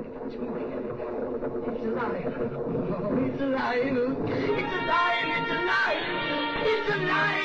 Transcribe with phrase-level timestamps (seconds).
[0.00, 0.64] It's alive.
[1.60, 1.84] Oh,
[3.20, 3.76] it's alive.
[3.76, 5.28] It's alive.
[5.36, 6.00] It's alive.
[6.64, 7.40] It's alive.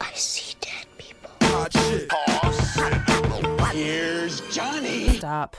[0.00, 1.30] I see dead people.
[1.42, 2.08] Hot shit.
[2.08, 3.72] Pause.
[3.72, 5.18] Here's Johnny.
[5.18, 5.54] Stop.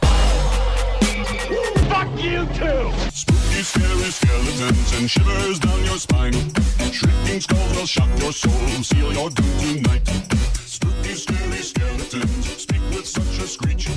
[1.87, 2.91] Fuck you too!
[3.13, 6.33] Spooky, scary skeletons and shivers down your spine.
[6.91, 8.51] Shrieking skulls will shock your soul,
[8.83, 10.07] seal your doom tonight.
[10.65, 13.87] Spooky, scary skeletons speak with such a screech.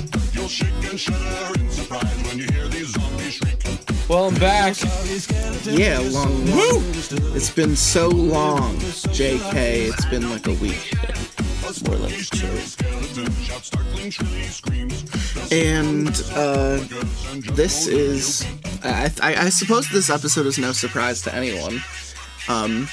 [0.43, 3.63] You'll shake and shudder in surprise when you hear these zombies shriek.
[4.09, 4.75] Well, I'm back.
[5.63, 6.43] Yeah, long.
[6.47, 6.83] Woo!
[7.33, 9.53] It's been so long, JK.
[9.87, 10.91] It's been like a week.
[11.87, 12.45] More like two.
[15.49, 16.83] And uh,
[17.53, 18.45] this is,
[18.83, 21.81] I, I, I suppose this episode is no surprise to anyone.
[22.49, 22.89] Um,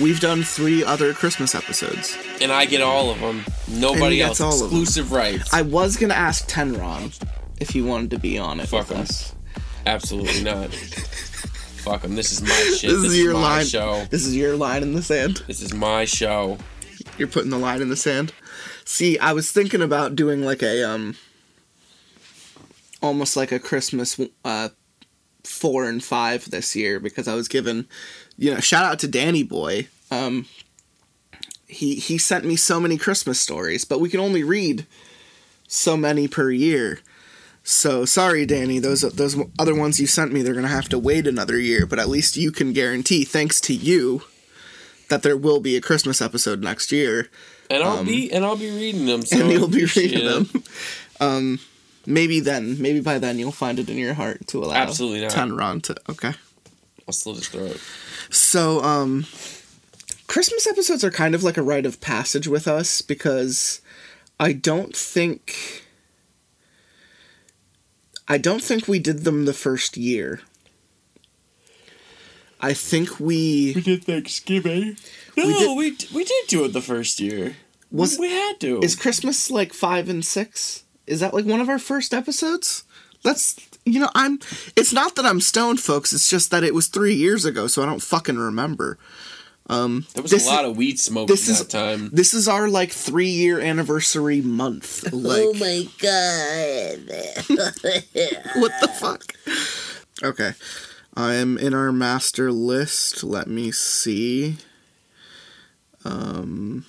[0.00, 2.16] we've done three other Christmas episodes.
[2.40, 3.44] And I get all of them.
[3.68, 4.40] Nobody else.
[4.40, 4.50] all.
[4.50, 5.52] Exclusive rights.
[5.52, 7.12] I was gonna ask Tenron
[7.60, 9.02] if he wanted to be on it Fuck with him.
[9.02, 9.34] us.
[9.86, 10.74] Absolutely not.
[10.74, 12.14] Fuck them.
[12.14, 12.90] This is my shit.
[12.90, 13.66] This, is your my line.
[13.66, 14.06] show.
[14.10, 15.42] This is your line in the sand.
[15.46, 16.56] This is my show.
[17.18, 18.32] You're putting the line in the sand.
[18.86, 21.16] See, I was thinking about doing like a um,
[23.02, 24.70] almost like a Christmas uh,
[25.44, 27.86] four and five this year because I was given,
[28.36, 29.88] you know, shout out to Danny Boy.
[30.10, 30.46] Um,
[31.66, 34.86] he he sent me so many Christmas stories, but we can only read
[35.66, 37.00] so many per year.
[37.62, 38.78] So sorry, Danny.
[38.78, 41.86] Those those other ones you sent me, they're gonna have to wait another year.
[41.86, 44.22] But at least you can guarantee, thanks to you,
[45.08, 47.30] that there will be a Christmas episode next year
[47.70, 49.22] And I'll be and I'll be reading them.
[49.22, 50.50] So Um, and you'll be reading them.
[51.20, 51.60] Um,
[52.06, 55.30] maybe then, maybe by then you'll find it in your heart to allow Absolutely not.
[55.30, 55.96] Tenron to.
[56.10, 56.32] Okay.
[57.06, 57.80] I'll slit his throat.
[58.30, 59.26] So, um,
[60.26, 63.80] Christmas episodes are kind of like a rite of passage with us because
[64.40, 65.82] I don't think.
[68.26, 70.40] I don't think we did them the first year.
[72.60, 74.96] I think we we did Thanksgiving.
[75.36, 77.56] No, did- we d- we did do it the first year.
[77.90, 78.80] Was- we had to?
[78.80, 80.84] Is Christmas like five and six?
[81.06, 82.84] Is that like one of our first episodes?
[83.22, 84.38] That's you know I'm.
[84.76, 86.12] It's not that I'm stoned, folks.
[86.12, 88.98] It's just that it was three years ago, so I don't fucking remember.
[89.66, 92.10] Um, there was this a lot of weed smoke this is- that time.
[92.12, 95.04] This is our like three year anniversary month.
[95.12, 97.08] Like, oh my god.
[98.60, 99.34] what the fuck?
[100.22, 100.52] Okay,
[101.16, 103.24] I am in our master list.
[103.24, 104.56] Let me see.
[106.04, 106.84] Um.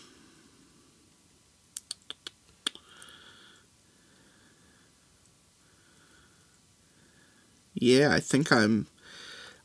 [7.75, 8.87] Yeah, I think I'm.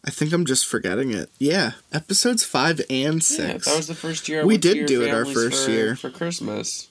[0.05, 1.31] I think I'm just forgetting it.
[1.39, 3.67] Yeah, episodes five and Yeah, six.
[3.67, 4.41] that was the first year.
[4.41, 5.95] I We went to did do it our first for, year.
[5.97, 6.89] for Christmas.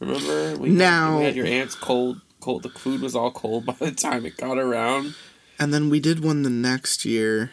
[0.00, 0.56] Remember?
[0.56, 2.20] We Now- we had your aunt's cold.
[2.40, 2.64] Cold.
[2.64, 5.14] The food was all cold by the time it got around.
[5.58, 7.52] and then we did one the next year.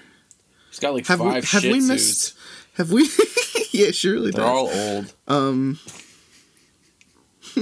[0.71, 2.33] He's got like Have we five have Shih we missed?
[2.73, 3.07] Have we?
[3.71, 4.31] yeah, surely.
[4.31, 4.47] They're does.
[4.47, 5.13] all old.
[5.27, 5.79] Um,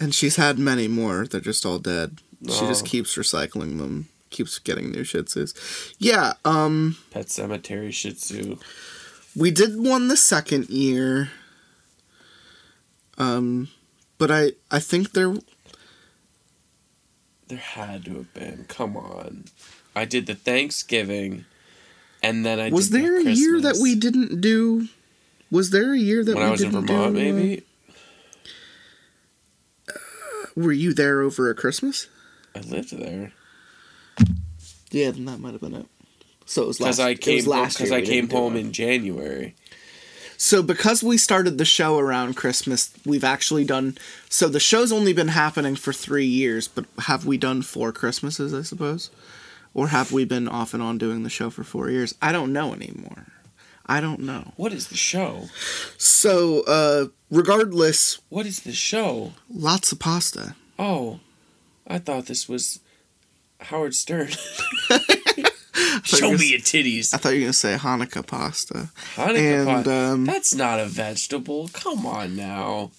[0.00, 1.26] and she's had many more.
[1.26, 2.18] They're just all dead.
[2.44, 2.88] She just Oh.
[2.88, 4.08] keeps recycling them.
[4.30, 5.54] Keeps getting new Shih Tzus.
[5.98, 6.34] Yeah.
[6.44, 8.56] Um, Pet Cemetery Shih Tzu.
[9.34, 11.30] we did one the second year.
[13.18, 13.68] Um,
[14.18, 15.34] but I I think there
[17.48, 18.66] There had to have been.
[18.68, 19.44] Come on.
[19.94, 21.46] I did the Thanksgiving,
[22.22, 24.88] and then I was did the there a year that we didn't do.
[25.50, 27.62] Was there a year that when we I was in didn't Vermont, do, uh, maybe.
[30.54, 32.08] Were you there over a Christmas?
[32.56, 33.32] I lived there
[34.90, 35.86] Yeah, then that might have been it.
[36.44, 36.96] So it was last.
[36.96, 39.54] because I came last because I came home in January.
[40.38, 43.96] So because we started the show around Christmas, we've actually done.
[44.28, 48.52] So the show's only been happening for three years, but have we done four Christmases?
[48.54, 49.10] I suppose,
[49.74, 52.14] or have we been off and on doing the show for four years?
[52.22, 53.26] I don't know anymore.
[53.86, 54.52] I don't know.
[54.56, 55.44] What is the show?
[55.96, 59.32] So, uh, regardless, What is the show?
[59.48, 60.54] lots of pasta.
[60.78, 61.20] Oh,
[61.86, 62.80] I thought this was
[63.60, 64.28] Howard Stern.
[66.04, 67.12] Show me your titties.
[67.12, 68.90] I thought you were gonna say Hanukkah pasta.
[69.14, 69.86] Hanukkah and, pot.
[69.88, 71.68] um, That's not a vegetable.
[71.72, 72.90] Come on now.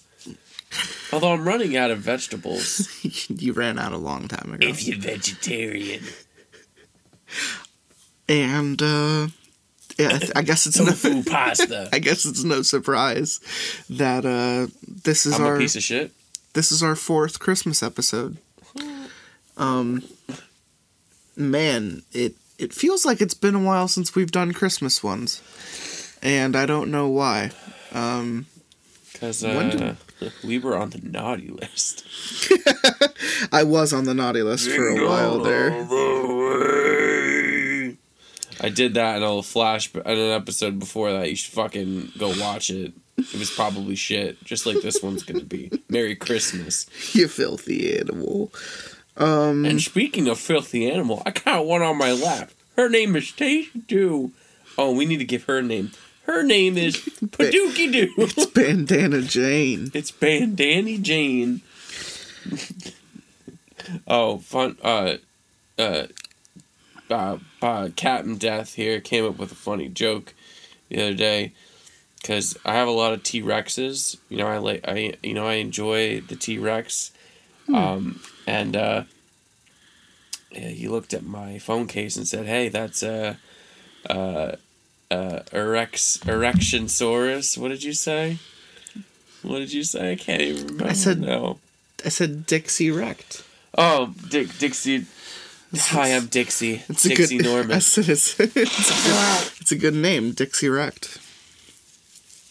[1.12, 2.88] Although I'm running out of vegetables.
[3.28, 4.66] you ran out a long time ago.
[4.66, 6.04] if you're vegetarian.
[8.28, 9.28] and uh,
[9.98, 11.22] yeah, I, th- I guess it's no.
[11.22, 11.88] Pasta.
[11.92, 13.40] I guess it's no surprise
[13.90, 16.12] that uh, this is I'm our a piece of shit.
[16.52, 18.36] this is our fourth Christmas episode.
[19.58, 20.02] Um,
[21.36, 25.42] man, it it feels like it's been a while since we've done Christmas ones,
[26.22, 27.50] and I don't know why.
[27.92, 28.46] Um,
[29.12, 29.94] Because uh,
[30.44, 32.04] we were on the naughty list.
[32.50, 35.72] I I was on the naughty list for a while there.
[38.60, 41.30] I did that in a flash in an episode before that.
[41.30, 42.92] You should fucking go watch it.
[43.16, 45.70] It was probably shit, just like this one's gonna be.
[45.88, 46.86] Merry Christmas.
[47.14, 48.52] You filthy animal.
[49.18, 52.50] Um, And speaking of filthy animal, I got one on my lap.
[52.76, 54.30] Her name is Stacy Doo.
[54.76, 55.90] Oh, we need to give her a name.
[56.22, 58.12] Her name is Padookie Doo.
[58.16, 59.90] It's Bandana Jane.
[59.94, 61.62] It's Bandani Jane.
[64.06, 64.76] oh, fun.
[64.82, 65.16] Uh,
[65.78, 66.06] uh,
[67.10, 70.34] uh, uh, Captain Death here came up with a funny joke
[70.90, 71.52] the other day
[72.20, 74.16] because I have a lot of T Rexes.
[74.28, 77.10] You know, I like I you know I enjoy the T Rex,
[77.72, 79.02] um, and uh,
[80.50, 83.34] yeah, he looked at my phone case and said, "Hey, that's uh,
[84.08, 84.52] uh,
[85.10, 88.38] uh, erex erectionsaurus." What did you say?
[89.42, 90.12] What did you say?
[90.12, 90.86] I can't even remember.
[90.90, 91.58] I said- no.
[92.04, 93.42] I said Dixie wrecked.
[93.76, 95.06] Oh, Dick Dixie.
[95.76, 96.82] Hi, I'm Dixie.
[96.88, 97.46] It's a Dixie good.
[97.46, 97.72] Norman.
[97.76, 101.18] I said it's, it's, a good, it's a good name, Dixie wrecked.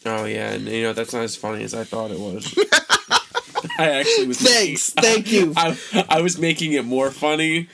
[0.05, 2.53] Oh yeah, and you know that's not as funny as I thought it was.
[3.79, 4.39] I actually was.
[4.39, 5.53] Thanks, making- thank you.
[5.57, 5.77] I,
[6.09, 7.67] I was making it more funny.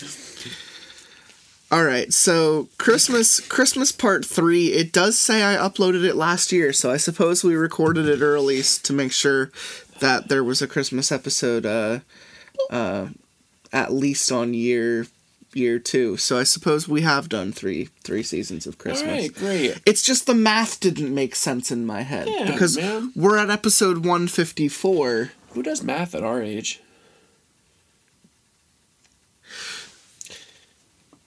[1.71, 6.71] All right, so Christmas Christmas part 3, it does say I uploaded it last year,
[6.71, 9.51] so I suppose we recorded it early to make sure
[9.99, 11.99] that there was a Christmas episode uh
[12.69, 13.07] uh
[13.71, 15.07] at least on year
[15.55, 16.17] year 2.
[16.17, 19.09] So I suppose we have done 3 3 seasons of Christmas.
[19.11, 19.81] right, great.
[19.83, 23.11] It's just the math didn't make sense in my head Yeah, because man.
[23.15, 25.31] we're at episode 154.
[25.53, 26.81] Who does math at our age?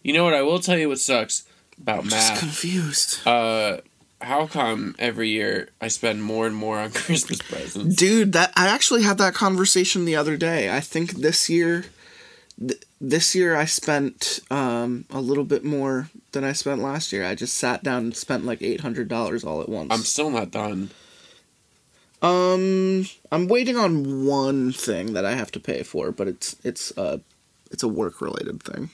[0.03, 0.35] You know what?
[0.35, 1.45] I will tell you what sucks
[1.81, 2.39] about Just math.
[2.39, 3.27] confused.
[3.27, 3.79] Uh,
[4.21, 7.97] how come every year I spend more and more on Christmas presents?
[7.97, 10.75] Dude, that I actually had that conversation the other day.
[10.75, 11.87] I think this year
[12.59, 17.25] th- this year I spent um a little bit more than I spent last year.
[17.27, 19.89] I just sat down and spent like $800 all at once.
[19.93, 20.91] I'm still not done.
[22.23, 26.97] Um I'm waiting on one thing that I have to pay for, but it's it's
[26.97, 27.19] uh
[27.71, 28.91] it's a work related thing.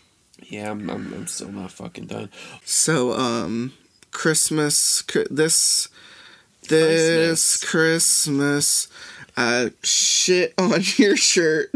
[0.48, 2.30] Yeah, I'm, I'm, I'm still not fucking done.
[2.64, 3.72] So um
[4.10, 5.88] Christmas this
[6.68, 8.88] this Christmas
[9.36, 11.70] uh shit on your shirt.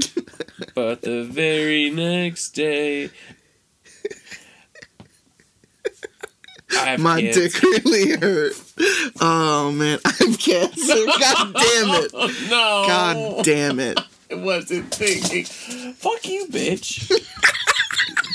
[0.74, 3.08] But the very next day, I
[6.48, 7.48] have My cancer.
[7.48, 8.52] dick really hurt.
[9.20, 10.94] Oh man, I have cancer.
[11.06, 12.12] God damn it.
[12.50, 12.84] No.
[12.86, 14.00] God damn it.
[14.30, 15.44] I wasn't thinking.
[15.94, 17.12] Fuck you, bitch.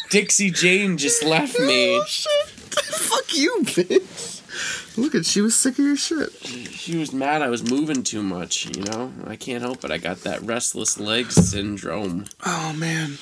[0.09, 1.97] Dixie Jane just left me.
[1.97, 2.47] Oh shit.
[2.49, 4.97] Fuck you, bitch.
[4.97, 6.31] Look at she was sick of your shit.
[6.43, 9.13] She was mad I was moving too much, you know?
[9.25, 9.91] I can't help it.
[9.91, 12.25] I got that restless leg syndrome.
[12.45, 13.17] Oh man.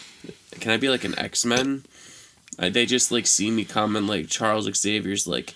[0.60, 1.84] Can I be like an X Men?
[2.60, 5.54] They just like see me coming, like Charles Xavier's like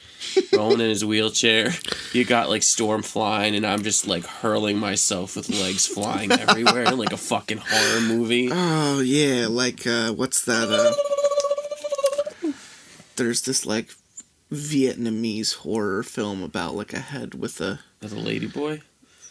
[0.53, 1.73] rolling in his wheelchair.
[2.13, 6.91] You got like Storm flying, and I'm just like hurling myself with legs flying everywhere,
[6.91, 8.49] like a fucking horror movie.
[8.51, 12.51] Oh yeah, like uh what's that uh
[13.17, 13.89] There's this like
[14.51, 18.81] Vietnamese horror film about like a head with a With a lady boy.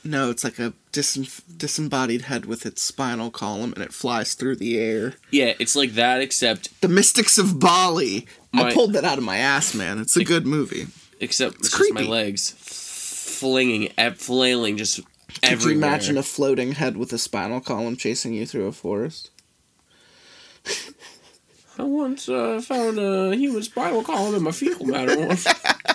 [0.04, 4.56] No, it's like a dis- disembodied head with its spinal column and it flies through
[4.56, 5.14] the air.
[5.30, 8.26] Yeah, it's like that, except The Mystics of Bali.
[8.54, 9.98] I pulled that out of my ass, man.
[10.00, 10.86] It's a good movie.
[11.20, 11.94] except it's, just creepy.
[11.94, 15.04] my legs flinging, flailing, just Could
[15.42, 15.72] everywhere.
[15.72, 19.30] you imagine a floating head with a spinal column chasing you through a forest?
[21.78, 25.46] I once uh, found a human spinal column in my fecal matter once.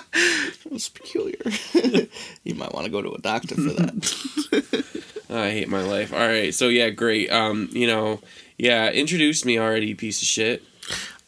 [0.69, 1.41] That's peculiar.
[2.43, 4.85] you might want to go to a doctor for that.
[5.35, 6.11] I hate my life.
[6.13, 7.31] All right, so yeah, great.
[7.31, 8.19] Um, you know,
[8.57, 10.63] yeah, introduce me already, piece of shit.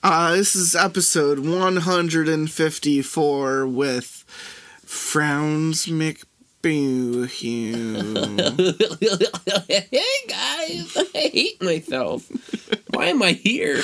[0.02, 4.24] Uh, this is episode 154 with
[4.86, 7.28] Frowns McBoohoo.
[9.68, 12.30] hey guys, I hate myself.
[12.92, 13.82] Why am I here?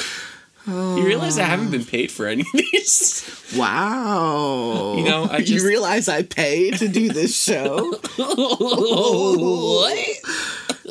[0.67, 3.53] You realize I haven't been paid for any of these?
[3.57, 4.95] wow.
[4.97, 7.91] You know, I you realize I pay to do this show?
[8.17, 9.97] what?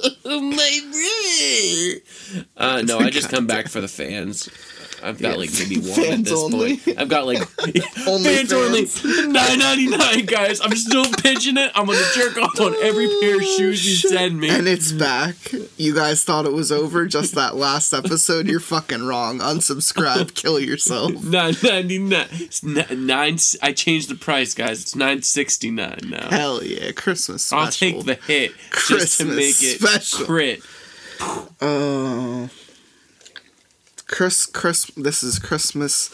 [0.24, 2.44] my brother.
[2.56, 4.48] Uh, no, I just come back for the fans.
[5.04, 6.76] I've got Yeah, like maybe one at this only.
[6.78, 6.98] point.
[6.98, 7.38] I've got like
[8.06, 8.86] Only fans only
[9.32, 10.60] nine ninety nine, guys.
[10.60, 11.70] I'm still pitching it.
[11.74, 14.48] I'm gonna jerk off on every pair of oh, shoes you send me.
[14.48, 15.36] And it's back.
[15.76, 18.46] You guys thought it was over just that last episode?
[18.48, 19.38] You're fucking wrong.
[19.40, 21.12] Unsubscribe, kill yourself.
[21.24, 22.26] Nine ninety nine.
[22.62, 23.38] Nine.
[23.62, 24.80] I changed the price, guys.
[24.82, 26.28] It's nine sixty nine now.
[26.30, 27.64] Hell yeah, Christmas special.
[27.64, 28.52] I'll take the hit
[28.88, 30.26] just to make it special.
[30.26, 30.60] crit.
[31.60, 32.48] Oh,
[34.06, 36.10] Chris Chris this is Christmas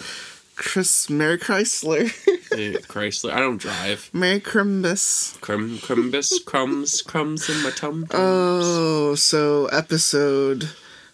[0.56, 2.12] Chris Merry Chrysler.
[2.86, 3.32] Chrysler.
[3.32, 4.10] I don't drive.
[4.12, 5.40] Merry Crimbus.
[5.40, 8.06] Crumb, crumbus, crumbs, crumbs in my tum.
[8.10, 10.68] Oh, so episode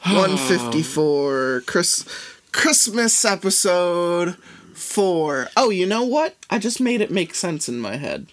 [0.04, 0.18] ah.
[0.18, 2.04] 154 Chris
[2.50, 4.36] Christmas episode
[4.74, 5.48] 4.
[5.56, 6.34] Oh, you know what?
[6.50, 8.26] I just made it make sense in my head.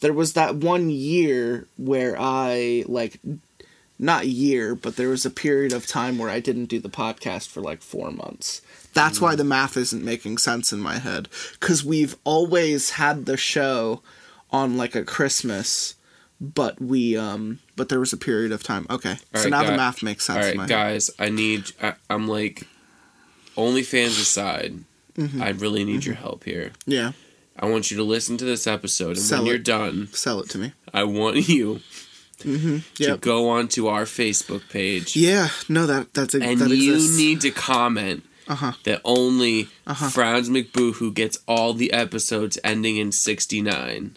[0.00, 3.20] There was that one year where I like
[3.98, 7.48] not year, but there was a period of time where I didn't do the podcast
[7.48, 8.62] for like 4 months.
[8.94, 11.28] That's why the math isn't making sense in my head
[11.60, 14.02] cuz we've always had the show
[14.50, 15.94] on like a Christmas
[16.40, 19.76] but we um but there was a period of time okay so right, now the
[19.76, 20.68] math makes sense All right, my head.
[20.68, 21.10] guys.
[21.18, 21.72] I need.
[21.82, 22.66] I, I'm like,
[23.56, 24.84] OnlyFans aside.
[25.16, 25.42] Mm-hmm.
[25.42, 26.72] I really need your help here.
[26.86, 27.12] yeah
[27.60, 29.50] I want you to listen to this episode, and Sell when it.
[29.50, 31.80] you're done, sell it to me I want you
[32.38, 33.20] to Yep.
[33.20, 37.40] go onto our Facebook page, yeah no that that's a, and that you exists need
[37.42, 39.64] to comment uh-huh that only
[40.10, 44.16] Frowns McBoo gets all the episodes ending in 69.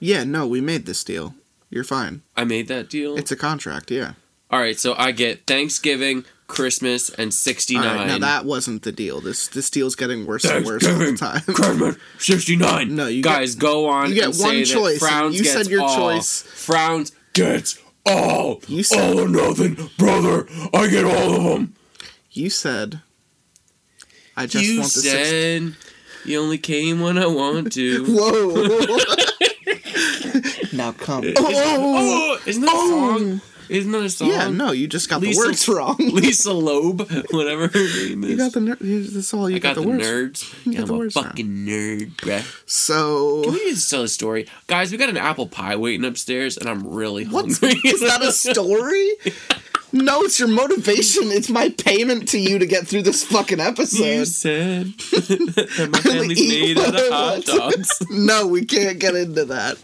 [0.00, 1.34] yeah no we made this deal
[1.70, 3.16] you're fine I made that deal.
[3.16, 4.12] it's a contract yeah
[4.48, 7.84] all right, so I get Thanksgiving, Christmas, and 69.
[7.84, 10.98] all right now that wasn't the deal this this deal's getting worse and worse all
[11.00, 12.94] the time Christmas, 69.
[12.94, 14.10] No, you guys get- go on.
[14.10, 15.96] you get one choice, you said your all.
[15.96, 16.42] choice.
[16.42, 18.60] Frowns gets all.
[18.66, 20.46] You said- all or nothing, brother.
[20.74, 21.74] I get all of them.
[22.30, 23.00] you said
[24.38, 25.74] i just you want the six- said
[26.26, 28.04] you only came when I want to.
[28.08, 28.46] whoa
[30.76, 33.40] now come oh, isn't that a song?
[33.40, 33.55] Oh.
[33.68, 34.28] Isn't that a song?
[34.28, 38.30] yeah no you just got Lisa- the words wrong Lisa Loeb, whatever her name is.
[38.30, 40.66] you got the ner- that's all you I got, the, the nerds.
[40.66, 41.24] You Yeah, got I'm the a words wrong.
[41.26, 42.62] fucking nerd, bruh.
[42.68, 44.46] so Can we just tell a story?
[44.66, 47.80] Guys, we got an apple pie waiting upstairs, and I'm really What's hungry.
[47.90, 49.10] is that a story?
[49.92, 51.30] No, it's your motivation.
[51.30, 54.04] It's my payment to you to get through this fucking episode.
[54.04, 58.02] You said that my family's made out of hot dogs.
[58.10, 59.78] No, we can't get into that.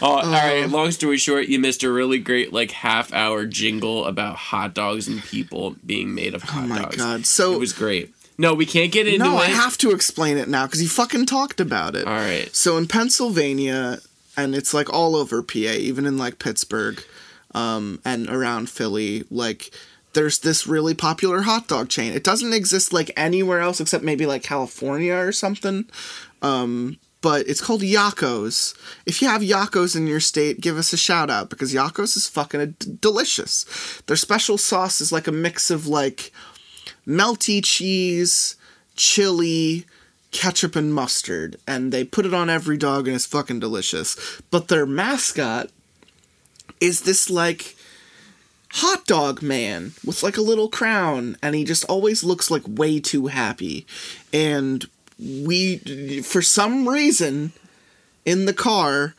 [0.00, 0.64] Oh, all right.
[0.64, 4.74] Um, long story short, you missed a really great like half hour jingle about hot
[4.74, 6.70] dogs and people being made of oh hot dogs.
[6.70, 6.96] Oh my dogs.
[6.96, 7.26] god.
[7.26, 8.12] So it was great.
[8.38, 9.40] No, we can't get into No, it.
[9.42, 12.06] I have to explain it now because you fucking talked about it.
[12.06, 12.48] All right.
[12.54, 13.98] So in Pennsylvania,
[14.36, 17.02] and it's like all over PA, even in like Pittsburgh,
[17.54, 19.70] um, and around Philly, like
[20.12, 22.12] there's this really popular hot dog chain.
[22.12, 25.86] It doesn't exist like anywhere else except maybe like California or something.
[26.42, 28.74] Um, but it's called Yocco's.
[29.06, 32.28] If you have Yocco's in your state, give us a shout out because Yocco's is
[32.28, 33.64] fucking delicious.
[34.06, 36.32] Their special sauce is like a mix of like
[37.06, 38.56] melty cheese,
[38.96, 39.86] chili,
[40.32, 44.40] ketchup, and mustard, and they put it on every dog, and it's fucking delicious.
[44.50, 45.70] But their mascot
[46.82, 47.76] is this like
[48.72, 52.98] hot dog man with like a little crown, and he just always looks like way
[52.98, 53.86] too happy.
[54.32, 54.84] And
[55.16, 55.78] we,
[56.22, 57.52] for some reason,
[58.24, 59.14] in the car,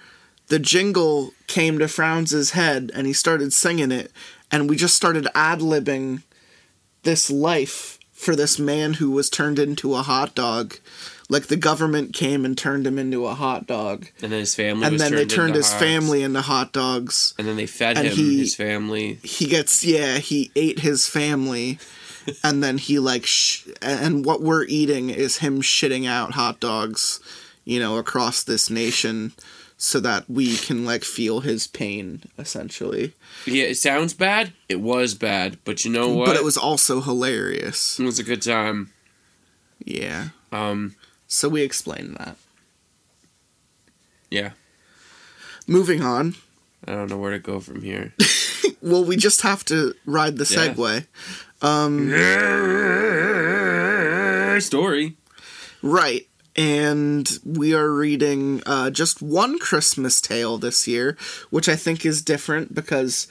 [0.47, 4.11] the jingle came to Frowns's head, and he started singing it,
[4.51, 6.21] and we just started ad libbing
[7.03, 10.75] this life for this man who was turned into a hot dog.
[11.29, 14.07] Like the government came and turned him into a hot dog.
[14.21, 14.85] And then his family.
[14.85, 15.81] And then they turned turned his hogs.
[15.83, 17.33] family into hot dogs.
[17.37, 19.19] And then they fed him he- his family.
[19.23, 21.79] He gets, yeah, he ate his family.
[22.43, 27.19] and then he, like, sh- and what we're eating is him shitting out hot dogs,
[27.65, 29.33] you know, across this nation
[29.77, 33.13] so that we can, like, feel his pain, essentially.
[33.45, 34.53] Yeah, it sounds bad.
[34.69, 36.27] It was bad, but you know what?
[36.27, 37.99] But it was also hilarious.
[37.99, 38.91] It was a good time.
[39.83, 40.29] Yeah.
[40.53, 40.95] Um,
[41.33, 42.37] So we explained that.
[44.29, 44.51] yeah.
[45.65, 46.35] Moving on.
[46.87, 48.13] I don't know where to go from here.
[48.81, 50.73] Well, we just have to ride the Yeah.
[50.73, 51.05] segue.
[54.61, 55.15] Story.
[55.81, 56.27] Right.
[56.55, 61.17] And we are reading uh, just one Christmas tale this year,
[61.49, 63.27] which I think is different because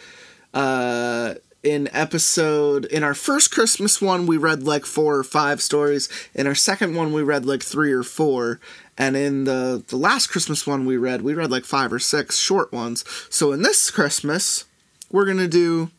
[0.54, 6.08] uh, in episode, in our first Christmas one, we read like four or five stories.
[6.34, 8.60] In our second one, we read like three or four.
[8.98, 12.38] And in the, the last Christmas one we read, we read like five or six
[12.38, 13.04] short ones.
[13.30, 14.64] So in this Christmas,
[15.10, 15.90] we're to do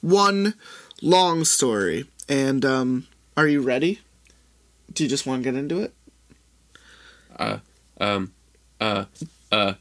[0.00, 0.54] one
[1.00, 2.06] long story.
[2.28, 4.00] And um, are you ready?
[4.92, 5.94] Do you just want to get into it?
[7.36, 7.58] Uh
[8.02, 8.32] um,
[8.80, 9.04] uh,
[9.50, 9.74] uh,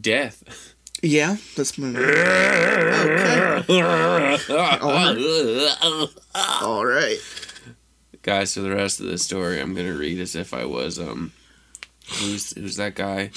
[0.00, 0.74] death.
[1.02, 3.62] Yeah, that's my Okay.
[6.62, 7.18] All right.
[8.22, 11.32] Guys, for the rest of the story, I'm gonna read as if I was um,
[12.08, 13.30] who's who's that guy?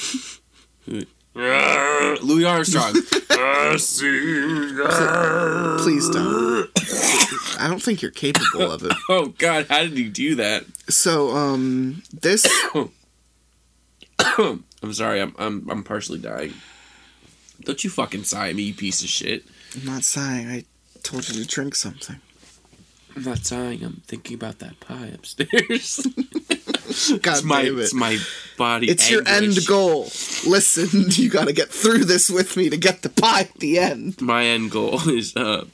[0.86, 1.04] Who
[1.36, 2.96] Louis Armstrong.
[3.30, 4.74] I see.
[5.84, 6.70] Please don't.
[7.60, 8.94] I don't think you're capable of it.
[9.10, 10.66] Oh God, how did he do that?
[10.90, 12.48] So, um, this
[14.20, 16.54] I'm sorry, I'm I'm I'm partially dying.
[17.64, 19.46] Don't you fucking sigh at me, you piece of shit.
[19.76, 20.50] I'm not sighing.
[20.50, 20.66] I
[21.04, 22.18] told you to drink something.
[23.16, 23.84] I'm not sighing.
[23.84, 26.06] I'm thinking about that pie upstairs.
[27.22, 27.78] God it's my it.
[27.78, 28.18] it's my
[28.58, 28.90] body.
[28.90, 30.04] It's your end goal.
[30.48, 33.78] Listen, you got to get through this with me to get the pie at the
[33.78, 34.20] end.
[34.22, 35.66] My end goal is uh,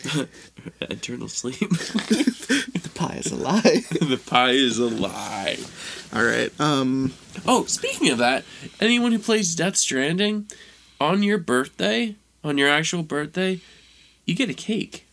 [0.82, 1.60] eternal sleep.
[1.60, 3.62] The pie is a lie.
[3.62, 5.58] the pie is a lie.
[6.14, 6.52] All right.
[6.60, 7.14] Um.
[7.46, 8.44] Oh, speaking of that,
[8.82, 10.48] anyone who plays Death Stranding,
[11.00, 13.60] on your birthday, on your actual birthday,
[14.26, 15.06] you get a cake.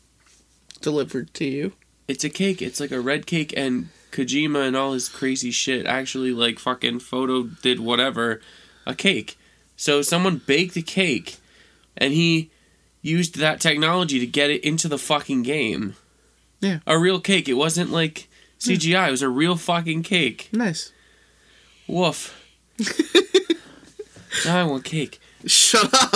[0.80, 1.72] Delivered to you.
[2.08, 2.60] It's a cake.
[2.60, 7.00] It's like a red cake, and Kojima and all his crazy shit actually like fucking
[7.00, 8.40] photo did whatever,
[8.86, 9.38] a cake.
[9.76, 11.36] So someone baked a cake,
[11.96, 12.50] and he
[13.00, 15.96] used that technology to get it into the fucking game.
[16.60, 16.78] Yeah.
[16.86, 17.48] A real cake.
[17.48, 18.28] It wasn't like
[18.60, 19.08] CGI.
[19.08, 20.48] It was a real fucking cake.
[20.52, 20.92] Nice.
[21.88, 22.38] Woof.
[24.46, 25.20] now I want cake.
[25.46, 26.14] Shut up.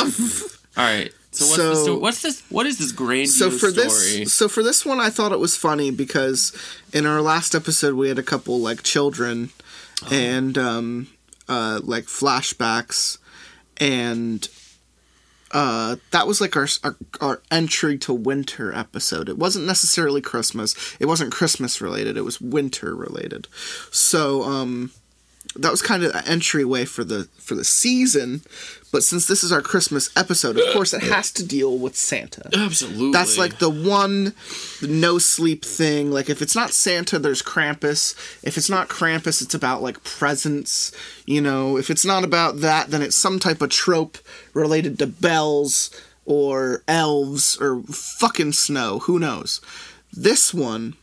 [0.76, 1.12] All right.
[1.33, 2.42] So what's So- sto- what's this?
[2.49, 3.75] What is this grandiose so for story?
[4.25, 6.52] this so for this one i thought it was funny because
[6.95, 9.50] in our last episode we had a couple like children
[10.11, 11.09] and um
[11.49, 13.18] uh like flashbacks
[13.78, 14.49] and
[15.52, 20.75] uh that was like our, our our entry to winter episode it wasn't necessarily christmas
[20.99, 23.47] it wasn't christmas related it was winter related
[23.90, 24.90] so um
[25.58, 28.42] that was kind of an entryway for the for the season
[28.92, 32.48] but since this is our christmas episode of course it has to deal with santa
[32.54, 33.12] Absolutely.
[33.12, 34.34] that's like the one
[34.82, 36.10] no sleep thing.
[36.10, 38.14] Like if it's not Santa, there's Krampus.
[38.42, 40.92] If it's not Krampus, it's about like presents.
[41.25, 44.18] You know, if it's not about that, then it's some type of trope
[44.54, 45.90] related to bells
[46.25, 49.00] or elves or fucking snow.
[49.00, 49.60] Who knows?
[50.12, 50.94] This one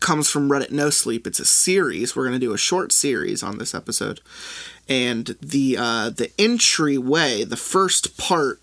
[0.00, 1.26] comes from Reddit No Sleep.
[1.26, 2.14] It's a series.
[2.14, 4.20] We're gonna do a short series on this episode,
[4.88, 8.60] and the uh, the entryway, the first part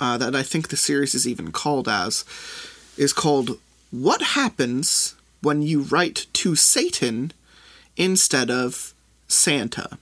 [0.00, 2.24] uh, that I think the series is even called as,
[2.96, 3.58] is called
[3.90, 7.32] What Happens When You Write to Satan
[7.96, 8.94] Instead of
[9.28, 9.98] Santa.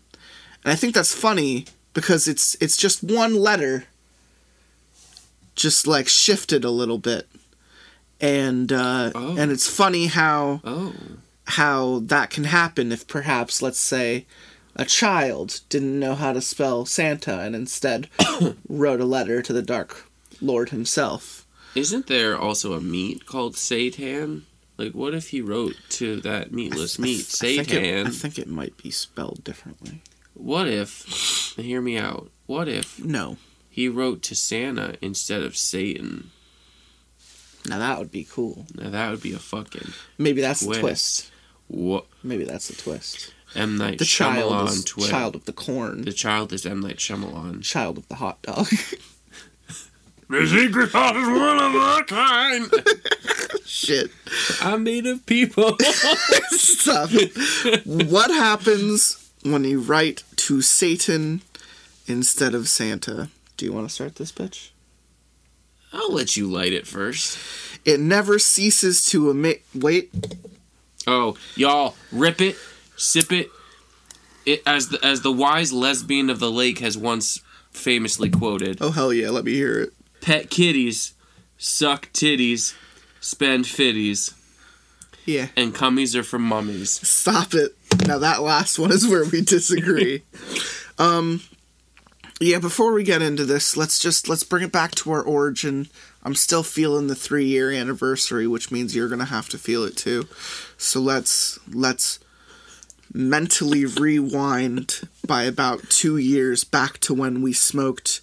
[0.65, 3.85] And I think that's funny because it's it's just one letter
[5.55, 7.29] just like shifted a little bit.
[8.21, 9.37] And uh, Oh.
[9.39, 10.95] and it's funny how oh.
[11.45, 14.27] how that can happen if perhaps let's say
[14.77, 18.09] a child didn't know how to spell Santa and instead
[18.69, 20.07] wrote a letter to the Dark
[20.41, 21.47] Lord himself.
[21.75, 24.47] Isn't there also a meat called Satan?
[24.77, 27.23] Like, what if he wrote to that meatless meat, I
[27.57, 28.07] think, it, Satan?
[28.07, 30.01] I think it might be spelled differently.
[30.35, 31.05] What if,
[31.57, 33.37] hear me out, what if No.
[33.69, 36.31] he wrote to Santa instead of Satan?
[37.67, 38.67] Now that would be cool.
[38.75, 40.81] Now that would be a fucking Maybe that's the twist.
[40.81, 41.31] twist.
[41.69, 42.07] What?
[42.23, 43.33] Maybe that's the twist.
[43.55, 43.77] M.
[43.77, 45.11] Night The child Shyamalan is twist.
[45.11, 46.03] child of the corn.
[46.03, 46.81] The child is M.
[46.81, 47.63] Night Shyamalan.
[47.63, 48.67] child of the hot dog.
[50.29, 52.73] The secret heart is one of a kind.
[53.67, 54.13] Shit.
[54.61, 55.77] I'm made of people.
[56.51, 57.85] Stop it.
[57.85, 61.43] what happens when you write to Satan
[62.07, 63.29] instead of Santa?
[63.57, 64.71] Do you want to start this bitch?
[65.93, 67.39] I'll let you light it first.
[67.85, 69.63] It never ceases to emit.
[69.75, 70.11] Wait.
[71.07, 72.57] Oh, y'all, rip it,
[72.97, 73.49] sip it.
[74.47, 77.41] It as the as the wise lesbian of the lake has once
[77.73, 79.31] famously quoted: Oh hell yeah!
[79.31, 79.93] Let me hear it.
[80.21, 81.15] "Pet kitties,
[81.59, 82.75] suck titties,
[83.21, 84.33] spend fitties,
[85.27, 85.49] Yeah.
[85.57, 87.77] and cummies are for mummies." Stop it.
[88.07, 90.23] Now that last one is where we disagree.
[90.99, 91.43] um.
[92.41, 92.59] Yeah.
[92.59, 95.89] Before we get into this, let's just let's bring it back to our origin.
[96.23, 99.97] I'm still feeling the three year anniversary, which means you're gonna have to feel it
[99.97, 100.27] too.
[100.79, 102.19] So let's let's
[103.13, 108.21] mentally rewind by about two years back to when we smoked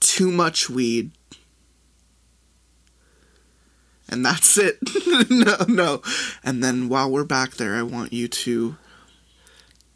[0.00, 1.10] too much weed.
[4.08, 4.78] And that's it.
[5.30, 6.02] no, no.
[6.42, 8.76] And then while we're back there, I want you to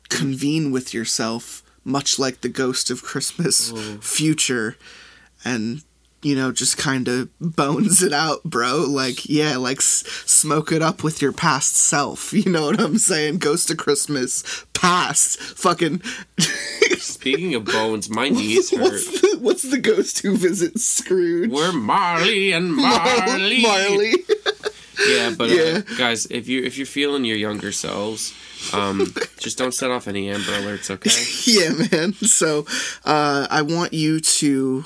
[0.08, 3.70] convene with yourself, much like the ghost of Christmas
[4.00, 4.76] future,
[5.44, 5.82] and
[6.22, 8.86] you know, just kind of bones it out, bro.
[8.88, 12.32] Like, yeah, like s- smoke it up with your past self.
[12.44, 13.38] You know what I'm saying?
[13.38, 16.00] Ghost of Christmas, past, fucking.
[16.98, 18.80] Speaking of bones, my knees hurt.
[18.80, 21.50] what's, the, what's the ghost who visits Scrooge?
[21.50, 23.62] We're Marley and Marley.
[23.62, 24.14] Marley.
[25.06, 25.82] Yeah, but Yeah.
[25.90, 28.32] Uh, guys, if you if you're feeling your younger selves,
[28.72, 31.10] um, just don't set off any Amber Alerts, okay?
[31.50, 32.12] yeah, man.
[32.14, 32.66] So
[33.04, 34.84] uh, I want you to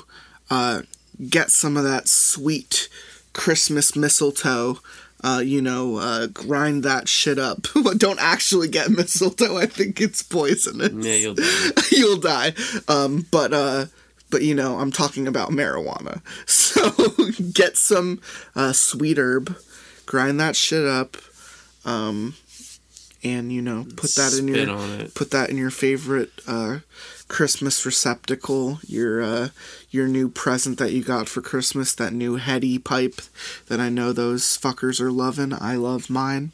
[0.49, 0.81] uh,
[1.29, 2.89] get some of that sweet
[3.33, 4.79] Christmas mistletoe.
[5.21, 7.67] Uh, you know, uh, grind that shit up.
[7.83, 9.57] But don't actually get mistletoe.
[9.57, 10.93] I think it's poisonous.
[10.93, 11.69] Yeah, you'll die.
[11.91, 12.53] You'll die.
[12.87, 13.85] Um, but uh,
[14.29, 16.21] but you know, I'm talking about marijuana.
[16.47, 16.91] So
[17.51, 18.21] get some
[18.55, 19.57] uh, sweet herb,
[20.09, 21.15] grind that shit up,
[21.85, 22.33] um,
[23.23, 26.79] and you know, put that in your put that in your favorite uh,
[27.27, 29.49] Christmas receptacle, your uh,
[29.91, 33.21] your new present that you got for Christmas, that new heady pipe
[33.67, 35.53] that I know those fuckers are loving.
[35.53, 36.53] I love mine.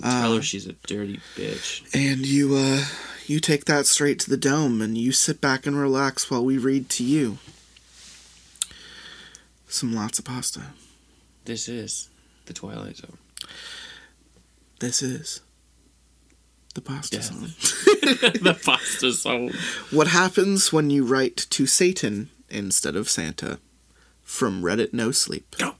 [0.00, 1.82] Tell her she's a dirty bitch.
[1.92, 2.84] And you uh
[3.26, 6.56] you take that straight to the dome and you sit back and relax while we
[6.56, 7.38] read to you.
[9.66, 10.62] Some lots of pasta.
[11.44, 12.08] This is
[12.46, 13.18] the Twilight Zone.
[14.80, 15.40] This is
[16.74, 17.22] the pasta Yeah.
[17.22, 17.40] song.
[18.42, 19.52] the pasta zone.
[19.90, 23.58] What happens when you write to Satan instead of Santa?
[24.22, 25.54] From Reddit No Sleep.
[25.58, 25.76] Go.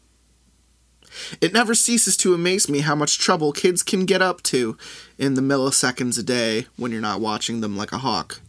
[1.40, 4.76] It never ceases to amaze me how much trouble kids can get up to
[5.18, 8.40] in the milliseconds a day when you're not watching them like a hawk.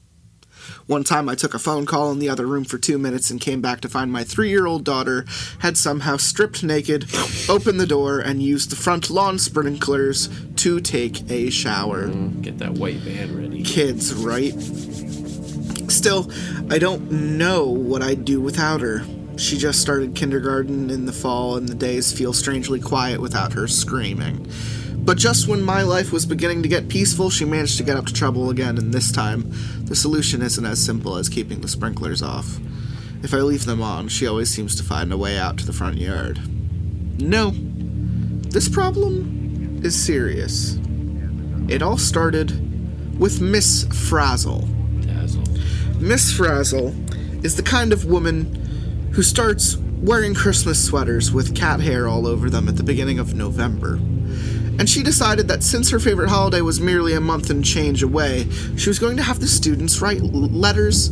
[0.86, 3.42] One time I took a phone call in the other room for two minutes and
[3.42, 5.26] came back to find my three year old daughter
[5.60, 7.06] had somehow stripped naked,
[7.50, 12.58] opened the door, and used the front lawn sprinklers to take a shower mm, Get
[12.60, 13.64] that white van ready.
[13.64, 14.54] kids, right?
[15.90, 16.30] Still,
[16.70, 19.06] I don't know what I'd do without her.
[19.38, 23.68] She just started kindergarten in the fall, and the days feel strangely quiet without her
[23.68, 24.48] screaming.
[25.08, 28.08] But just when my life was beginning to get peaceful, she managed to get up
[28.08, 29.50] to trouble again, and this time,
[29.86, 32.60] the solution isn't as simple as keeping the sprinklers off.
[33.24, 35.72] If I leave them on, she always seems to find a way out to the
[35.72, 36.42] front yard.
[37.22, 37.52] No,
[38.50, 40.78] this problem is serious.
[41.70, 44.68] It all started with Miss Frazzle.
[45.00, 45.46] Dazzle.
[46.02, 46.94] Miss Frazzle
[47.46, 52.50] is the kind of woman who starts wearing Christmas sweaters with cat hair all over
[52.50, 54.02] them at the beginning of November.
[54.80, 58.48] And she decided that since her favorite holiday was merely a month and change away,
[58.78, 61.10] she was going to have the students write letters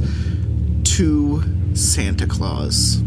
[0.96, 3.02] to Santa Claus.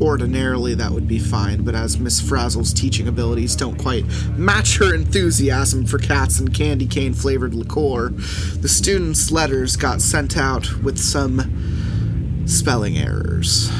[0.00, 4.04] Ordinarily, that would be fine, but as Miss Frazzle's teaching abilities don't quite
[4.36, 10.36] match her enthusiasm for cats and candy cane flavored liqueur, the students' letters got sent
[10.36, 13.70] out with some spelling errors.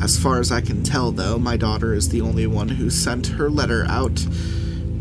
[0.00, 3.26] As far as I can tell, though, my daughter is the only one who sent
[3.26, 4.24] her letter out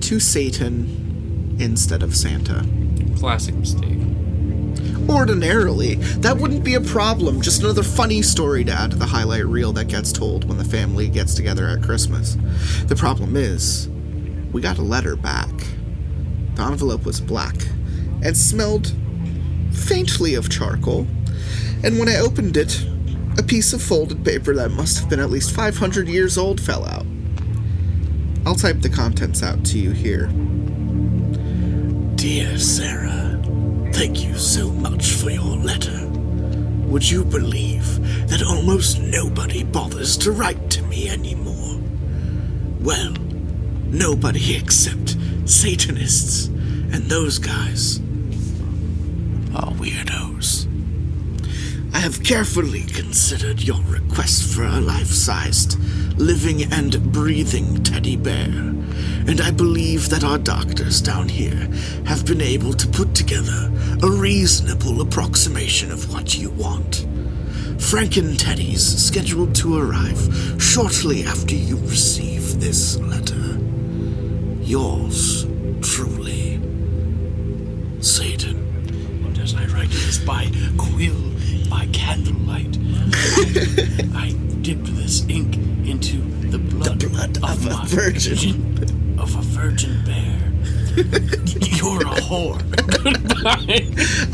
[0.03, 2.65] to Satan instead of Santa.
[3.17, 3.99] Classic mistake.
[5.09, 7.39] Ordinarily, that wouldn't be a problem.
[7.39, 10.65] Just another funny story to add to the highlight reel that gets told when the
[10.65, 12.35] family gets together at Christmas.
[12.87, 13.87] The problem is,
[14.51, 15.53] we got a letter back.
[16.55, 17.55] The envelope was black
[18.21, 18.93] and smelled
[19.71, 21.07] faintly of charcoal.
[21.81, 22.85] And when I opened it,
[23.37, 26.85] a piece of folded paper that must have been at least 500 years old fell
[26.85, 27.05] out.
[28.45, 30.27] I'll type the contents out to you here.
[32.15, 33.41] Dear Sarah,
[33.93, 36.08] thank you so much for your letter.
[36.88, 41.79] Would you believe that almost nobody bothers to write to me anymore?
[42.82, 43.13] Well,
[43.88, 47.99] nobody except Satanists, and those guys
[49.56, 50.67] are weirdos.
[51.93, 55.77] I have carefully considered your request for a life sized,
[56.17, 58.49] living and breathing teddy bear,
[59.28, 61.67] and I believe that our doctors down here
[62.06, 63.71] have been able to put together
[64.04, 67.06] a reasonable approximation of what you want.
[67.78, 73.60] Franken Teddy's scheduled to arrive shortly after you receive this letter.
[74.62, 75.45] Yours
[75.82, 76.62] truly,
[78.02, 78.58] Satan.
[79.26, 81.32] And as I write this by quill,
[81.73, 82.77] by candlelight,
[84.15, 85.55] I dipped this ink
[85.88, 86.17] into
[86.49, 89.17] the blood, blood of a my virgin.
[89.19, 90.51] of a virgin bear.
[90.95, 92.62] You're a whore.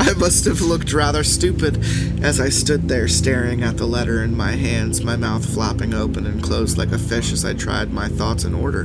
[0.00, 1.82] I must have looked rather stupid
[2.22, 6.26] as I stood there staring at the letter in my hands, my mouth flapping open
[6.26, 8.84] and closed like a fish as I tried my thoughts in order.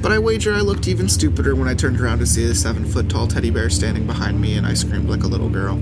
[0.00, 2.84] But I wager I looked even stupider when I turned around to see the seven
[2.84, 5.80] foot tall teddy bear standing behind me and I screamed like a little girl.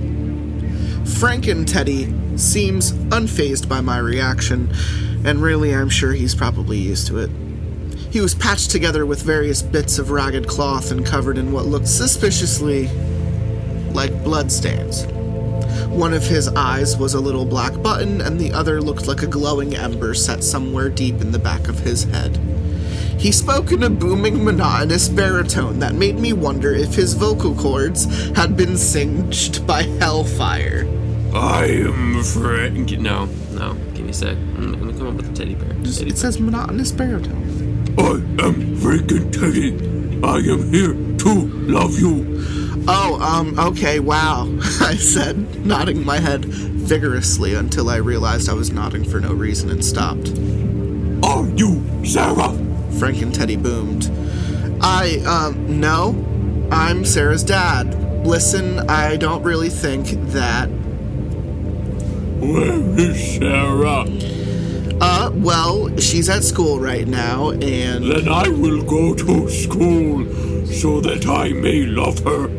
[1.05, 4.73] Franken Teddy seems unfazed by my reaction,
[5.25, 7.31] and really I'm sure he's probably used to it.
[8.11, 11.89] He was patched together with various bits of ragged cloth and covered in what looked
[11.89, 12.89] suspiciously
[13.93, 15.05] like bloodstains.
[15.89, 19.27] One of his eyes was a little black button, and the other looked like a
[19.27, 22.39] glowing ember set somewhere deep in the back of his head.
[23.25, 28.05] He spoke in a booming, monotonous baritone that made me wonder if his vocal cords
[28.37, 30.87] had been singed by hellfire.
[31.33, 32.91] I am Frank.
[32.99, 33.73] No, no.
[33.95, 34.37] Give me a sec.
[34.37, 35.71] I'm gonna come up with a teddy bear.
[35.71, 37.95] Teddy It says monotonous baritone.
[37.97, 38.11] I
[38.45, 39.73] am freaking Teddy.
[40.23, 42.45] I am here to love you.
[42.87, 44.43] Oh, um, okay, wow,
[44.83, 49.71] I said, nodding my head vigorously until I realized I was nodding for no reason
[49.71, 50.29] and stopped.
[51.25, 52.74] Are you Sarah?
[52.99, 54.11] Frank and Teddy boomed.
[54.81, 56.15] I, um, no.
[56.71, 58.27] I'm Sarah's dad.
[58.27, 60.69] Listen, I don't really think that.
[62.41, 64.07] Where is Sarah?
[65.01, 68.11] Uh, well, she's at school right now, and.
[68.11, 70.25] Then I will go to school
[70.67, 72.51] so that I may love her.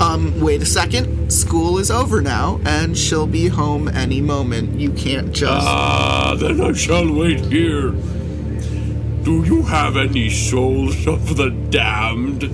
[0.00, 1.30] Um, wait a second.
[1.30, 4.80] School is over now, and she'll be home any moment.
[4.80, 5.66] You can't just.
[5.66, 7.92] Ah, then I shall wait here.
[9.22, 12.44] Do you have any souls of the damned?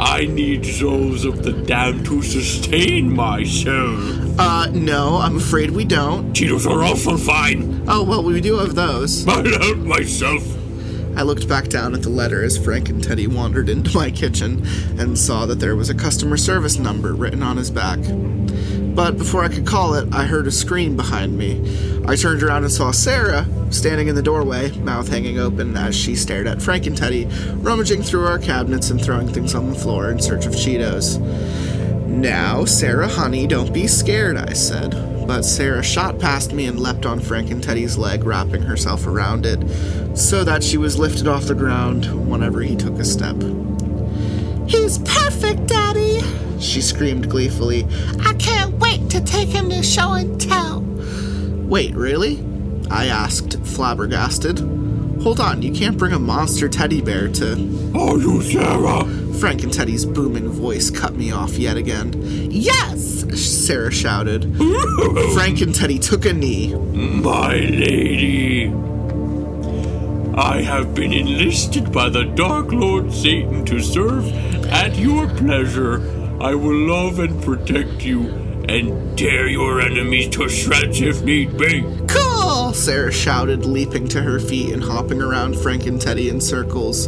[0.00, 4.40] I need souls of the damned to sustain myself.
[4.40, 6.32] Uh, no, I'm afraid we don't.
[6.32, 7.84] Cheetos are also fine.
[7.86, 9.26] Oh, well, we do have those.
[9.28, 10.42] I'll help myself.
[11.16, 14.66] I looked back down at the letter as Frank and Teddy wandered into my kitchen
[14.98, 17.98] and saw that there was a customer service number written on his back.
[18.94, 21.60] But before I could call it, I heard a scream behind me.
[22.06, 26.14] I turned around and saw Sarah standing in the doorway, mouth hanging open as she
[26.14, 30.10] stared at Frank and Teddy, rummaging through our cabinets and throwing things on the floor
[30.10, 31.18] in search of Cheetos.
[32.06, 34.90] Now, Sarah, honey, don't be scared, I said.
[35.26, 39.46] But Sarah shot past me and leapt on Frank and Teddy's leg, wrapping herself around
[39.46, 43.36] it, so that she was lifted off the ground whenever he took a step.
[44.68, 46.01] He's perfect, Daddy!
[46.62, 47.86] She screamed gleefully.
[48.24, 50.80] I can't wait to take him to show and tell.
[50.80, 52.44] Wait, really?
[52.90, 54.60] I asked, flabbergasted.
[55.22, 57.52] Hold on, you can't bring a monster teddy bear to.
[57.96, 59.04] Are you Sarah?
[59.38, 62.12] Frank and Teddy's booming voice cut me off yet again.
[62.50, 63.24] Yes!
[63.40, 64.54] Sarah shouted.
[65.34, 66.74] Frank and Teddy took a knee.
[66.74, 68.68] My lady.
[70.34, 74.26] I have been enlisted by the Dark Lord Satan to serve
[74.66, 76.21] at your pleasure.
[76.42, 78.28] I will love and protect you
[78.68, 81.82] and tear your enemies to shreds if need be.
[82.08, 82.72] Cool!
[82.74, 87.06] Sarah shouted, leaping to her feet and hopping around Frank and Teddy in circles.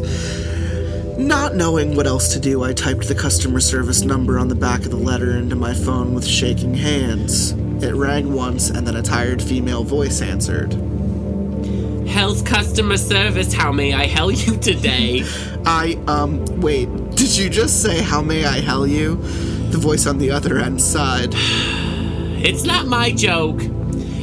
[1.18, 4.84] Not knowing what else to do, I typed the customer service number on the back
[4.84, 7.50] of the letter into my phone with shaking hands.
[7.82, 10.74] It rang once, and then a tired female voice answered.
[12.06, 15.24] Hell's customer service, how may I help you today?
[15.66, 16.88] I, um, wait,
[17.24, 19.16] did you just say, How may I hell you?
[19.70, 21.30] The voice on the other end sighed.
[21.32, 23.62] it's not my joke.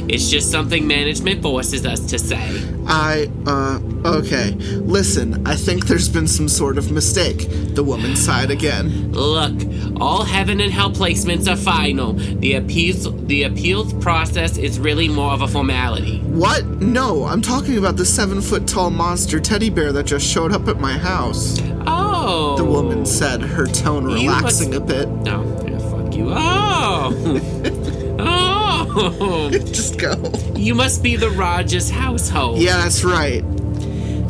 [0.08, 2.68] It's just something management forces us to say.
[2.86, 3.80] I, uh,
[4.18, 4.52] okay.
[4.52, 7.48] Listen, I think there's been some sort of mistake.
[7.74, 9.10] The woman sighed again.
[9.10, 9.52] Look,
[10.00, 12.12] all heaven and hell placements are final.
[12.12, 16.20] The appeals the appeals process is really more of a formality.
[16.20, 16.64] What?
[16.80, 20.68] No, I'm talking about the seven foot tall monster teddy bear that just showed up
[20.68, 21.60] at my house.
[22.24, 22.56] Oh.
[22.56, 25.08] The woman said, her tone relaxing must- a bit.
[25.08, 26.28] No, yeah, fuck you.
[26.30, 27.12] Oh.
[28.20, 29.50] oh.
[29.50, 30.14] Just go.
[30.54, 32.58] You must be the Rogers household.
[32.58, 33.42] Yeah, that's right.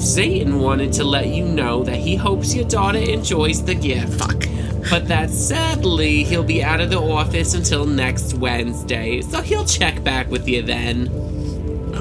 [0.00, 4.14] Satan wanted to let you know that he hopes your daughter enjoys the gift.
[4.14, 4.46] Fuck.
[4.90, 10.02] But that sadly, he'll be out of the office until next Wednesday, so he'll check
[10.02, 11.08] back with you then.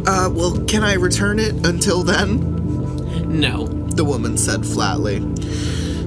[0.08, 2.40] Uh, well, can I return it until then?
[3.40, 3.68] No.
[3.68, 5.20] The woman said flatly.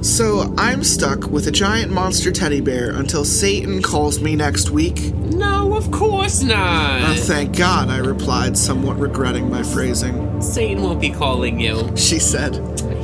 [0.04, 5.14] So I'm stuck with a giant monster teddy bear until Satan calls me next week?
[5.14, 7.00] No, of course not.
[7.00, 10.42] Oh, thank God, I replied, somewhat regretting my phrasing.
[10.42, 11.90] Satan won't be calling you.
[11.96, 12.54] She said.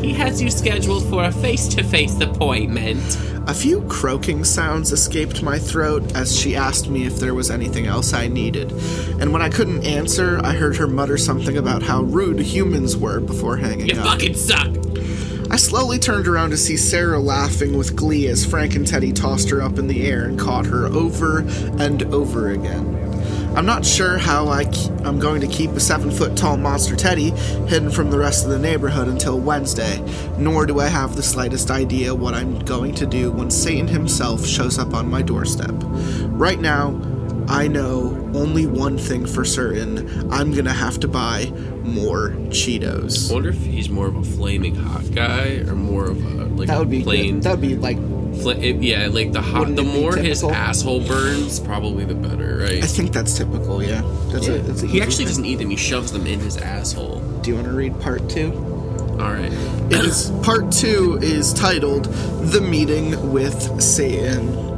[0.04, 3.18] He has you scheduled for a face to face appointment.
[3.48, 7.86] A few croaking sounds escaped my throat as she asked me if there was anything
[7.86, 8.72] else I needed.
[9.20, 13.20] And when I couldn't answer, I heard her mutter something about how rude humans were
[13.20, 14.06] before hanging You up.
[14.06, 14.68] fucking suck.
[15.50, 19.50] I slowly turned around to see Sarah laughing with glee as Frank and Teddy tossed
[19.50, 21.40] her up in the air and caught her over
[21.80, 22.96] and over again.
[23.56, 24.62] I'm not sure how I
[25.04, 27.30] I'm going to keep a seven foot tall monster teddy
[27.66, 30.00] hidden from the rest of the neighborhood until Wednesday,
[30.38, 34.46] nor do I have the slightest idea what I'm going to do when Satan himself
[34.46, 35.74] shows up on my doorstep.
[36.28, 36.90] Right now,
[37.48, 41.46] I know only one thing for certain I'm gonna have to buy
[41.90, 43.30] more Cheetos.
[43.30, 46.68] I wonder if he's more of a flaming hot guy or more of a like
[46.68, 47.40] That would be plain.
[47.40, 47.96] That would be like
[48.40, 49.74] fla- it- yeah, like the hot.
[49.74, 52.82] The more his asshole burns, probably the better, right?
[52.82, 54.02] I think that's typical, yeah.
[54.32, 55.26] That's a, that's He actually thing.
[55.26, 55.70] doesn't eat them.
[55.70, 57.20] He shoves them in his asshole.
[57.42, 58.52] Do you want to read part two?
[59.20, 59.52] All right.
[59.92, 64.68] It is part two is titled "The Meeting with Satan."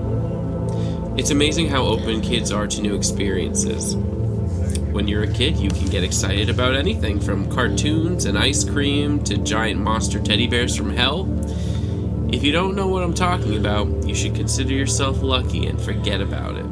[1.18, 3.94] It's amazing how open kids are to new experiences.
[4.92, 9.24] When you're a kid, you can get excited about anything from cartoons and ice cream
[9.24, 11.26] to giant monster teddy bears from hell.
[12.30, 16.20] If you don't know what I'm talking about, you should consider yourself lucky and forget
[16.20, 16.66] about it.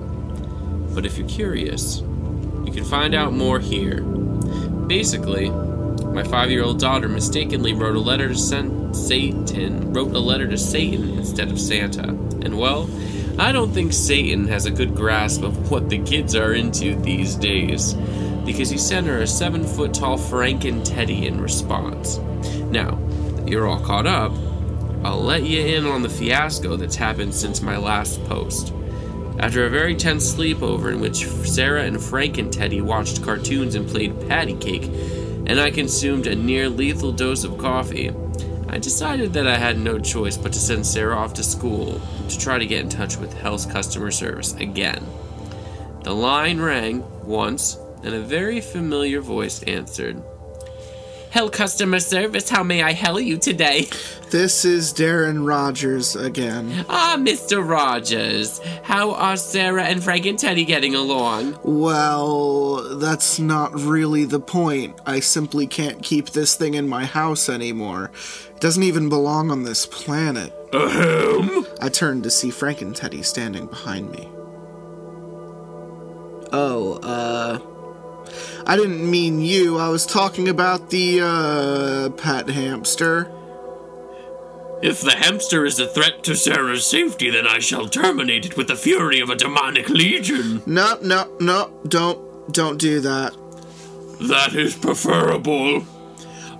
[0.94, 4.02] But if you're curious, you can find out more here.
[4.02, 11.18] Basically, my five-year-old daughter mistakenly wrote a letter to Satan, wrote a letter to Satan
[11.18, 12.08] instead of Santa.
[12.08, 12.86] And well,
[13.38, 17.34] I don't think Satan has a good grasp of what the kids are into these
[17.36, 17.94] days,
[18.44, 22.18] because he sent her a seven-foot-tall Franken Teddy in response.
[22.70, 22.98] Now,
[23.46, 24.32] you're all caught up,
[25.02, 28.74] I'll let you in on the fiasco that's happened since my last post.
[29.38, 33.88] After a very tense sleepover in which Sarah and Frank and Teddy watched cartoons and
[33.88, 34.84] played patty cake,
[35.46, 38.12] and I consumed a near lethal dose of coffee,
[38.72, 42.38] I decided that I had no choice but to send Sarah off to school to
[42.38, 45.04] try to get in touch with Hell's customer service again.
[46.04, 50.22] The line rang once, and a very familiar voice answered.
[51.30, 53.86] Hell customer service, how may I help you today?
[54.30, 56.84] This is Darren Rogers again.
[56.88, 57.66] Ah, Mr.
[57.66, 61.56] Rogers, how are Sarah and Frank and Teddy getting along?
[61.62, 65.00] Well, that's not really the point.
[65.06, 68.10] I simply can't keep this thing in my house anymore.
[68.48, 70.52] It doesn't even belong on this planet.
[70.72, 71.64] Ahem.
[71.80, 74.28] I turned to see Frank and Teddy standing behind me.
[76.52, 77.60] Oh, uh.
[78.70, 79.78] I didn't mean you.
[79.78, 83.28] I was talking about the, uh, pet hamster.
[84.80, 88.68] If the hamster is a threat to Sarah's safety, then I shall terminate it with
[88.68, 90.62] the fury of a demonic legion.
[90.66, 93.34] No, no, no, don't, don't do that.
[94.20, 95.84] That is preferable.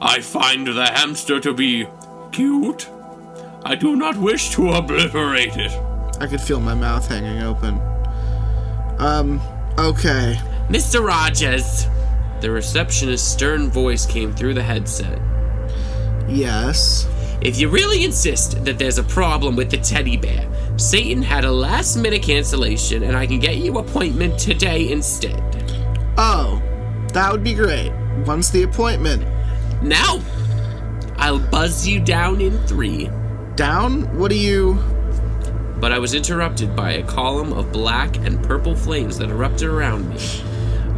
[0.01, 1.87] I find the hamster to be
[2.33, 2.89] cute.
[3.65, 5.71] I do not wish to obliterate it.
[6.21, 7.81] I could feel my mouth hanging open.
[8.99, 9.41] Um,
[9.79, 10.41] okay.
[10.69, 11.07] Mr.
[11.07, 11.87] Rogers!
[12.41, 15.21] The receptionist's stern voice came through the headset.
[16.29, 17.07] Yes.
[17.43, 21.53] If you really insist that there's a problem with the teddy bear, Satan had a
[21.53, 25.43] last minute cancellation and I can get you an appointment today instead.
[26.17, 26.63] Oh,
[27.13, 27.91] that would be great.
[28.25, 29.23] When's the appointment?
[29.83, 30.21] Now,
[31.17, 33.11] I'll buzz you down in three.
[33.55, 34.17] Down?
[34.19, 34.75] What do you.
[35.79, 40.09] But I was interrupted by a column of black and purple flames that erupted around
[40.11, 40.19] me.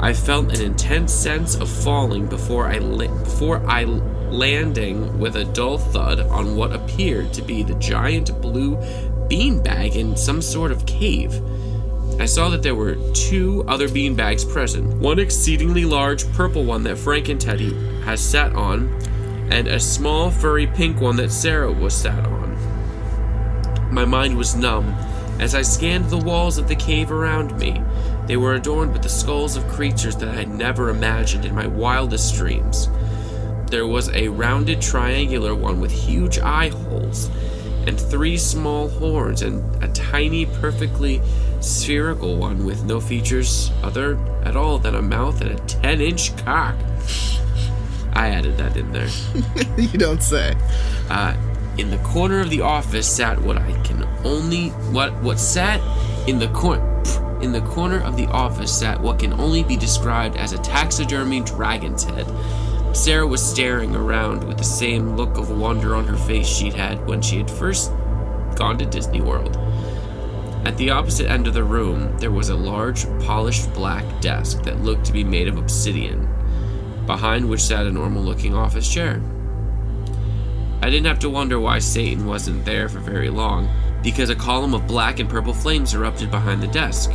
[0.02, 5.44] I felt an intense sense of falling before I la- before I landing with a
[5.44, 8.74] dull thud on what appeared to be the giant blue
[9.28, 11.40] beanbag in some sort of cave.
[12.18, 14.92] I saw that there were two other beanbags present.
[14.98, 18.88] One exceedingly large purple one that Frank and Teddy has sat on,
[19.52, 23.94] and a small furry pink one that Sarah was sat on.
[23.94, 24.96] My mind was numb
[25.38, 27.80] as I scanned the walls of the cave around me.
[28.26, 31.66] They were adorned with the skulls of creatures that I had never imagined in my
[31.66, 32.88] wildest dreams.
[33.66, 37.30] There was a rounded triangular one with huge eye holes,
[37.86, 41.20] and three small horns, and a tiny, perfectly
[41.60, 46.36] spherical one with no features other at all than a mouth and a 10 inch
[46.38, 46.76] cock.
[48.12, 49.08] I added that in there.
[49.78, 50.54] you don't say.
[51.08, 51.34] Uh,
[51.78, 55.80] in the corner of the office sat what I can only what what sat
[56.28, 56.91] in the corner
[57.42, 61.40] in the corner of the office sat what can only be described as a taxidermy
[61.40, 62.26] dragon's head.
[62.94, 67.04] Sarah was staring around with the same look of wonder on her face she'd had
[67.06, 67.90] when she had first
[68.54, 69.56] gone to Disney World.
[70.64, 74.82] At the opposite end of the room, there was a large, polished black desk that
[74.82, 76.28] looked to be made of obsidian,
[77.06, 79.20] behind which sat a normal looking office chair.
[80.80, 83.68] I didn't have to wonder why Satan wasn't there for very long,
[84.02, 87.10] because a column of black and purple flames erupted behind the desk.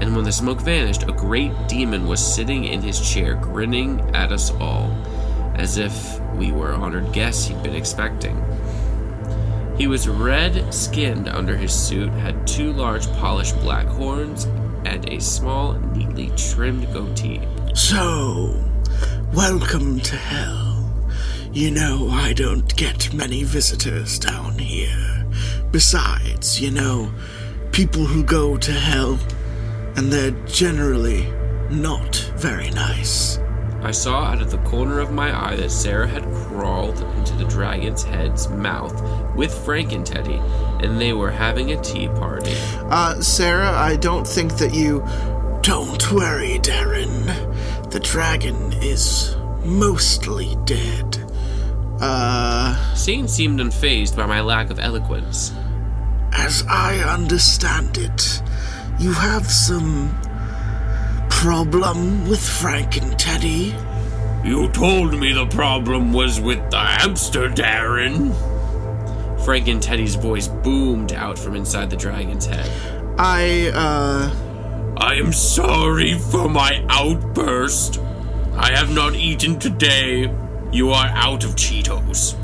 [0.00, 4.32] And when the smoke vanished, a great demon was sitting in his chair, grinning at
[4.32, 4.90] us all,
[5.54, 8.42] as if we were honored guests he'd been expecting.
[9.76, 14.44] He was red skinned under his suit, had two large polished black horns,
[14.84, 17.40] and a small, neatly trimmed goatee.
[17.74, 18.62] So,
[19.32, 20.70] welcome to hell.
[21.52, 25.26] You know, I don't get many visitors down here.
[25.72, 27.12] Besides, you know,
[27.72, 29.18] people who go to hell,
[30.00, 31.26] and they're generally
[31.68, 33.38] not very nice.
[33.82, 37.44] I saw out of the corner of my eye that Sarah had crawled into the
[37.44, 38.98] dragon's head's mouth
[39.36, 40.40] with Frank and Teddy,
[40.82, 42.54] and they were having a tea party.
[42.88, 45.00] Uh, Sarah, I don't think that you.
[45.60, 47.90] Don't worry, Darren.
[47.90, 49.36] The dragon is
[49.66, 51.18] mostly dead.
[52.00, 55.52] Uh, Satan seemed unfazed by my lack of eloquence.
[56.32, 58.40] as I understand it,
[59.00, 60.14] you have some
[61.30, 63.74] problem with Frank and Teddy.
[64.44, 68.34] You told me the problem was with the hamster, Darren.
[69.46, 72.70] Frank and Teddy's voice boomed out from inside the dragon's head.
[73.18, 77.98] I, uh, I am sorry for my outburst.
[78.52, 80.30] I have not eaten today.
[80.72, 82.36] You are out of Cheetos.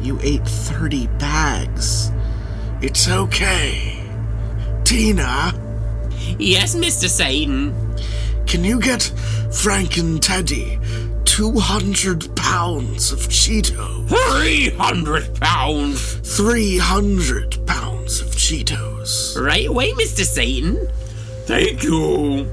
[0.00, 2.10] you ate 30 bags.
[2.80, 4.02] It's okay.
[4.84, 5.52] Tina,
[6.38, 7.08] Yes, Mr.
[7.08, 7.74] Satan.
[8.46, 9.02] can you get
[9.52, 10.78] Frank and Teddy
[11.24, 14.08] 200 pounds of Cheetos?
[14.08, 16.36] 300 pounds.
[16.36, 19.40] 300 pounds of Cheetos.
[19.40, 20.24] Right away, Mr.
[20.24, 20.88] Satan.
[21.46, 22.48] Thank you.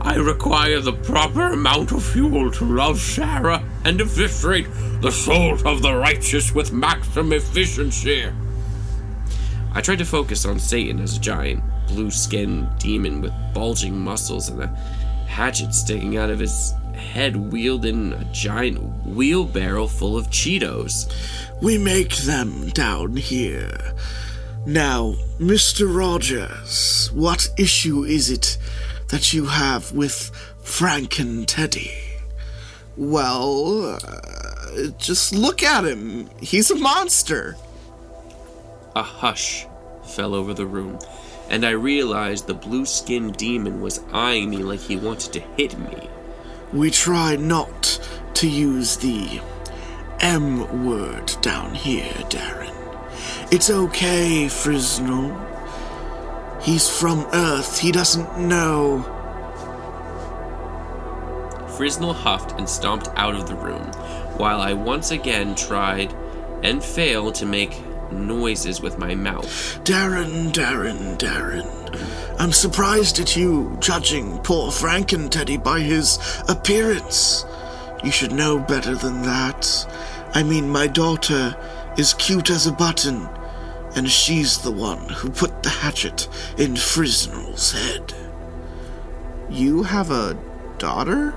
[0.00, 4.66] I require the proper amount of fuel to love Sarah and eviscerate
[5.02, 8.24] the souls of the righteous with maximum efficiency.
[9.72, 14.48] I tried to focus on Satan as a giant, blue skinned demon with bulging muscles
[14.48, 14.68] and a
[15.26, 21.12] hatchet sticking out of his head, wielding a giant wheelbarrow full of Cheetos.
[21.60, 23.94] We make them down here.
[24.66, 25.94] Now, Mr.
[25.94, 28.58] Rogers, what issue is it
[29.08, 30.30] that you have with
[30.62, 31.92] Frank and Teddy?
[32.96, 36.28] Well, uh, just look at him.
[36.40, 37.56] He's a monster.
[38.94, 39.66] A hush
[40.04, 40.98] fell over the room,
[41.50, 45.76] and I realized the blue skinned demon was eyeing me like he wanted to hit
[45.78, 46.08] me.
[46.72, 48.00] We try not
[48.34, 49.40] to use the
[50.20, 52.72] M word down here, Darren.
[53.50, 55.36] It's okay, Frisnel.
[56.62, 57.78] He's from Earth.
[57.80, 59.02] He doesn't know.
[61.76, 63.86] Frisnel huffed and stomped out of the room,
[64.36, 66.14] while I once again tried
[66.62, 67.82] and failed to make
[68.12, 69.80] noises with my mouth.
[69.84, 71.66] Darren, Darren, Darren.
[72.38, 77.44] I'm surprised at you judging poor Frank and Teddy by his appearance.
[78.02, 79.86] You should know better than that.
[80.34, 81.56] I mean, my daughter
[81.98, 83.28] is cute as a button,
[83.94, 88.14] and she's the one who put the hatchet in Frisnel's head.
[89.50, 90.38] You have a
[90.78, 91.34] daughter?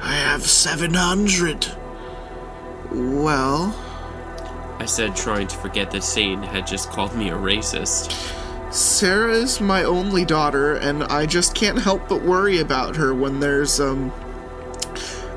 [0.00, 1.66] I have 700.
[2.92, 3.74] Well,
[4.78, 8.12] I said, trying to forget that Satan had just called me a racist.
[8.72, 13.40] Sarah is my only daughter, and I just can't help but worry about her when
[13.40, 14.12] there's um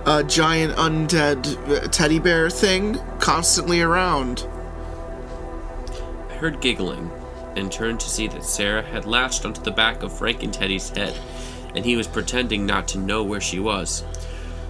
[0.05, 4.47] a giant undead uh, teddy bear thing constantly around.
[6.29, 7.11] I heard giggling
[7.55, 10.89] and turned to see that Sarah had latched onto the back of Frank and Teddy's
[10.89, 11.17] head,
[11.75, 14.03] and he was pretending not to know where she was.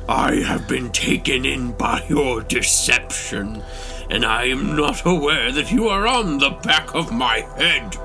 [0.10, 3.64] I have been taken in by your deception,
[4.12, 7.96] and I am not aware that you are on the back of my head.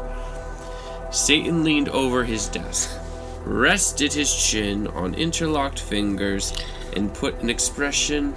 [1.12, 2.96] Satan leaned over his desk,
[3.44, 6.52] rested his chin on interlocked fingers,
[6.94, 8.34] and put an expression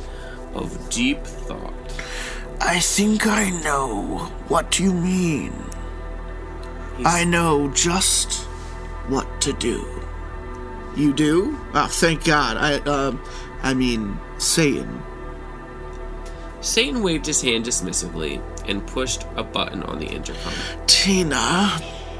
[0.55, 1.73] of deep thought.
[2.59, 5.53] I think I know what you mean.
[7.05, 8.45] I know just
[9.09, 9.85] what to do.
[10.97, 11.55] You do?
[11.75, 12.57] Oh, thank God.
[12.57, 13.23] I um,
[13.61, 15.03] I mean Satan.
[16.61, 20.53] Satan waved his hand dismissively and pushed a button on the intercom.
[20.87, 21.71] Tina,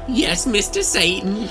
[0.08, 0.82] Yes, Mr.
[0.82, 1.48] Satan.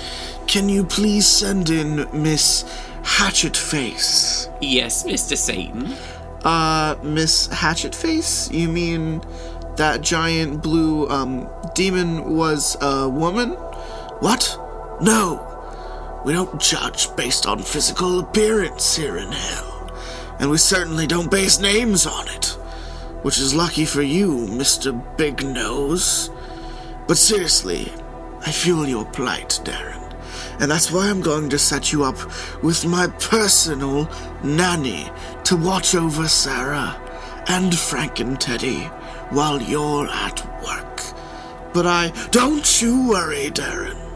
[0.48, 2.64] can you please send in Miss
[3.04, 4.52] Hatchetface?
[4.62, 5.38] Yes, Mr.
[5.38, 5.94] Satan.
[6.44, 8.52] Uh, Miss Hatchetface?
[8.54, 9.22] You mean
[9.78, 13.52] that giant blue, um, demon was a woman?
[14.20, 14.58] What?
[15.02, 15.46] No.
[16.26, 19.92] We don't judge based on physical appearance here in hell.
[20.40, 22.58] And we certainly don't base names on it.
[23.22, 24.94] Which is lucky for you, Mr.
[25.18, 26.30] Big Nose.
[27.08, 27.92] But seriously,
[28.46, 30.16] I feel your plight, Darren.
[30.60, 32.18] And that's why I'm going to set you up
[32.64, 34.10] with my personal
[34.44, 35.10] nanny
[35.46, 36.96] to watch over Sarah
[37.48, 38.82] and Frank and Teddy
[39.32, 41.02] while you're at work.
[41.74, 42.12] But I.
[42.32, 44.09] Don't you worry, Darren.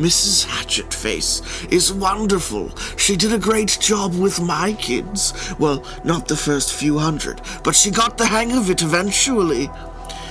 [0.00, 0.46] Mrs.
[0.46, 2.74] Hatchetface is wonderful.
[2.96, 5.54] She did a great job with my kids.
[5.58, 9.70] Well, not the first few hundred, but she got the hang of it eventually.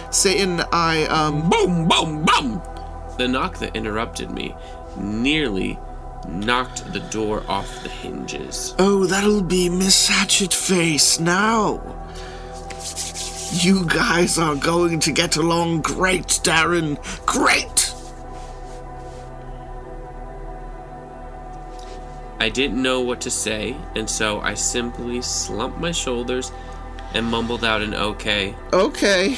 [0.09, 1.51] Satan, I, um.
[1.51, 2.63] Boom, boom, boom.
[3.19, 4.55] The knock that interrupted me
[4.97, 5.77] nearly
[6.27, 8.73] knocked the door off the hinges.
[8.79, 11.79] Oh, that'll be Miss Hatchetface now.
[13.51, 16.97] You guys are going to get along great, Darren.
[17.27, 17.78] Great!
[22.39, 26.51] I didn't know what to say, and so I simply slumped my shoulders
[27.13, 28.55] and mumbled out an okay.
[28.71, 29.35] Okay.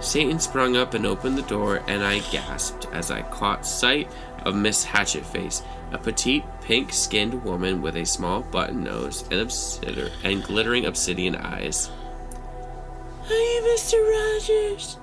[0.00, 4.10] Satan sprung up and opened the door, and I gasped as I caught sight
[4.44, 5.62] of Miss Hatchetface,
[5.92, 11.36] a petite, pink skinned woman with a small button nose and, obsidian, and glittering obsidian
[11.36, 11.90] eyes.
[13.24, 13.94] Are you Mr.
[13.94, 14.96] Rogers?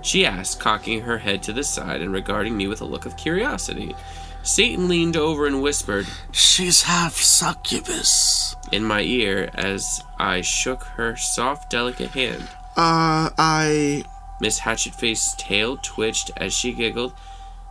[0.00, 3.16] She asked, cocking her head to the side and regarding me with a look of
[3.16, 3.94] curiosity.
[4.42, 8.56] Satan leaned over and whispered She's half succubus.
[8.72, 12.42] in my ear as I shook her soft, delicate hand.
[12.76, 14.04] Uh, I.
[14.40, 17.12] Miss Hatchetface's tail twitched as she giggled.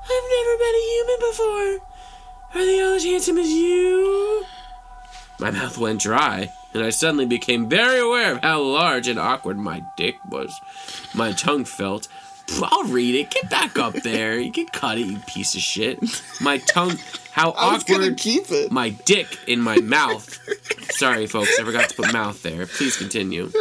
[0.04, 1.88] I've never met a human before.
[2.62, 4.46] Are they all as handsome as you?
[5.40, 9.58] My mouth went dry, and I suddenly became very aware of how large and awkward
[9.58, 10.62] my dick was.
[11.14, 12.08] My tongue felt.
[12.64, 13.32] I'll read it.
[13.32, 14.40] Get back up there.
[14.40, 16.00] You can cut it, you piece of shit.
[16.42, 16.98] My tongue.
[17.32, 18.18] How I was gonna awkward.
[18.18, 18.72] keep it.
[18.72, 20.38] My dick in my mouth.
[20.92, 21.58] Sorry, folks.
[21.60, 22.66] I forgot to put mouth there.
[22.66, 23.52] Please continue.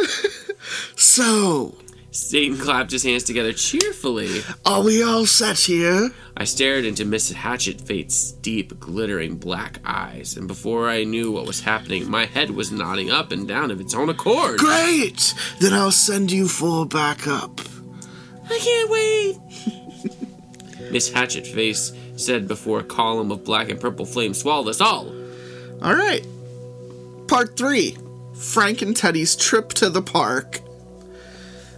[0.95, 1.75] So,
[2.11, 4.41] Satan clapped his hands together cheerfully.
[4.65, 6.09] are we all set here?
[6.35, 7.33] I stared into Mrs.
[7.35, 12.71] Hatchetface's deep, glittering black eyes, and before I knew what was happening, my head was
[12.71, 14.59] nodding up and down of its own accord.
[14.59, 15.33] Great!
[15.59, 17.61] Then I'll send you four back up.
[18.51, 19.37] I can't wait.
[20.91, 25.07] Miss Hatchetface said before a column of black and purple flame swallowed us all.
[25.81, 26.25] All right.
[27.27, 27.97] Part 3
[28.35, 30.61] Frank and Teddy's trip to the park.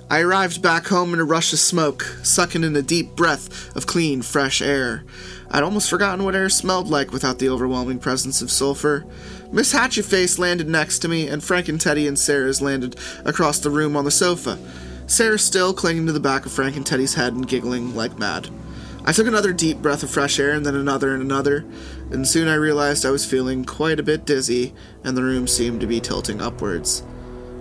[0.10, 3.88] I arrived back home in a rush of smoke, sucking in a deep breath of
[3.88, 5.04] clean, fresh air.
[5.50, 9.06] I'd almost forgotten what air smelled like without the overwhelming presence of sulfur.
[9.52, 12.96] Miss Hatchetface landed next to me, and Frank and Teddy and Sarah's landed
[13.26, 14.58] across the room on the sofa.
[15.08, 18.50] Sarah still clinging to the back of Frank and Teddy's head and giggling like mad.
[19.06, 21.66] I took another deep breath of fresh air and then another and another,
[22.10, 24.74] and soon I realized I was feeling quite a bit dizzy
[25.04, 27.04] and the room seemed to be tilting upwards.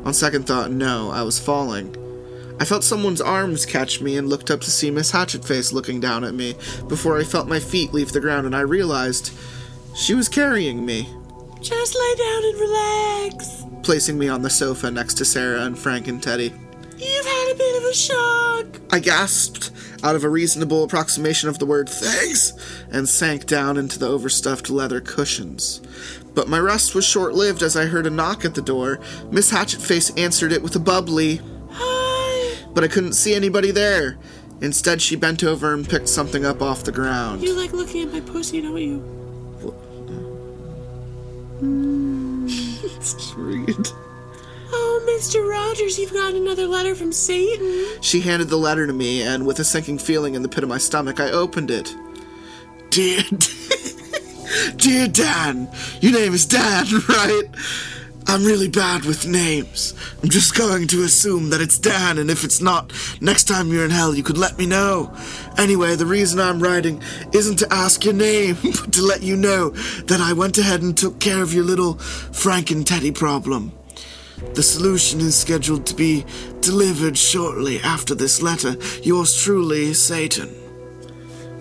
[0.05, 1.97] On second thought, no, I was falling.
[2.61, 6.23] I felt someone's arms catch me and looked up to see Miss Hatchetface looking down
[6.23, 6.55] at me
[6.89, 9.33] before I felt my feet leave the ground and I realized
[9.97, 11.09] she was carrying me,
[11.61, 13.65] Just lay down and relax.
[13.83, 16.53] placing me on the sofa next to Sarah and Frank and Teddy.
[17.03, 18.81] You've had a bit of a shock.
[18.91, 19.73] I gasped
[20.05, 22.53] out of a reasonable approximation of the word thanks
[22.93, 25.81] and sank down into the overstuffed leather cushions.
[26.35, 29.01] But my rest was short lived as I heard a knock at the door.
[29.31, 31.41] Miss Hatchetface answered it with a bubbly,
[31.71, 32.57] Hi.
[32.73, 34.19] but I couldn't see anybody there.
[34.61, 37.43] Instead, she bent over and picked something up off the ground.
[37.43, 39.03] You like looking at my pussy, don't you?
[43.37, 43.89] Read.
[44.75, 45.49] Oh, Mr.
[45.49, 47.87] Rogers, you've got another letter from Satan.
[48.01, 50.69] She handed the letter to me, and with a sinking feeling in the pit of
[50.69, 51.95] my stomach, I opened it.
[52.91, 53.23] Dear,
[54.77, 55.69] dear Dan,
[56.01, 57.45] your name is Dan, right?
[58.27, 59.95] I'm really bad with names.
[60.23, 63.85] I'm just going to assume that it's Dan, and if it's not, next time you're
[63.85, 65.15] in hell, you could let me know.
[65.59, 67.03] Anyway, the reason I'm writing
[67.33, 70.97] isn't to ask your name, but to let you know that I went ahead and
[70.97, 73.73] took care of your little Frank and Teddy problem.
[74.55, 76.25] The solution is scheduled to be
[76.61, 78.77] delivered shortly after this letter.
[79.03, 80.55] Yours truly, Satan.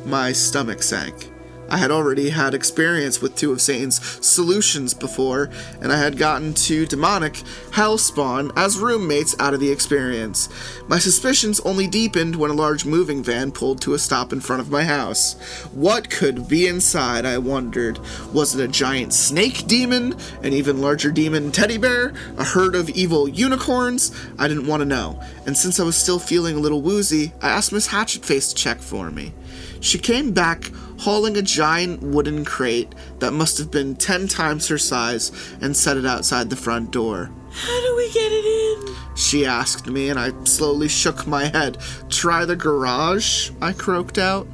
[0.05, 1.30] My stomach sank.
[1.71, 5.49] I had already had experience with two of Satan's solutions before,
[5.81, 7.35] and I had gotten two demonic
[7.71, 10.49] hellspawn as roommates out of the experience.
[10.89, 14.61] My suspicions only deepened when a large moving van pulled to a stop in front
[14.61, 15.35] of my house.
[15.71, 17.99] What could be inside, I wondered.
[18.33, 20.17] Was it a giant snake demon?
[20.43, 22.13] An even larger demon teddy bear?
[22.37, 24.11] A herd of evil unicorns?
[24.37, 27.47] I didn't want to know, and since I was still feeling a little woozy, I
[27.47, 29.31] asked Miss Hatchetface to check for me.
[29.79, 30.69] She came back
[31.01, 35.97] hauling a giant wooden crate that must have been ten times her size and set
[35.97, 37.31] it outside the front door.
[37.49, 38.95] How do we get it in?
[39.15, 41.79] She asked me, and I slowly shook my head.
[42.09, 43.49] Try the garage?
[43.59, 44.47] I croaked out.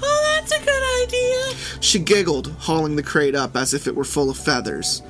[0.00, 1.58] Oh, that's a good idea.
[1.80, 5.02] She giggled, hauling the crate up as if it were full of feathers.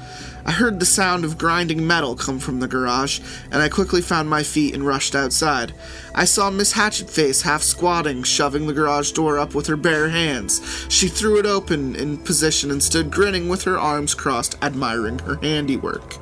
[0.47, 3.21] I heard the sound of grinding metal come from the garage,
[3.51, 5.73] and I quickly found my feet and rushed outside.
[6.15, 10.61] I saw Miss Hatchetface half squatting, shoving the garage door up with her bare hands.
[10.91, 15.37] She threw it open in position and stood grinning with her arms crossed, admiring her
[15.37, 16.19] handiwork.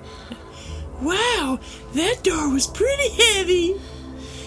[1.01, 1.59] Wow,
[1.95, 3.75] that door was pretty heavy.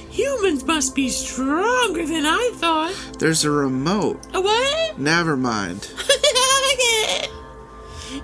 [0.10, 2.96] Humans must be stronger than I thought.
[3.20, 4.26] There's a remote.
[4.34, 4.98] A what?
[4.98, 5.92] Never mind.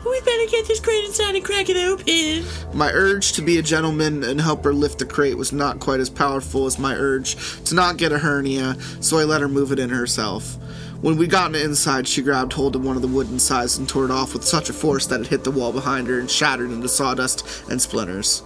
[0.05, 2.45] We better get this crate inside and crack it open.
[2.77, 5.99] My urge to be a gentleman and help her lift the crate was not quite
[5.99, 7.35] as powerful as my urge
[7.65, 10.57] to not get a hernia, so I let her move it in herself.
[11.01, 14.05] When we gotten inside, she grabbed hold of one of the wooden sides and tore
[14.05, 16.69] it off with such a force that it hit the wall behind her and shattered
[16.69, 18.43] into sawdust and splinters.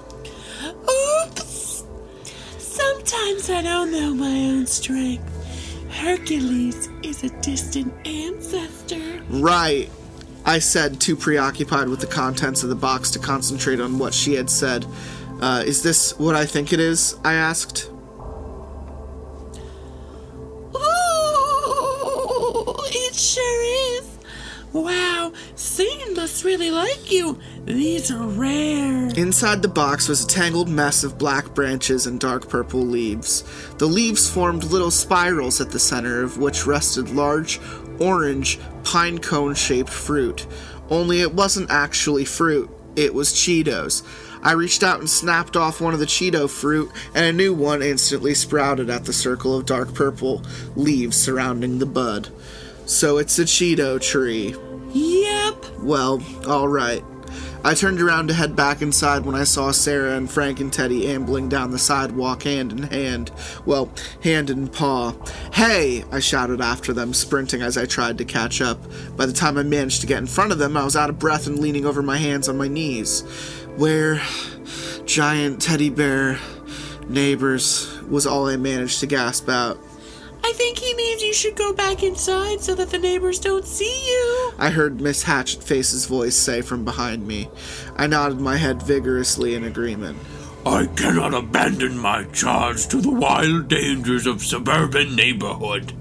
[0.64, 1.84] Oops!
[2.58, 5.32] Sometimes I don't know my own strength.
[5.92, 9.22] Hercules is a distant ancestor.
[9.30, 9.90] Right,
[10.46, 14.36] I said, too preoccupied with the contents of the box to concentrate on what she
[14.36, 14.86] had said.
[15.42, 17.18] Uh, is this what I think it is?
[17.26, 17.90] I asked.
[20.76, 24.10] Ooh, it sure is.
[24.72, 27.40] Wow, Satan must really like you.
[27.64, 29.08] These are rare.
[29.18, 33.44] Inside the box was a tangled mess of black branches and dark purple leaves.
[33.78, 37.60] The leaves formed little spirals at the center of which rested large,
[38.00, 40.46] orange, pine cone shaped fruit.
[40.90, 44.04] Only it wasn't actually fruit, it was Cheetos.
[44.44, 47.82] I reached out and snapped off one of the Cheeto fruit, and a new one
[47.82, 50.44] instantly sprouted at the circle of dark purple
[50.76, 52.30] leaves surrounding the bud.
[52.86, 54.56] So it's a Cheeto tree.
[54.94, 55.66] Yep.
[55.80, 57.04] Well, alright.
[57.66, 61.08] I turned around to head back inside when I saw Sarah and Frank and Teddy
[61.08, 63.32] ambling down the sidewalk hand in hand.
[63.66, 63.90] Well,
[64.24, 65.16] hand in paw.
[65.52, 66.04] Hey!
[66.12, 68.80] I shouted after them, sprinting as I tried to catch up.
[69.18, 71.18] By the time I managed to get in front of them, I was out of
[71.18, 73.22] breath and leaning over my hands on my knees.
[73.78, 74.22] Where
[75.08, 76.40] giant teddy bear
[77.10, 79.80] neighbors was all I managed to gasp out.
[80.48, 84.08] I think he means you should go back inside so that the neighbors don't see
[84.08, 84.54] you.
[84.60, 87.50] I heard Miss Hatchetface's voice say from behind me.
[87.96, 90.20] I nodded my head vigorously in agreement.
[90.64, 95.94] I cannot abandon my charge to the wild dangers of suburban neighborhood.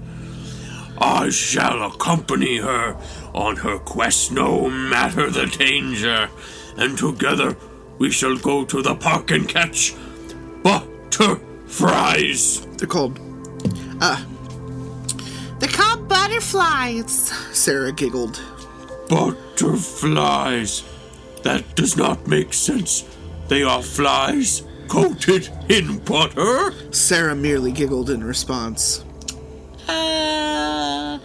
[0.99, 2.97] I shall accompany her
[3.33, 6.29] on her quest no matter the danger,
[6.77, 7.57] and together
[7.97, 9.95] we shall go to the park and catch
[10.61, 11.39] butterflies.
[12.77, 13.19] They're called.
[13.99, 14.23] Uh.
[15.59, 18.41] They're called butterflies, Sarah giggled.
[19.07, 20.83] Butterflies.
[21.43, 23.05] That does not make sense.
[23.47, 26.73] They are flies coated in butter.
[26.91, 29.03] Sarah merely giggled in response.
[29.87, 31.19] Uh,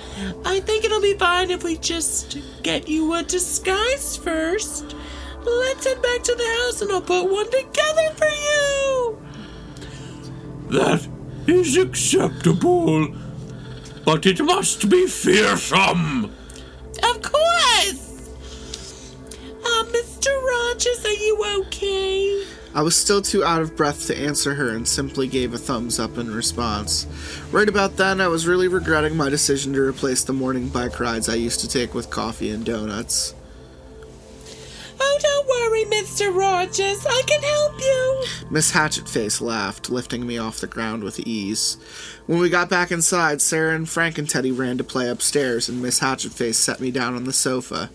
[0.45, 4.95] I think it'll be fine if we just get you a disguise first.
[5.43, 9.22] Let's head back to the house and I'll put one together for you.
[10.68, 11.09] That
[11.47, 13.14] is acceptable.
[14.05, 16.24] But it must be fearsome.
[16.24, 18.30] Of course.
[19.64, 20.28] Uh, Mr.
[20.28, 22.44] Rogers, are you okay?
[22.72, 25.98] I was still too out of breath to answer her and simply gave a thumbs
[25.98, 27.07] up in response.
[27.51, 31.28] Right about then, I was really regretting my decision to replace the morning bike rides
[31.28, 33.34] I used to take with coffee and donuts.
[35.12, 36.32] Oh, don't worry, Mr.
[36.32, 37.04] Rogers.
[37.04, 38.48] I can help you.
[38.48, 41.78] Miss Hatchetface laughed, lifting me off the ground with ease.
[42.26, 45.82] When we got back inside, Sarah and Frank and Teddy ran to play upstairs, and
[45.82, 47.90] Miss Hatchetface set me down on the sofa.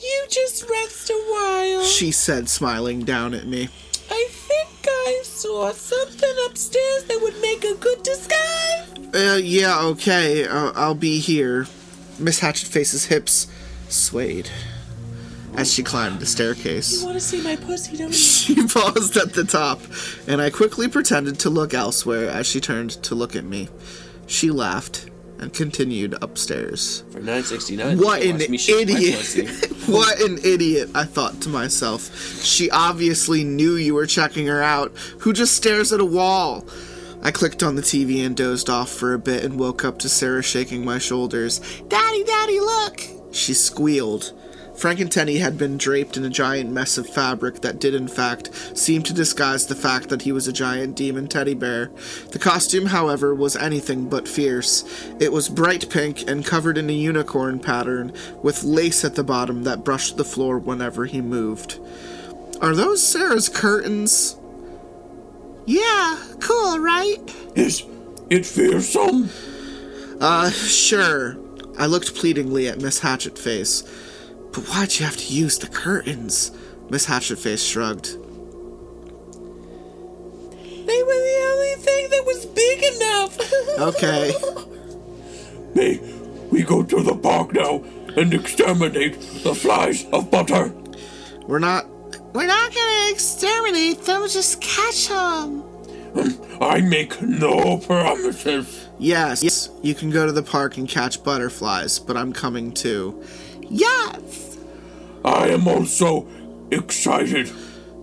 [0.00, 1.84] You just rest a while.
[1.84, 3.68] She said, smiling down at me.
[4.08, 9.12] I think I saw something upstairs that would make a good disguise.
[9.12, 11.66] Uh, yeah, okay, uh, I'll be here.
[12.20, 13.48] Miss Hatchetface's hips
[13.88, 14.48] swayed
[15.56, 17.00] as she climbed the staircase.
[17.00, 18.12] You want to see my pussy, don't you?
[18.12, 19.80] She paused at the top,
[20.26, 23.68] and I quickly pretended to look elsewhere as she turned to look at me.
[24.26, 27.02] She laughed and continued upstairs.
[27.10, 27.98] For nine sixty nine.
[27.98, 29.72] What an idiot!
[29.86, 30.90] what an idiot!
[30.94, 32.14] I thought to myself.
[32.44, 34.92] She obviously knew you were checking her out.
[35.20, 36.66] Who just stares at a wall?
[37.22, 40.08] I clicked on the TV and dozed off for a bit and woke up to
[40.08, 41.58] Sarah shaking my shoulders.
[41.88, 43.02] Daddy, Daddy, look!
[43.32, 44.32] She squealed.
[44.80, 48.08] Frank and Teddy had been draped in a giant mess of fabric that did, in
[48.08, 51.90] fact, seem to disguise the fact that he was a giant demon teddy bear.
[52.30, 54.82] The costume, however, was anything but fierce.
[55.20, 59.64] It was bright pink and covered in a unicorn pattern, with lace at the bottom
[59.64, 61.78] that brushed the floor whenever he moved.
[62.62, 64.38] Are those Sarah's curtains?
[65.66, 67.18] Yeah, cool, right?
[67.54, 67.84] Is
[68.30, 69.28] it fearsome?
[70.22, 71.36] Uh, sure.
[71.78, 73.86] I looked pleadingly at Miss Hatchetface.
[74.52, 76.50] But why'd you have to use the curtains?
[76.90, 78.16] Miss Hatchetface shrugged.
[80.86, 83.38] They were the only thing that was big enough.
[83.80, 84.34] Okay.
[85.74, 85.98] May
[86.50, 87.82] we go to the park now
[88.16, 90.74] and exterminate the flies of butter?
[91.46, 91.86] We're not.
[92.34, 95.62] We're not gonna exterminate them, just catch them.
[96.14, 98.86] Um, I make no promises.
[98.98, 103.24] Yes, yes, you can go to the park and catch butterflies, but I'm coming too.
[103.70, 104.58] Yes!
[105.24, 106.26] I am also
[106.70, 107.50] excited.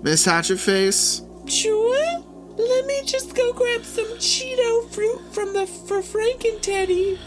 [0.01, 1.21] Miss Hatchetface?
[1.49, 2.23] Sure.
[2.57, 7.19] Let me just go grab some Cheeto fruit from the for Frank and Teddy.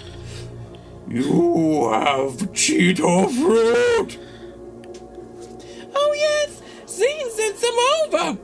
[1.09, 4.19] You have Cheeto fruit.
[5.95, 8.39] Oh yes, Zane sent some over.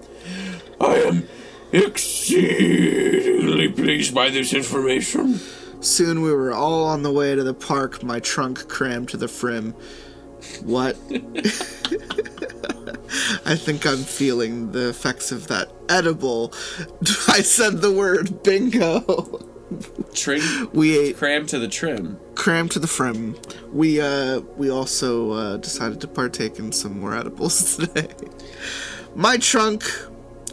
[0.80, 1.28] I am
[1.72, 5.40] exceedingly pleased by this information.
[5.81, 9.29] Soon we were all on the way to the park, my trunk crammed to the
[9.29, 9.74] frim.
[10.62, 10.97] What?
[13.45, 16.53] I think I'm feeling the effects of that edible.
[17.29, 19.41] I said the word bingo.
[20.14, 22.18] Trim We ate cram to the trim.
[22.35, 23.37] crammed to the frim.
[23.72, 28.09] We uh we also uh, decided to partake in some more edibles today.
[29.14, 29.85] My trunk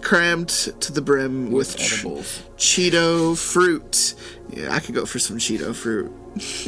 [0.01, 2.41] crammed to the brim with, edibles.
[2.57, 4.15] Cheeto fruit.
[4.55, 6.11] Yeah, I could go for some Cheeto fruit.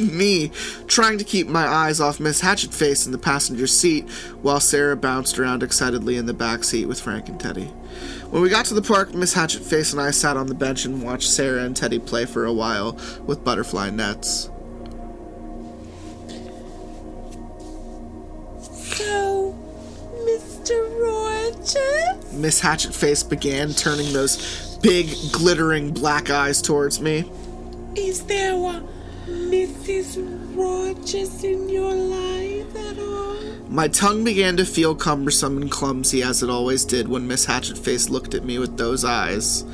[0.00, 0.50] Me
[0.88, 4.08] trying to keep my eyes off Miss Hatchetface in the passenger seat
[4.42, 7.66] while Sarah bounced around excitedly in the back seat with Frank and Teddy.
[8.30, 11.00] When we got to the park, Miss Hatchetface and I sat on the bench and
[11.02, 14.50] watched Sarah and Teddy play for a while with butterfly nets.
[18.58, 19.56] So,
[20.24, 21.00] Mr.
[21.00, 22.32] Rogers?
[22.32, 27.30] Miss Hatchetface began, turning those big, glittering black eyes towards me.
[27.96, 28.82] Is there a
[29.26, 30.18] Mrs.
[30.54, 33.36] Rogers in your life at all?
[33.70, 38.10] My tongue began to feel cumbersome and clumsy as it always did when Miss Hatchetface
[38.10, 39.64] looked at me with those eyes.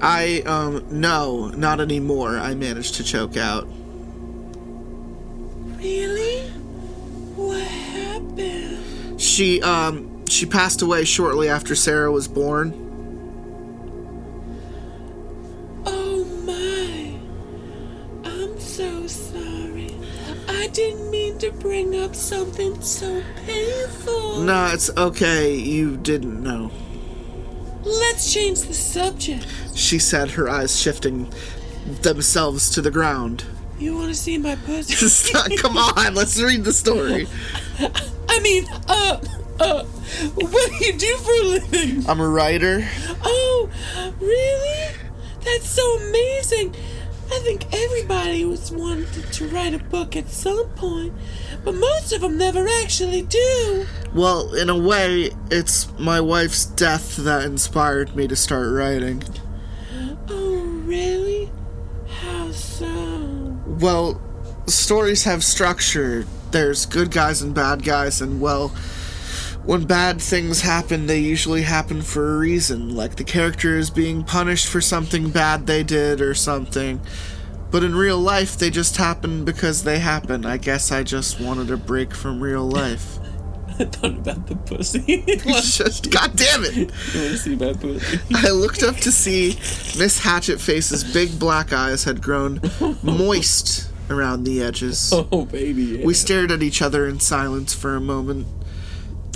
[0.00, 3.68] I, um, no, not anymore, I managed to choke out.
[5.76, 6.48] Really?
[7.36, 9.20] What happened?
[9.20, 12.87] She, um, she passed away shortly after Sarah was born.
[20.68, 24.40] I didn't mean to bring up something so painful.
[24.40, 26.70] No, it's okay, you didn't know.
[27.84, 29.46] Let's change the subject.
[29.74, 31.32] She said, her eyes shifting
[32.02, 33.46] themselves to the ground.
[33.78, 34.92] You want to see my pussy?
[35.08, 37.26] Stop- Come on, let's read the story.
[38.28, 39.22] I mean, uh,
[39.60, 39.84] uh,
[40.34, 42.06] what do you do for a living?
[42.06, 42.86] I'm a writer.
[43.24, 43.70] Oh,
[44.20, 44.96] really?
[45.46, 46.74] That's so amazing.
[47.30, 51.12] I think everybody was wanted to write a book at some point,
[51.62, 53.86] but most of them never actually do.
[54.14, 59.22] Well, in a way, it's my wife's death that inspired me to start writing.
[60.28, 61.50] Oh, really?
[62.22, 63.58] How so?
[63.66, 64.20] Well,
[64.66, 66.26] stories have structure.
[66.50, 68.74] There's good guys and bad guys, and well,
[69.68, 74.24] when bad things happen, they usually happen for a reason, like the character is being
[74.24, 76.98] punished for something bad they did or something.
[77.70, 80.46] But in real life, they just happen because they happen.
[80.46, 83.18] I guess I just wanted a break from real life.
[83.78, 85.22] I thought about the pussy.
[85.36, 86.74] just, god damn it!
[86.74, 88.20] want to see my pussy?
[88.36, 89.48] I looked up to see
[89.98, 92.62] Miss Hatchetface's big black eyes had grown
[93.02, 95.12] moist around the edges.
[95.12, 95.82] Oh, baby.
[95.82, 96.06] Yeah.
[96.06, 98.46] We stared at each other in silence for a moment.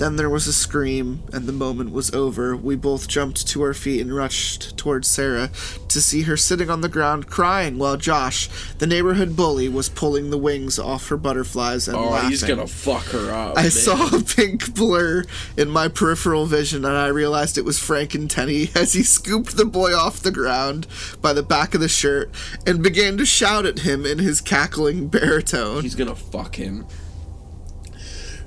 [0.03, 2.57] Then there was a scream, and the moment was over.
[2.57, 5.49] We both jumped to our feet and rushed towards Sarah
[5.87, 8.49] to see her sitting on the ground crying while Josh,
[8.79, 12.31] the neighborhood bully, was pulling the wings off her butterflies and Oh, laughing.
[12.31, 13.57] he's gonna fuck her up.
[13.57, 13.71] I man.
[13.71, 15.23] saw a pink blur
[15.55, 19.55] in my peripheral vision, and I realized it was Frank and Tenny as he scooped
[19.55, 20.85] the boy off the ground
[21.21, 22.29] by the back of the shirt
[22.67, 25.81] and began to shout at him in his cackling baritone.
[25.81, 26.85] He's gonna fuck him.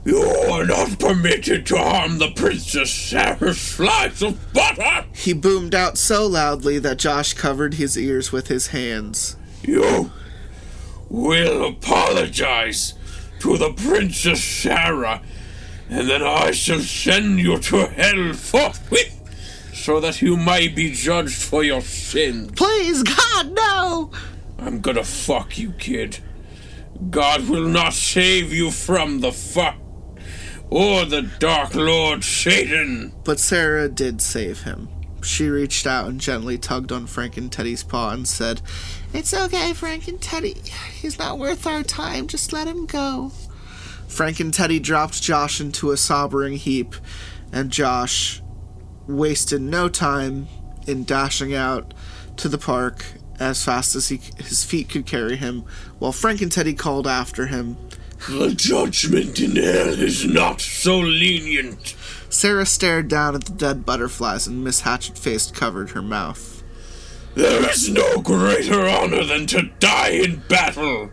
[0.06, 5.04] You are not permitted to harm the Princess Sarah's slice of butter.
[5.12, 9.36] He boomed out so loudly that Josh covered his ears with his hands.
[9.64, 10.12] You
[11.10, 12.94] will apologize
[13.40, 15.22] to the Princess Sarah,
[15.90, 21.42] and then I shall send you to hell forthwith, so that you may be judged
[21.42, 22.52] for your sins.
[22.52, 24.12] Please, God, no!
[24.56, 26.20] I'm gonna fuck you, kid.
[27.10, 29.74] God will not save you from the fuck
[30.70, 33.12] or the Dark Lord Satan.
[33.24, 34.88] But Sarah did save him.
[35.22, 38.62] She reached out and gently tugged on Frank and Teddy's paw and said,
[39.12, 40.54] It's okay, Frank and Teddy.
[40.94, 42.28] He's not worth our time.
[42.28, 43.32] Just let him go.
[44.06, 46.94] Frank and Teddy dropped Josh into a sobbing heap,
[47.52, 48.40] and Josh
[49.08, 50.46] wasted no time
[50.86, 51.92] in dashing out
[52.36, 53.04] to the park
[53.38, 55.64] as fast as he, his feet could carry him,
[55.98, 57.76] while Frank and Teddy called after him.
[58.28, 61.94] The judgment in hell is not so lenient.
[62.28, 66.62] Sarah stared down at the dead butterflies, and Miss Hatchetface covered her mouth.
[67.34, 71.10] There is no greater honor than to die in battle.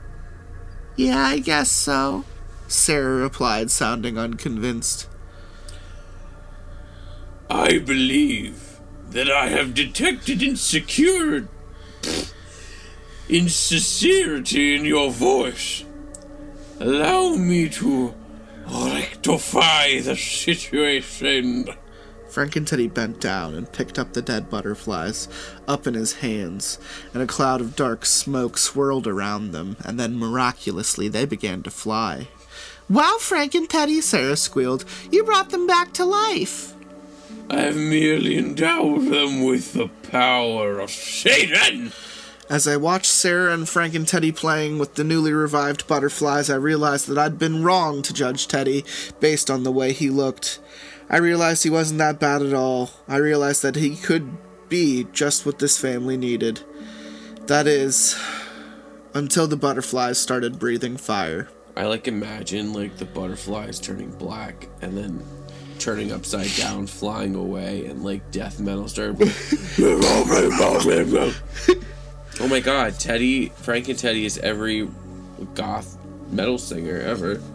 [0.95, 2.23] Yeah, I guess so.
[2.67, 5.07] Sarah replied, sounding unconvinced.
[7.49, 8.79] I believe
[9.09, 11.47] that I have detected insecurity,
[13.29, 15.85] insincerity in your voice.
[16.79, 18.13] Allow me to
[18.67, 21.67] rectify the situation.
[22.29, 25.27] Frank and Teddy bent down and picked up the dead butterflies
[25.67, 26.79] up in his hands,
[27.13, 31.69] and a cloud of dark smoke swirled around them, and then miraculously they began to
[31.69, 32.27] fly.
[32.89, 36.73] Wow, Frank and Teddy, Sarah squealed, you brought them back to life.
[37.49, 41.91] I have merely endowed them with the power of Satan.
[42.49, 46.55] As I watched Sarah and Frank and Teddy playing with the newly revived butterflies, I
[46.55, 48.83] realized that I'd been wrong to judge Teddy
[49.19, 50.59] based on the way he looked.
[51.09, 52.91] I realized he wasn't that bad at all.
[53.07, 54.37] I realized that he could
[54.67, 56.61] be just what this family needed.
[57.47, 58.19] That is,
[59.13, 61.49] until the butterflies started breathing fire.
[61.77, 65.23] I like imagine like the butterflies turning black and then
[65.79, 69.17] turning upside down, flying away, and like death metal start.
[72.39, 74.89] oh my god, Teddy, Frank and Teddy is every
[75.53, 75.97] goth
[76.31, 77.41] metal singer ever.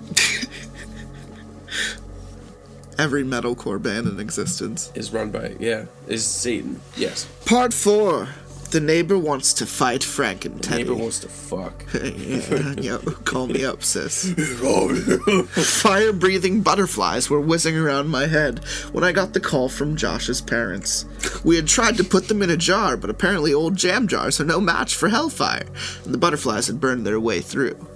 [2.99, 4.91] Every metalcore band in existence.
[4.97, 6.81] Is run by yeah, is Satan.
[6.97, 7.29] Yes.
[7.47, 8.29] Part 4
[8.71, 10.83] The neighbor wants to fight Frank and Teddy.
[10.83, 11.85] Neighbor wants to fuck.
[11.95, 14.35] yeah, yeah, call me up, sis.
[15.83, 18.59] Fire breathing butterflies were whizzing around my head
[18.93, 21.07] when I got the call from Josh's parents.
[21.45, 24.45] We had tried to put them in a jar, but apparently old jam jars are
[24.45, 25.67] no match for hellfire,
[26.05, 27.89] and the butterflies had burned their way through.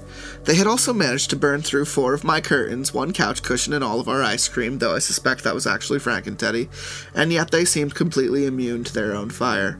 [0.44, 3.84] They had also managed to burn through four of my curtains, one couch cushion, and
[3.84, 6.70] all of our ice cream, though I suspect that was actually Frank and Teddy,
[7.14, 9.78] and yet they seemed completely immune to their own fire.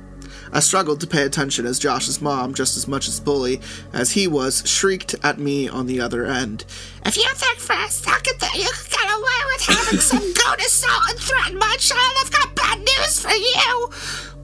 [0.53, 3.61] I struggled to pay attention as Josh's mom, just as much as bully
[3.93, 6.67] as he was, shrieked at me on the other end.
[7.07, 10.61] If you think for a second that you can get away with having some goat
[10.61, 13.91] assault and threaten my child, I've got bad news for you.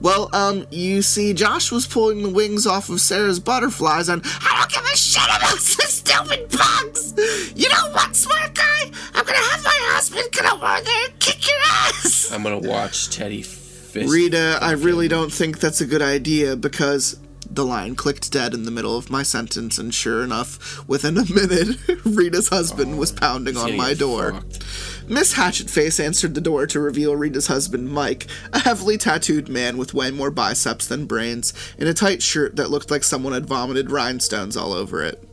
[0.01, 4.55] Well, um, you see, Josh was pulling the wings off of Sarah's butterflies, and I
[4.57, 7.13] don't give a shit about the stupid bugs.
[7.55, 8.91] You know what, smart guy?
[9.13, 12.31] I'm gonna have my husband come over there and kick your ass.
[12.31, 13.43] I'm gonna watch Teddy
[13.89, 14.11] fist.
[14.11, 17.19] Rita, I really don't think that's a good idea because
[17.51, 21.25] the line clicked dead in the middle of my sentence, and sure enough, within a
[21.25, 24.33] minute, Rita's husband was oh, pounding on my door.
[24.33, 25.09] fucked.
[25.09, 29.93] Miss Hatchetface answered the door to reveal Rita's husband, Mike, a heavily tattooed man with
[29.93, 33.89] way more biceps than brains, in a tight shirt that looked like someone had vomited
[33.89, 35.23] rhinestones all over it.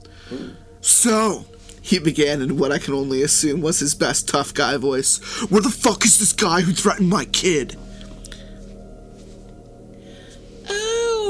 [0.80, 1.44] So,
[1.82, 5.18] he began in what I can only assume was his best tough guy voice.
[5.50, 7.76] Where the fuck is this guy who threatened my kid?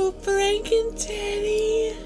[0.09, 1.97] Oh, Frank and Teddy.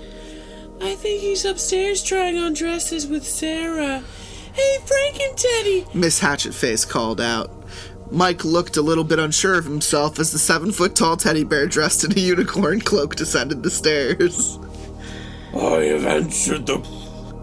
[0.80, 4.02] I think he's upstairs trying on dresses with Sarah.
[4.54, 5.86] Hey, Frank and Teddy.
[5.92, 7.50] Miss Hatchetface called out.
[8.10, 11.66] Mike looked a little bit unsure of himself as the seven foot tall teddy bear
[11.66, 14.58] dressed in a unicorn cloak descended the stairs.
[15.54, 16.78] I have answered the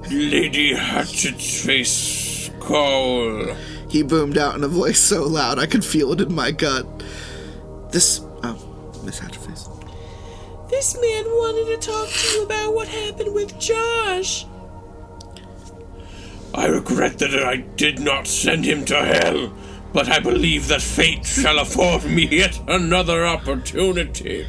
[0.09, 3.53] Lady Hatchet's face call.
[3.89, 6.87] He boomed out in a voice so loud I could feel it in my gut.
[7.91, 8.21] This.
[8.41, 9.76] Oh, Miss Hatchetface.
[10.69, 14.45] This man wanted to talk to you about what happened with Josh.
[16.53, 19.53] I regret that I did not send him to hell,
[19.93, 24.45] but I believe that fate shall afford me yet another opportunity.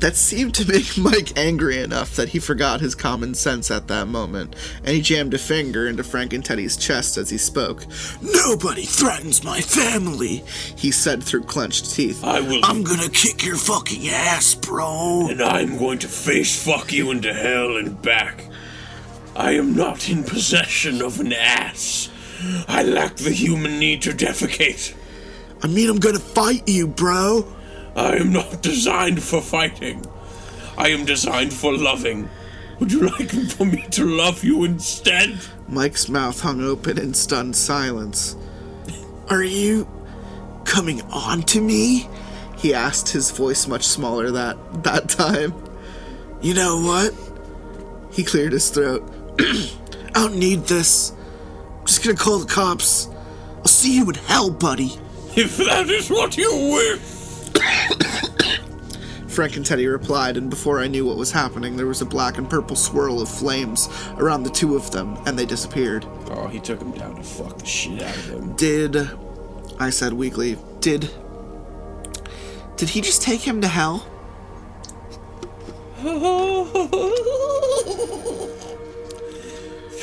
[0.00, 4.06] That seemed to make Mike angry enough that he forgot his common sense at that
[4.06, 7.86] moment, and he jammed a finger into Frank and Teddy's chest as he spoke.
[8.20, 10.44] Nobody threatens my family,
[10.76, 12.22] he said through clenched teeth.
[12.22, 15.28] I will- I'm gonna kick your fucking ass, bro.
[15.30, 18.44] And I'm going to face fuck you into hell and back.
[19.36, 22.10] I am not in possession of an ass.
[22.68, 24.92] I lack the human need to defecate.
[25.62, 27.46] I mean, I'm gonna fight you, bro.
[27.96, 30.04] I am not designed for fighting.
[30.76, 32.28] I am designed for loving.
[32.80, 35.38] Would you like for me to love you instead?
[35.68, 38.36] Mike's mouth hung open in stunned silence.
[39.28, 39.88] Are you
[40.64, 42.08] coming on to me?
[42.58, 45.54] He asked, his voice much smaller that that time.
[46.40, 47.14] You know what?
[48.12, 49.08] He cleared his throat.
[49.38, 51.12] I don't need this.
[51.80, 53.08] I'm just gonna call the cops.
[53.58, 54.98] I'll see you in hell, buddy.
[55.36, 57.13] If that is what you wish.
[59.28, 62.38] Frank and Teddy replied, and before I knew what was happening, there was a black
[62.38, 63.88] and purple swirl of flames
[64.18, 66.06] around the two of them, and they disappeared.
[66.30, 68.54] Oh, he took him down to fuck the shit out of him.
[68.54, 69.10] Did
[69.80, 71.10] I said weakly, did
[72.76, 74.06] did he just take him to hell?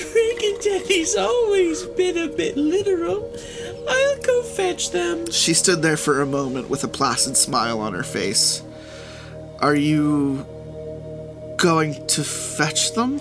[0.02, 3.32] Frankenteddy's always been a bit literal.
[3.90, 5.30] I'll go fetch them.
[5.32, 8.64] She stood there for a moment with a placid smile on her face.
[9.60, 10.46] Are you
[11.58, 13.20] going to fetch them?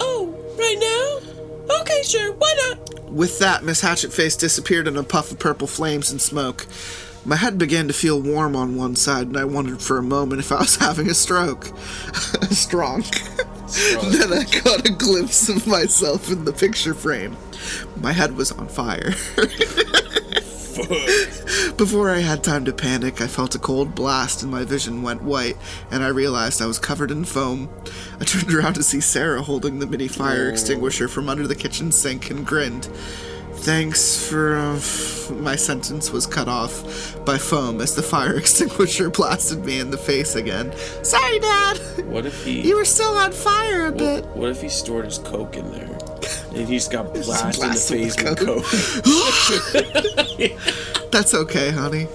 [0.00, 0.78] Oh, right
[1.68, 1.80] now?
[1.80, 3.10] Okay, sure, why not?
[3.10, 6.66] With that, Miss Hatchetface disappeared in a puff of purple flames and smoke.
[7.24, 10.40] My head began to feel warm on one side, and I wondered for a moment
[10.40, 11.66] if I was having a stroke.
[12.50, 13.04] Strong.
[13.74, 17.36] then I caught a glimpse of myself in the picture frame.
[17.96, 19.14] My head was on fire.
[21.76, 25.22] Before I had time to panic, I felt a cold blast and my vision went
[25.22, 25.56] white,
[25.90, 27.68] and I realized I was covered in foam.
[28.20, 31.92] I turned around to see Sarah holding the mini fire extinguisher from under the kitchen
[31.92, 32.88] sink and grinned.
[33.64, 34.56] Thanks for.
[34.56, 34.78] Uh,
[35.36, 39.96] my sentence was cut off by foam as the fire extinguisher blasted me in the
[39.96, 40.74] face again.
[41.02, 41.78] Sorry, Dad!
[42.06, 42.60] What if he.
[42.68, 44.26] You were still on fire a bit.
[44.36, 45.88] What if he stored his coke in there?
[46.48, 49.02] And he just got blasted in the face with with
[51.00, 51.10] coke.
[51.10, 52.06] That's okay, honey.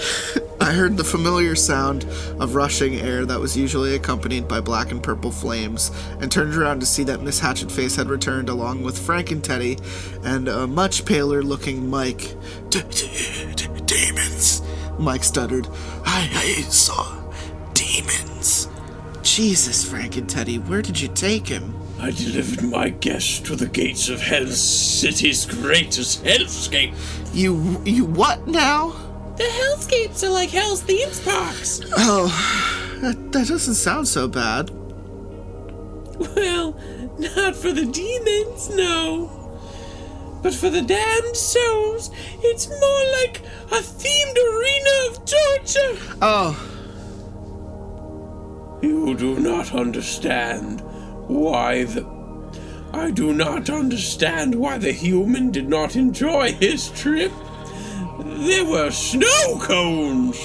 [0.60, 2.04] I heard the familiar sound
[2.38, 5.90] of rushing air that was usually accompanied by black and purple flames,
[6.20, 9.78] and turned around to see that Miss Hatchetface had returned along with Frank and Teddy
[10.22, 12.34] and a much paler looking Mike.
[12.68, 14.62] "D- d- d- Demons,
[15.00, 15.66] Mike stuttered.
[16.04, 17.20] I, I saw
[17.74, 18.68] demons.
[19.22, 21.74] Jesus, Frank and Teddy, where did you take him?
[21.98, 26.94] I delivered my guest to the gates of Hell's City's greatest hellscape.
[27.34, 28.94] You, you what now?
[29.40, 31.80] The hellscapes are like Hell's theme parks.
[31.96, 32.28] Oh,
[33.00, 34.68] that, that doesn't sound so bad.
[36.36, 36.76] Well,
[37.18, 39.30] not for the demons, no.
[40.42, 42.10] But for the damned souls,
[42.42, 43.40] it's more like
[43.72, 46.16] a themed arena of torture.
[46.20, 46.52] Oh,
[48.82, 50.82] You do not understand
[51.28, 52.04] why the.
[52.92, 57.32] I do not understand why the human did not enjoy his trip.
[58.40, 60.36] There were snow cones,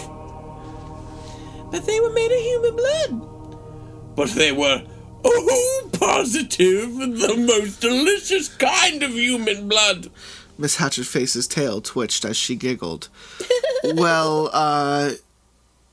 [1.72, 4.16] But they were made of human blood.
[4.16, 4.84] but they were
[5.24, 10.10] oh positive the most delicious kind of human blood.
[10.58, 13.10] Miss Hatchetface's tail twitched as she giggled.
[13.96, 15.12] well, uh,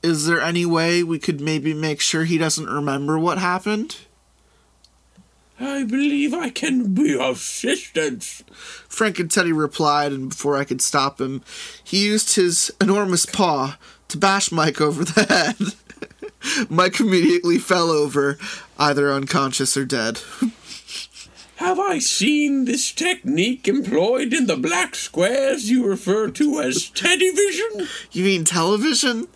[0.01, 3.97] is there any way we could maybe make sure he doesn't remember what happened?
[5.59, 8.43] I believe I can be of assistance.
[8.87, 11.41] Frank and Teddy replied, and before I could stop him,
[11.83, 13.77] he used his enormous paw
[14.09, 16.69] to bash Mike over the head.
[16.69, 18.37] Mike immediately fell over,
[18.77, 20.19] either unconscious or dead.
[21.57, 27.87] Have I seen this technique employed in the black squares you refer to as television?
[28.11, 29.27] You mean television?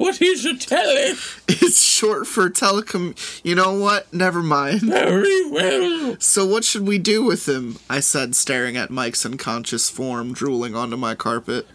[0.00, 1.14] What is a tele?
[1.46, 3.14] It's short for telecom.
[3.44, 4.10] You know what?
[4.14, 4.80] Never mind.
[4.80, 6.16] Very well.
[6.18, 7.76] So, what should we do with him?
[7.90, 11.66] I said, staring at Mike's unconscious form drooling onto my carpet.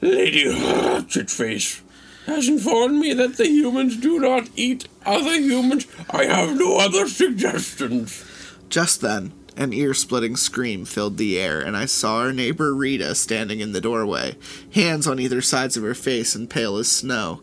[0.00, 1.82] Lady Hatchetface
[2.26, 5.86] has informed me that the humans do not eat other humans.
[6.10, 8.24] I have no other suggestions.
[8.68, 13.14] Just then, an ear splitting scream filled the air, and I saw our neighbor Rita
[13.14, 14.36] standing in the doorway,
[14.72, 17.42] hands on either sides of her face and pale as snow.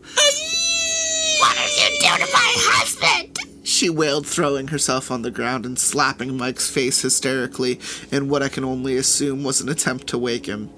[1.38, 3.38] What did you do to my husband?
[3.62, 7.78] She wailed, throwing herself on the ground and slapping Mike's face hysterically
[8.10, 10.70] in what I can only assume was an attempt to wake him.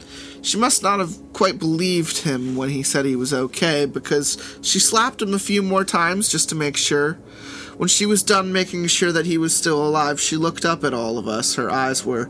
[0.43, 4.79] She must not have quite believed him when he said he was okay, because she
[4.79, 7.19] slapped him a few more times just to make sure.
[7.81, 10.93] When she was done making sure that he was still alive, she looked up at
[10.93, 11.55] all of us.
[11.55, 12.29] Her eyes were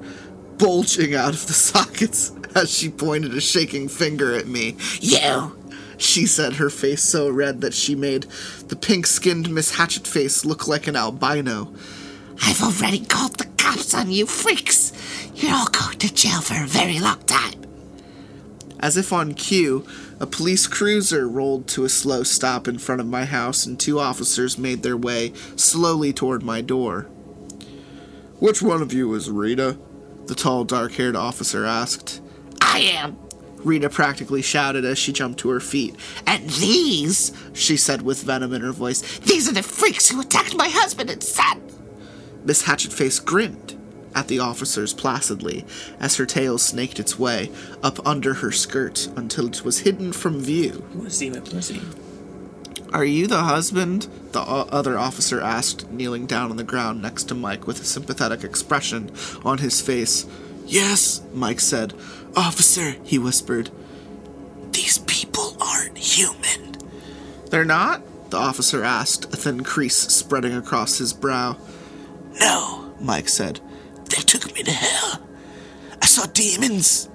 [0.59, 4.77] bulging out of the sockets as she pointed a shaking finger at me.
[5.01, 5.59] You!
[5.97, 8.29] She said, her face so red that she made
[8.69, 11.75] the pink skinned Miss Hatchetface look like an albino.
[12.41, 14.93] I've already called the cops on you freaks.
[15.35, 17.61] You're all going to jail for a very long time.
[18.79, 19.85] As if on cue,
[20.21, 23.99] a police cruiser rolled to a slow stop in front of my house, and two
[23.99, 27.03] officers made their way slowly toward my door.
[28.39, 29.79] Which one of you is Rita?
[30.27, 32.21] The tall, dark haired officer asked.
[32.61, 33.19] I am.
[33.57, 35.97] Rita practically shouted as she jumped to her feet.
[36.27, 39.19] And these, She said with venom in her voice.
[39.21, 41.63] these are the freaks who attacked my husband and son.
[42.45, 43.77] Miss Hatchetface grinned
[44.15, 45.65] at the officers placidly
[45.99, 47.51] as her tail snaked its way
[47.83, 50.85] up under her skirt until it was hidden from view.
[50.93, 51.81] I want to see my pussy.
[52.93, 54.09] Are you the husband?
[54.33, 57.85] The o- other officer asked, kneeling down on the ground next to Mike with a
[57.85, 59.13] sympathetic expression
[59.45, 60.27] on his face.
[60.67, 61.95] Yes, Mike said.
[62.37, 63.71] Officer, he whispered.
[64.73, 66.77] These people aren't human.
[67.51, 68.03] They're not?
[68.31, 71.57] The officer asked, a thin crease spreading across his brow.
[72.41, 73.61] No, Mike said.
[74.11, 75.23] They took me to hell.
[76.03, 77.09] I saw demons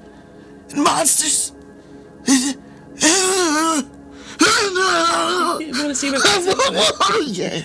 [0.72, 1.52] and monsters.
[2.28, 2.56] You
[5.72, 7.64] want to see what yeah.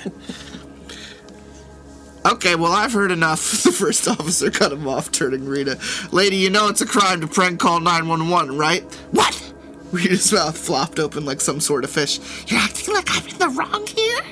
[2.26, 3.62] Okay, well, I've heard enough.
[3.70, 5.78] The first officer cut him off, turning Rita.
[6.12, 8.82] Lady, you know it's a crime to prank call 911, right?
[9.12, 9.52] What?
[9.92, 12.18] Rita's mouth flopped open like some sort of fish.
[12.46, 14.22] You're acting like I'm in the wrong here?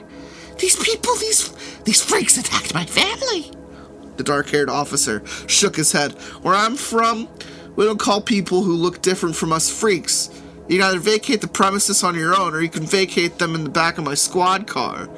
[0.59, 1.51] These people, these
[1.85, 3.58] these freaks attacked my family.
[4.19, 6.12] The dark-haired officer shook his head.
[6.43, 7.29] Where I'm from,
[7.77, 10.29] we don't call people who look different from us freaks.
[10.69, 13.64] You can either vacate the premises on your own, or you can vacate them in
[13.64, 15.09] the back of my squad car.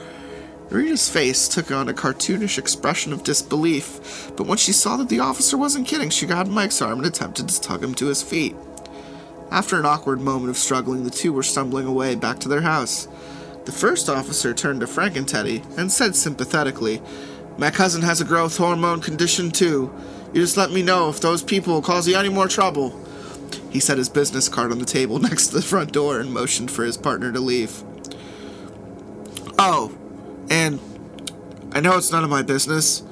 [0.69, 5.19] Rita's face took on a cartoonish expression of disbelief, but when she saw that the
[5.19, 8.55] officer wasn't kidding, she grabbed Mike's arm and attempted to tug him to his feet.
[9.51, 13.09] After an awkward moment of struggling, the two were stumbling away back to their house.
[13.65, 17.03] The first officer turned to Frank and Teddy and said sympathetically,
[17.59, 19.93] My cousin has a growth hormone condition too.
[20.33, 22.99] You just let me know if those people cause you any more trouble.
[23.71, 26.71] He set his business card on the table next to the front door and motioned
[26.71, 27.83] for his partner to leave.
[29.59, 29.97] Oh,
[30.49, 30.81] and
[31.73, 33.03] I know it's none of my business,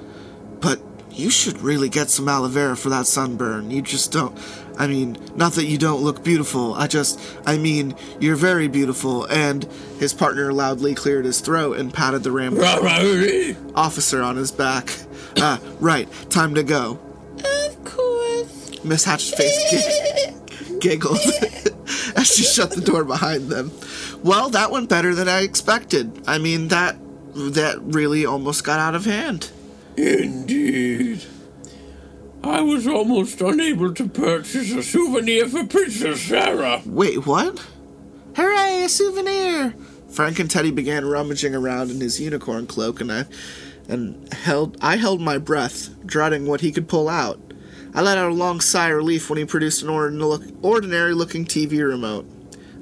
[0.60, 0.80] but
[1.10, 3.70] you should really get some aloe vera for that sunburn.
[3.70, 4.36] You just don't.
[4.78, 6.74] I mean, not that you don't look beautiful.
[6.74, 7.18] I just.
[7.44, 9.24] I mean, you're very beautiful.
[9.24, 9.64] And
[9.98, 14.90] his partner loudly cleared his throat and patted the rambling officer on his back.
[15.38, 16.08] Ah, right.
[16.30, 16.98] Time to go.
[17.66, 18.82] Of course.
[18.84, 21.18] Miss Hatch's face gig- giggled
[22.16, 23.72] as she shut the door behind them.
[24.22, 26.22] Well, that went better than I expected.
[26.26, 26.96] I mean, that
[27.34, 29.50] that really almost got out of hand.
[29.96, 31.24] Indeed.
[32.42, 36.82] I was almost unable to purchase a souvenir for Princess Sarah.
[36.86, 37.64] Wait, what?
[38.36, 39.74] Hooray, a souvenir!
[40.08, 43.24] Frank and Teddy began rummaging around in his unicorn cloak, and I
[43.88, 47.40] and held I held my breath, dreading what he could pull out.
[47.94, 51.86] I let out a long sigh of relief when he produced an ordinary looking TV
[51.86, 52.24] remote.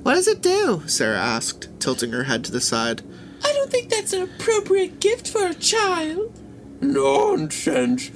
[0.03, 0.83] What does it do?
[0.87, 3.03] Sarah asked, tilting her head to the side.
[3.43, 6.33] I don't think that's an appropriate gift for a child.
[6.81, 8.11] Nonsense.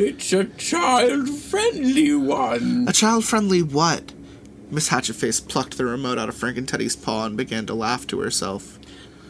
[0.00, 2.86] It's a child friendly one.
[2.88, 4.12] A child friendly what?
[4.70, 8.06] Miss Hatchetface plucked the remote out of Frank and Teddy's paw and began to laugh
[8.08, 8.78] to herself.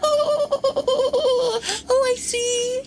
[0.02, 2.82] Oh, oh, I see.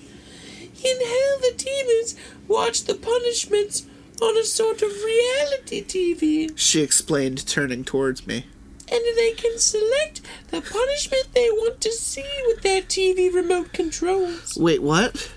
[0.84, 2.16] In hell, the demons
[2.48, 3.88] watch the punishments
[4.22, 8.46] on a sort of reality TV, She explained, turning towards me.
[8.92, 14.56] and they can select the punishment they want to see with their TV remote controls.
[14.56, 15.32] Wait, what?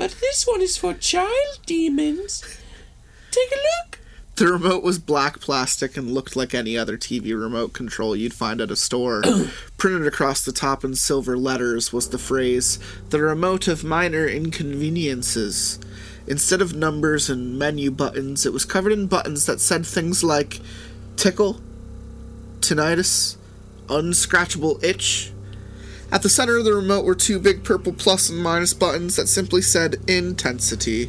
[0.00, 2.42] But this one is for child demons.
[3.30, 3.98] Take a look.
[4.36, 8.62] The remote was black plastic and looked like any other TV remote control you'd find
[8.62, 9.22] at a store.
[9.76, 12.78] Printed across the top in silver letters was the phrase,
[13.10, 15.78] the remote of minor inconveniences.
[16.26, 20.60] Instead of numbers and menu buttons, it was covered in buttons that said things like
[21.16, 21.60] tickle,
[22.60, 23.36] tinnitus,
[23.88, 25.30] unscratchable itch.
[26.12, 29.28] At the center of the remote were two big purple plus and minus buttons that
[29.28, 31.08] simply said intensity.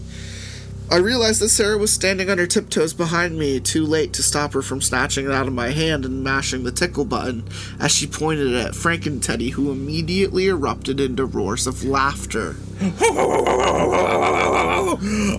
[0.91, 4.51] I realized that Sarah was standing on her tiptoes behind me, too late to stop
[4.51, 7.45] her from snatching it out of my hand and mashing the tickle button
[7.79, 12.57] as she pointed it at Frank and Teddy, who immediately erupted into roars of laughter.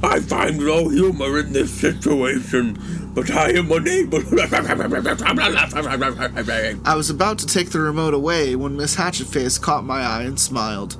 [0.02, 4.18] I find no humor in this situation, but I am unable.
[6.86, 10.40] I was about to take the remote away when Miss Hatchetface caught my eye and
[10.40, 10.96] smiled.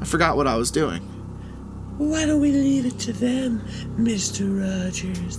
[0.00, 1.00] I forgot what I was doing.
[1.96, 3.60] Why don't we leave it to them,
[3.96, 4.60] Mr.
[4.60, 5.38] Rogers?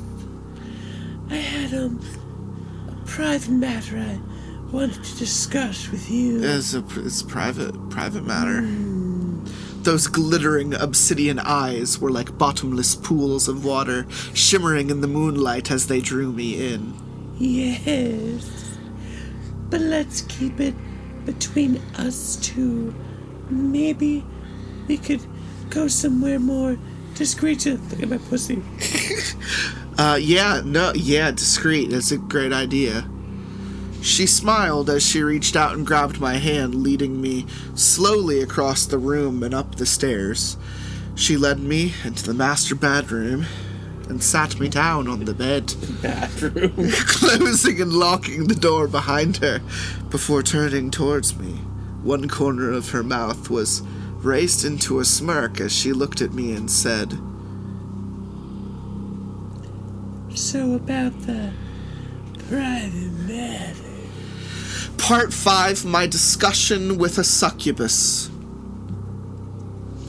[1.30, 2.00] I had um
[2.88, 4.20] a private matter I
[4.72, 6.44] wanted to discuss with you.
[6.44, 8.62] It's a it's private private matter.
[9.84, 15.88] Those glittering obsidian eyes were like bottomless pools of water, shimmering in the moonlight as
[15.88, 16.94] they drew me in.
[17.38, 18.78] Yes.
[19.70, 20.76] But let's keep it
[21.26, 22.94] between us two.
[23.50, 24.26] Maybe
[24.88, 25.26] we could
[25.70, 26.78] go somewhere more
[27.16, 27.66] discreet.
[27.66, 28.62] Look at my pussy.
[29.98, 31.90] Uh, yeah, no, yeah, discreet.
[31.90, 33.08] That's a great idea.
[34.02, 37.46] She smiled as she reached out and grabbed my hand, leading me
[37.76, 40.58] slowly across the room and up the stairs.
[41.16, 43.46] She led me into the master bedroom
[44.10, 46.92] and sat me down on the bed, Bathroom.
[46.92, 49.62] closing and locking the door behind her
[50.10, 51.54] before turning towards me.
[52.04, 53.82] One corner of her mouth was
[54.18, 57.12] raised into a smirk as she looked at me and said,
[60.36, 61.52] So about the
[62.50, 63.82] private matter.
[64.98, 68.30] Part 5 My Discussion with a Succubus.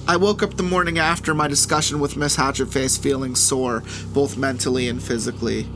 [0.08, 3.82] I woke up the morning after my discussion with Miss Hatchetface feeling sore,
[4.14, 5.66] both mentally and physically.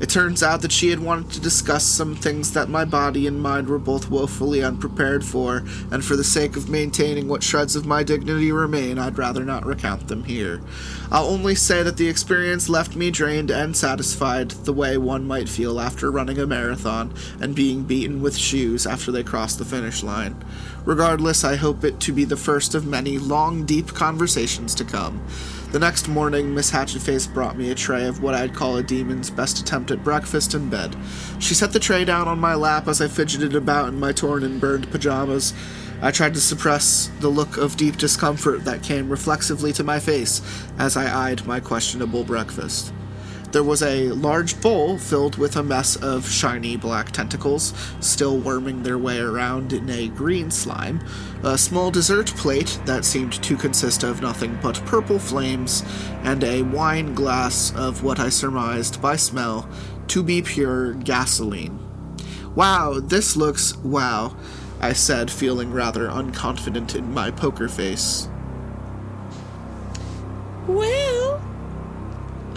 [0.00, 3.42] It turns out that she had wanted to discuss some things that my body and
[3.42, 7.84] mind were both woefully unprepared for, and for the sake of maintaining what shreds of
[7.84, 10.60] my dignity remain, I'd rather not recount them here.
[11.10, 15.48] I'll only say that the experience left me drained and satisfied, the way one might
[15.48, 20.04] feel after running a marathon and being beaten with shoes after they cross the finish
[20.04, 20.36] line.
[20.84, 25.26] Regardless, I hope it to be the first of many long, deep conversations to come.
[25.70, 29.28] The next morning, Miss Hatchetface brought me a tray of what I'd call a demon's
[29.28, 30.96] best attempt at breakfast in bed.
[31.40, 34.44] She set the tray down on my lap as I fidgeted about in my torn
[34.44, 35.52] and burned pajamas.
[36.00, 40.40] I tried to suppress the look of deep discomfort that came reflexively to my face
[40.78, 42.94] as I eyed my questionable breakfast.
[43.50, 48.82] There was a large bowl filled with a mess of shiny black tentacles, still worming
[48.82, 51.00] their way around in a green slime,
[51.42, 55.82] a small dessert plate that seemed to consist of nothing but purple flames,
[56.24, 59.66] and a wine glass of what I surmised by smell
[60.08, 61.78] to be pure gasoline.
[62.54, 64.36] Wow, this looks wow,
[64.78, 68.28] I said, feeling rather unconfident in my poker face.
[70.66, 71.40] Well,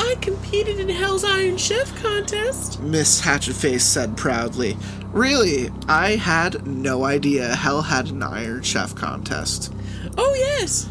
[0.04, 2.82] I competed in Hell's Iron Chef contest.
[2.82, 4.76] Miss Hatchetface said proudly.
[5.12, 9.72] Really, I had no idea Hell had an Iron Chef contest.
[10.18, 10.90] Oh, yes.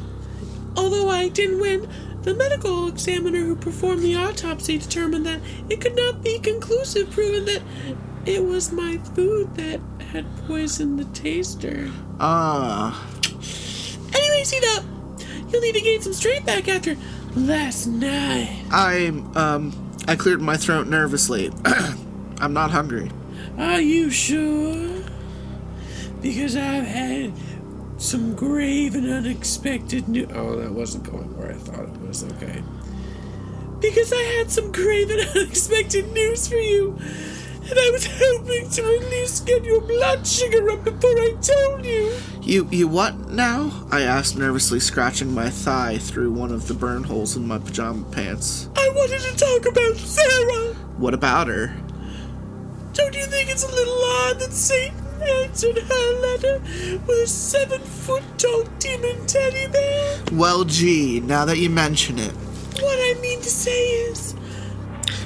[0.77, 1.89] Although I didn't win,
[2.23, 7.47] the medical examiner who performed the autopsy determined that it could not be conclusive, proving
[7.47, 7.63] that
[8.27, 9.81] it was my food that
[10.13, 11.91] had poisoned the taster.
[12.21, 13.07] Ah,
[14.13, 14.85] Anyway, see that
[15.51, 16.97] you'll need to gain some strength back after
[17.35, 18.65] last night.
[18.71, 21.51] I, um, I cleared my throat nervously.
[22.41, 23.11] I'm not hungry.
[23.59, 25.03] Are you sure?
[26.21, 27.33] Because I've had
[27.99, 30.29] some grave and unexpected news.
[30.35, 32.25] Oh, that wasn't going where I thought it was.
[32.25, 32.63] Okay.
[33.81, 36.99] Because I had some grave and unexpected news for you.
[37.71, 41.87] And I was hoping to at least get your blood sugar up before I told
[41.87, 42.13] you.
[42.43, 43.87] You, you what now?
[43.93, 48.05] I asked nervously, scratching my thigh through one of the burn holes in my pajama
[48.11, 48.69] pants.
[48.75, 50.75] I wanted to talk about Sarah.
[50.97, 51.77] What about her?
[52.93, 56.59] Don't you think it's a little odd that Satan answered her letter
[57.07, 60.19] with a seven foot tall demon teddy bear?
[60.33, 62.33] Well, gee, now that you mention it.
[62.81, 64.30] What I mean to say is,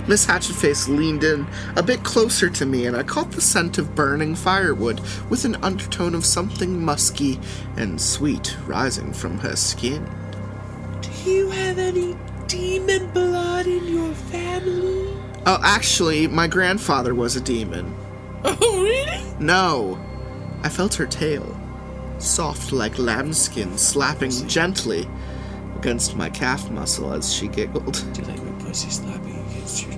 [0.06, 3.94] Miss Hatchetface leaned in a bit closer to me, and I caught the scent of
[3.94, 5.00] burning firewood
[5.30, 7.40] with an undertone of something musky
[7.78, 10.06] and sweet rising from her skin.
[11.00, 12.16] do you have any
[12.48, 15.08] demon blood in your family?
[15.46, 17.94] Oh, actually, my grandfather was a demon.
[18.46, 19.24] Oh, really?
[19.38, 19.98] No.
[20.62, 21.58] I felt her tail,
[22.18, 25.08] soft like lambskin, slapping gently
[25.76, 28.04] against my calf muscle as she giggled.
[28.12, 29.33] Do you like my pussy slapping
[29.64, 29.94] against your,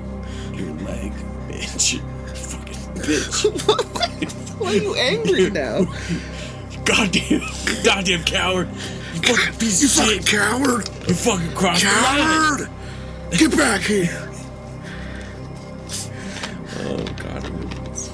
[0.55, 1.13] your leg,
[1.49, 1.95] bitch?
[1.95, 2.01] You
[2.35, 4.59] fucking bitch.
[4.61, 5.85] Why are you angry now?
[6.85, 7.43] Goddamn,
[7.85, 8.69] goddamn coward.
[9.15, 10.27] You fucking piece of shit.
[10.27, 10.89] coward!
[11.09, 12.71] You fucking crossed the line.
[13.33, 14.31] Get back here!
[16.79, 18.11] Oh god, I hate this.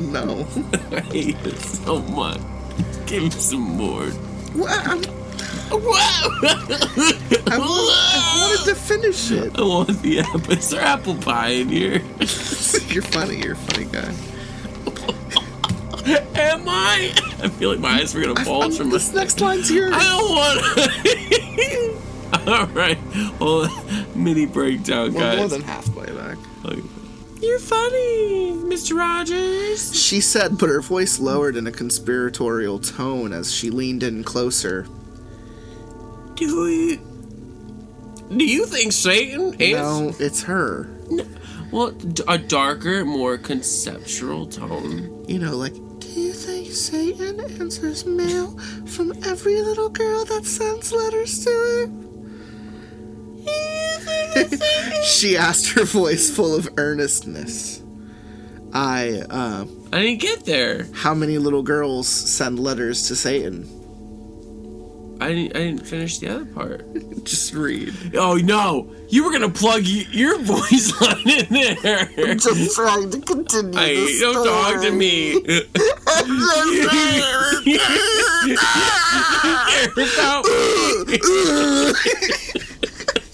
[0.00, 0.46] No.
[0.96, 2.40] I hate this so much.
[3.06, 4.06] Give me some more.
[4.06, 4.86] What?
[4.86, 5.23] I'm-
[5.70, 5.96] I, wa-
[7.52, 9.58] I wanted to finish it.
[9.58, 10.52] I want the apple.
[10.52, 11.98] Is there apple pie in here?
[12.88, 13.38] You're funny.
[13.42, 14.14] You're a funny guy.
[16.36, 17.12] Am I?
[17.42, 19.94] I feel like my eyes were gonna bulge I'm- from this my next line's yours.
[19.96, 20.30] I don't
[22.44, 22.48] want.
[22.48, 22.98] All right.
[23.40, 23.68] Well,
[24.14, 25.38] mini breakdown, We're guys.
[25.38, 26.36] more than halfway back.
[27.40, 28.96] You're funny, Mr.
[28.98, 29.94] Rogers.
[29.94, 34.86] She said, but her voice lowered in a conspiratorial tone as she leaned in closer.
[36.36, 36.96] Do you?
[38.36, 39.54] Do you think Satan?
[39.58, 40.88] Is, No, it's her.
[41.70, 45.24] Well, d- a darker, more conceptual tone.
[45.28, 48.56] You know, like, do you think Satan answers mail
[48.86, 51.90] from every little girl that sends letters to her?
[55.04, 57.82] she asked her voice full of earnestness.
[58.72, 60.86] I, uh, I didn't get there.
[60.94, 63.68] how many little girls send letters to Satan?
[65.24, 65.56] I didn't.
[65.56, 66.84] I didn't finish the other part.
[67.24, 67.94] Just read.
[68.14, 68.92] Oh no!
[69.08, 71.48] You were gonna plug y- your voice line in
[71.82, 72.10] there.
[72.16, 73.78] You're just trying to continue.
[73.78, 74.96] Hey, the don't talk to story.
[74.96, 75.34] me.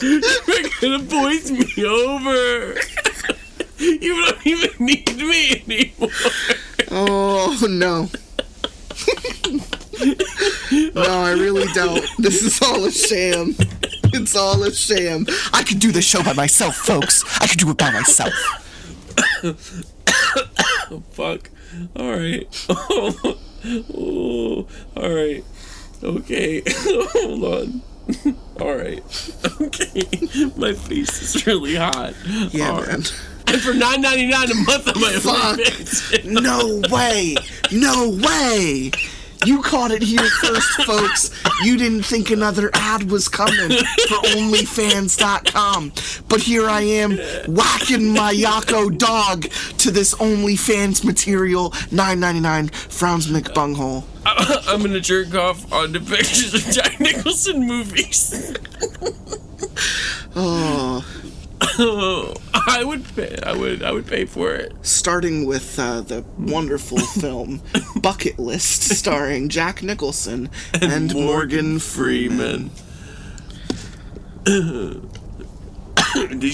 [0.01, 0.21] You're
[0.81, 2.75] gonna voice me over.
[3.79, 6.11] You don't even need me anymore.
[6.91, 8.09] Oh no.
[10.01, 12.05] No, I really don't.
[12.19, 13.55] This is all a sham.
[14.13, 15.27] It's all a sham.
[15.53, 17.25] I could do the show by myself, folks.
[17.41, 18.33] I could do it by myself.
[21.13, 21.51] Fuck.
[21.97, 22.67] All right.
[23.95, 24.67] oh,
[24.97, 25.45] all right.
[26.03, 26.63] Okay.
[26.69, 27.83] Hold on.
[28.61, 29.03] All right.
[29.61, 30.03] Okay.
[30.57, 32.15] My face is really hot.
[32.51, 32.89] Yeah, All right.
[32.89, 33.03] man.
[33.47, 36.25] And for nine ninety nine a month, I might Fuck.
[36.25, 37.37] No way.
[37.71, 38.91] No way.
[39.47, 41.31] You caught it here first, folks.
[41.63, 45.93] You didn't think another ad was coming for OnlyFans.com.
[46.29, 47.17] But here I am,
[47.49, 49.49] whacking my Yocco dog
[49.79, 54.05] to this OnlyFans material, $9.99, Frowns McBunghole.
[54.27, 58.55] I'm gonna jerk off onto pictures of Jack Nicholson movies.
[60.37, 61.05] Oh.
[61.63, 63.37] I would pay.
[63.45, 63.83] I would.
[63.83, 64.73] I would pay for it.
[64.83, 67.61] Starting with uh, the wonderful film
[67.97, 70.49] Bucket List, starring Jack Nicholson
[70.81, 72.71] and, Morgan Freeman.
[74.45, 75.03] Did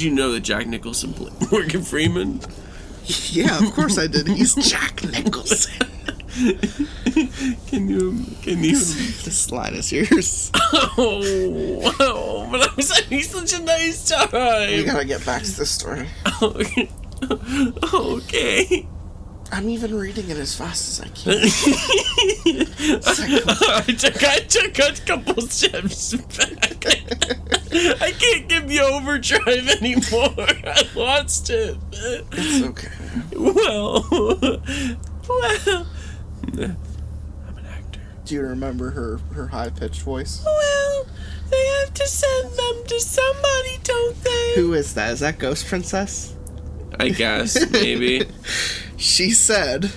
[0.03, 2.41] you know that Jack Nicholson played Morgan Freeman?
[3.05, 4.27] Yeah, of course I did.
[4.27, 5.87] He's Jack Nicholson.
[7.67, 8.25] Can you?
[8.43, 8.77] Can you?
[9.25, 10.51] This line is yours.
[10.99, 12.49] Oh, wow!
[12.51, 16.09] But I was having such a nice We gotta get back to this story.
[16.43, 16.91] Okay.
[17.95, 18.87] okay.
[19.51, 21.39] I'm even reading it as fast as I can.
[23.07, 26.85] I took, I took a couple steps back.
[28.03, 30.35] I can't give you overdrive anymore.
[30.39, 31.79] I lost it.
[31.93, 32.91] It's okay.
[33.37, 34.05] Well,
[35.29, 35.87] well.
[36.65, 38.01] I'm an actor.
[38.25, 40.43] Do you remember her her high pitched voice?
[40.45, 41.07] Well,
[41.51, 44.53] they have to send them to somebody, don't they?
[44.57, 45.13] Who is that?
[45.13, 46.35] Is that Ghost Princess?
[46.99, 48.27] I guess, maybe.
[48.99, 49.93] She said,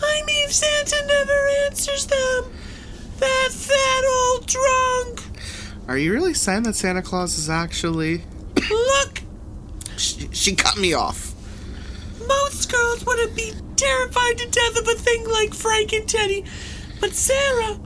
[0.00, 2.44] I mean, Santa never answers them.
[3.18, 5.40] That's that fat old drunk.
[5.88, 8.22] "Are you really saying that Santa Claus is actually?"
[8.70, 9.22] Look,
[9.96, 11.34] She, she cut me off.
[12.26, 16.44] Most girls wouldn't be terrified to death of a thing like Frank and Teddy,
[17.00, 17.78] but Sarah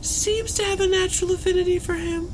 [0.00, 2.30] seems to have a natural affinity for him.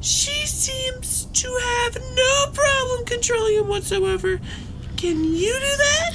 [0.00, 4.40] She seems to have no problem controlling him whatsoever.
[4.96, 6.12] Can you do that?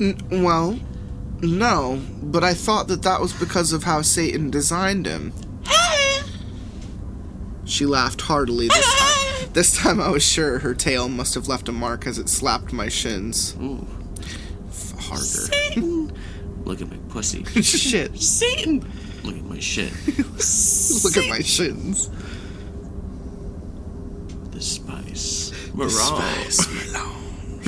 [0.00, 0.78] N- well,
[1.40, 5.32] no, but I thought that that was because of how Satan designed him.
[7.66, 9.50] She laughed heartily this time.
[9.52, 12.72] This time I was sure her tail must have left a mark as it slapped
[12.72, 13.54] my shins.
[13.60, 13.86] Ooh,
[14.68, 15.22] F- harder.
[15.24, 16.12] Satan!
[16.64, 17.44] Look at my pussy.
[17.62, 18.18] Shit.
[18.20, 18.80] Satan!
[19.22, 19.92] Look at my shit.
[21.04, 22.08] Look at my shins.
[24.50, 25.52] The spice.
[25.74, 27.62] The Spice alone.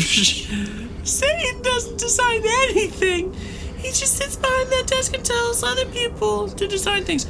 [1.05, 3.35] Satan doesn't design anything.
[3.77, 7.27] He just sits behind that desk and tells other people to design things.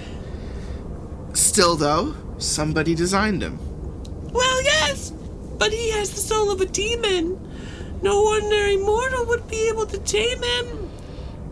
[1.35, 3.59] Still, though, somebody designed him.
[4.33, 5.11] Well, yes,
[5.59, 7.39] but he has the soul of a demon.
[8.03, 10.91] No ordinary mortal would be able to tame him.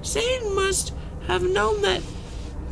[0.03, 0.93] Satan must
[1.27, 2.03] have known that.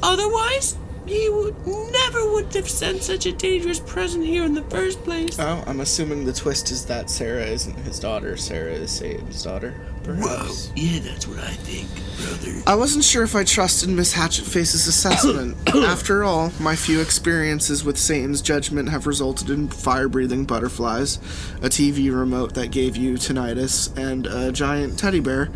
[0.02, 0.76] Otherwise,
[1.06, 5.38] he would never would have sent such a dangerous present here in the first place.
[5.38, 8.36] Oh, I'm assuming the twist is that Sarah isn't his daughter.
[8.36, 9.74] Sarah is Satan's daughter.
[10.04, 10.70] Perhaps.
[10.76, 12.62] yeah, that's what I think, brother.
[12.66, 15.56] I wasn't sure if I trusted Miss Hatchetface's assessment.
[15.74, 21.16] After all, my few experiences with Satan's judgment have resulted in fire breathing butterflies,
[21.62, 25.46] a TV remote that gave you tinnitus, and a giant teddy bear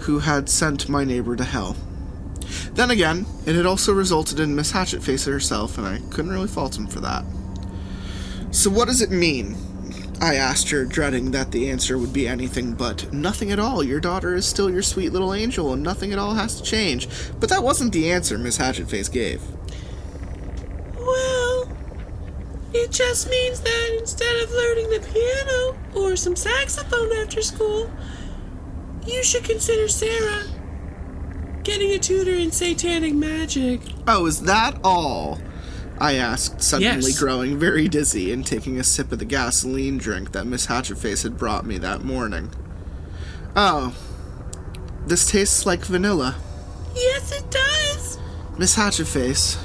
[0.00, 1.76] who had sent my neighbor to hell.
[2.72, 6.78] Then again, it had also resulted in Miss Hatchetface herself, and I couldn't really fault
[6.78, 7.24] him for that.
[8.50, 9.56] So, what does it mean?
[10.22, 13.82] I asked her, dreading that the answer would be anything but nothing at all.
[13.82, 17.08] Your daughter is still your sweet little angel, and nothing at all has to change.
[17.40, 19.40] But that wasn't the answer Miss Hatchetface gave.
[20.94, 21.72] Well,
[22.74, 27.90] it just means that instead of learning the piano or some saxophone after school,
[29.06, 30.44] you should consider Sarah
[31.62, 33.80] getting a tutor in satanic magic.
[34.06, 35.38] Oh, is that all?
[36.00, 37.18] I asked, suddenly Yes.
[37.18, 41.36] growing very dizzy and taking a sip of the gasoline drink that Miss Hatchetface had
[41.36, 42.50] brought me that morning.
[43.54, 43.94] Oh,
[45.06, 46.36] this tastes like vanilla.
[46.94, 48.18] Yes, it does.
[48.56, 49.56] Miss Hatchetface,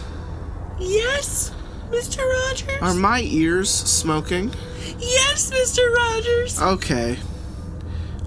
[0.80, 1.52] Yes,
[1.90, 2.18] Mr.
[2.20, 2.82] Rogers.
[2.82, 4.53] are my ears smoking?
[4.99, 5.94] yes, Mr.
[5.95, 6.60] Rogers.
[6.60, 7.18] Okay.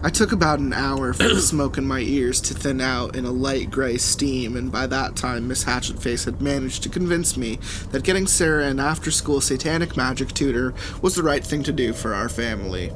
[0.00, 3.24] I took about an hour for the smoke in my ears to thin out in
[3.24, 7.58] a light gray steam, and by that time, Miss Hatchetface had managed to convince me
[7.90, 10.72] that getting Sarah an after school satanic magic tutor
[11.02, 12.92] was the right thing to do for our family.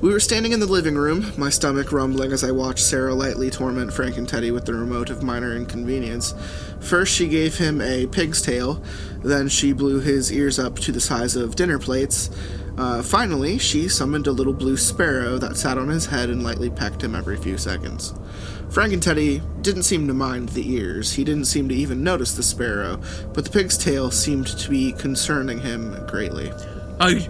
[0.00, 3.48] We were standing in the living room, my stomach rumbling as I watched Sarah lightly
[3.48, 6.34] torment Frank and Teddy with the remote of minor inconvenience.
[6.80, 8.82] First, she gave him a pig's tail,
[9.22, 12.28] then, she blew his ears up to the size of dinner plates.
[12.76, 16.70] Uh, finally, she summoned a little blue sparrow that sat on his head and lightly
[16.70, 18.14] pecked him every few seconds.
[18.70, 21.12] Frank and Teddy didn't seem to mind the ears.
[21.12, 22.98] He didn't seem to even notice the sparrow,
[23.34, 26.50] but the pig's tail seemed to be concerning him greatly.
[26.98, 27.28] I.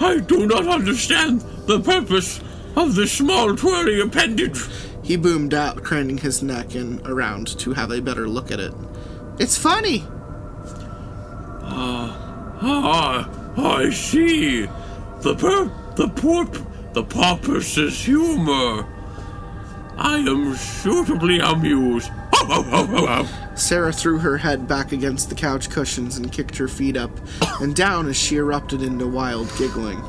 [0.00, 2.40] I do not understand the purpose
[2.74, 4.60] of this small twirly appendage.
[5.04, 8.72] He boomed out, craning his neck and around to have a better look at it.
[9.38, 10.04] It's funny!
[11.64, 14.66] Ah, I see.
[15.20, 16.46] The pur- the poor,
[16.92, 18.86] the porpoise's humor.
[19.96, 22.10] I am suitably amused.
[23.54, 27.10] Sarah threw her head back against the couch cushions and kicked her feet up
[27.60, 30.02] and down as she erupted into wild giggling.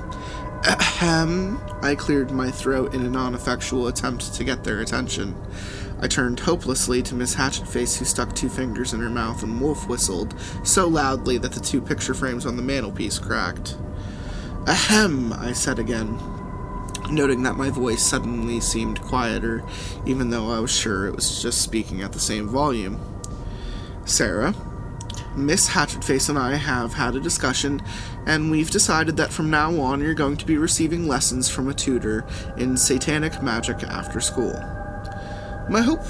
[0.65, 1.59] Ahem.
[1.81, 5.35] I cleared my throat in a non effectual attempt to get their attention.
[6.03, 9.87] I turned hopelessly to Miss Hatchetface, who stuck two fingers in her mouth and wolf
[9.87, 13.77] whistled so loudly that the two picture frames on the mantelpiece cracked.
[14.67, 16.19] Ahem, I said again,
[17.09, 19.63] noting that my voice suddenly seemed quieter,
[20.05, 22.99] even though I was sure it was just speaking at the same volume.
[24.03, 24.53] Sarah,
[25.37, 27.81] Miss Hatchetface and I have had a discussion,
[28.25, 31.73] and we've decided that from now on you're going to be receiving lessons from a
[31.73, 32.25] tutor
[32.57, 34.82] in satanic magic after school.
[35.69, 36.01] My hope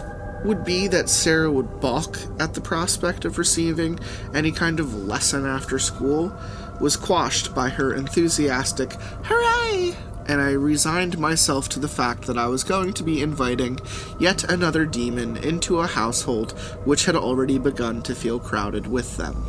[0.44, 4.00] would be that Sarah would balk at the prospect of receiving
[4.34, 6.34] any kind of lesson after school,
[6.82, 8.94] was quashed by her enthusiastic
[9.24, 9.96] hooray,
[10.28, 13.80] and I resigned myself to the fact that I was going to be inviting
[14.20, 16.52] yet another demon into a household
[16.84, 19.46] which had already begun to feel crowded with them.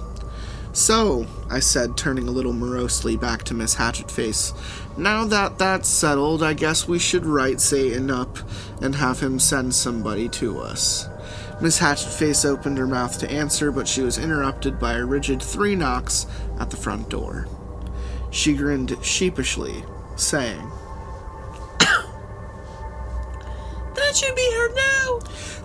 [0.72, 4.52] So, I said, turning a little morosely back to Miss Hatchetface,
[4.96, 8.38] now that that's settled, I guess we should write Satan up
[8.80, 11.08] and have him send somebody to us.
[11.60, 15.74] Miss Hatchetface opened her mouth to answer, but she was interrupted by a rigid three
[15.74, 16.26] knocks
[16.58, 17.48] at the front door.
[18.30, 19.84] She grinned sheepishly,
[20.16, 20.60] saying,
[23.94, 25.20] That should be her now.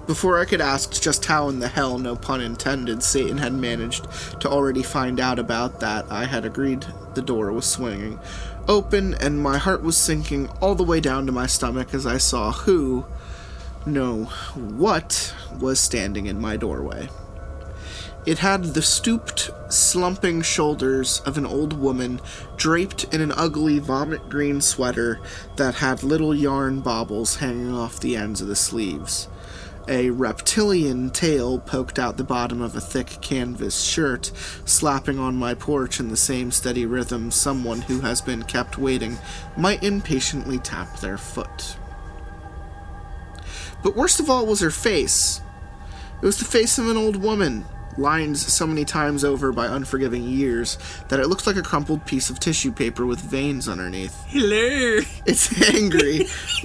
[0.05, 4.07] Before I could ask just how in the hell, no pun intended, Satan had managed
[4.41, 8.19] to already find out about that, I had agreed the door was swinging
[8.69, 12.19] open, and my heart was sinking all the way down to my stomach as I
[12.19, 13.05] saw who,
[13.85, 14.25] no,
[14.55, 17.09] what, was standing in my doorway.
[18.25, 22.21] It had the stooped, slumping shoulders of an old woman
[22.57, 25.19] draped in an ugly vomit green sweater
[25.55, 29.27] that had little yarn baubles hanging off the ends of the sleeves.
[29.89, 34.31] A reptilian tail poked out the bottom of a thick canvas shirt,
[34.63, 39.17] slapping on my porch in the same steady rhythm someone who has been kept waiting
[39.57, 41.75] might impatiently tap their foot.
[43.81, 45.41] But worst of all was her face.
[46.21, 47.65] It was the face of an old woman,
[47.97, 52.29] lined so many times over by unforgiving years that it looked like a crumpled piece
[52.29, 54.23] of tissue paper with veins underneath.
[54.27, 54.99] Hello.
[55.25, 56.27] Its angry,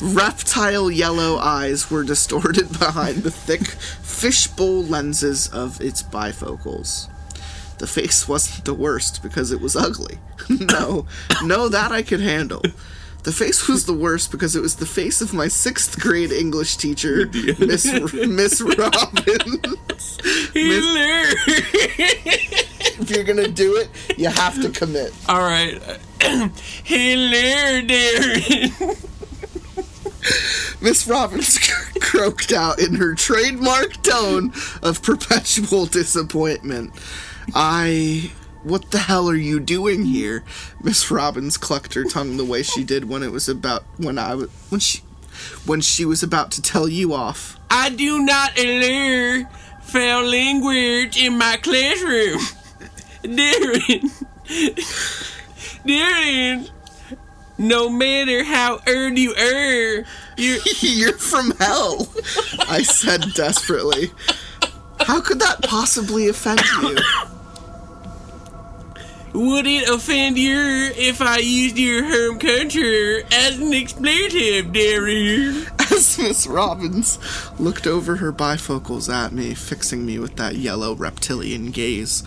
[0.00, 7.08] reptile yellow eyes were distorted behind the thick fishbowl lenses of its bifocals.
[7.78, 10.18] The face wasn't the worst because it was ugly.
[10.48, 11.06] no,
[11.42, 12.62] no, that I could handle.
[13.22, 16.76] The face was the worst because it was the face of my sixth grade English
[16.76, 19.60] teacher, Miss Miss Robin.
[20.54, 21.22] Hello.
[22.98, 23.88] if you're gonna do it,
[24.18, 25.12] you have to commit.
[25.28, 25.80] All right.
[26.84, 29.09] Hello, Darren.
[30.80, 31.58] Miss Robbins
[32.00, 34.52] croaked out in her trademark tone
[34.82, 36.92] of perpetual disappointment.
[37.54, 38.32] I.
[38.62, 40.44] What the hell are you doing here?
[40.82, 44.34] Miss Robbins clucked her tongue the way she did when it was about when I
[44.34, 45.00] was when she
[45.64, 47.56] when she was about to tell you off.
[47.70, 49.48] I do not allow
[49.80, 52.40] foul language in my classroom.
[53.24, 54.10] Darren.
[55.86, 56.70] Darren.
[57.60, 60.06] No matter how earned you are,
[60.38, 62.08] you're You're from hell,
[62.70, 64.12] I said desperately.
[65.00, 66.96] How could that possibly offend you?
[69.32, 70.58] Would it offend you
[70.96, 75.70] if I used your home country as an expletive, Darren?
[75.92, 77.18] As Miss Robbins
[77.60, 82.24] looked over her bifocals at me, fixing me with that yellow reptilian gaze,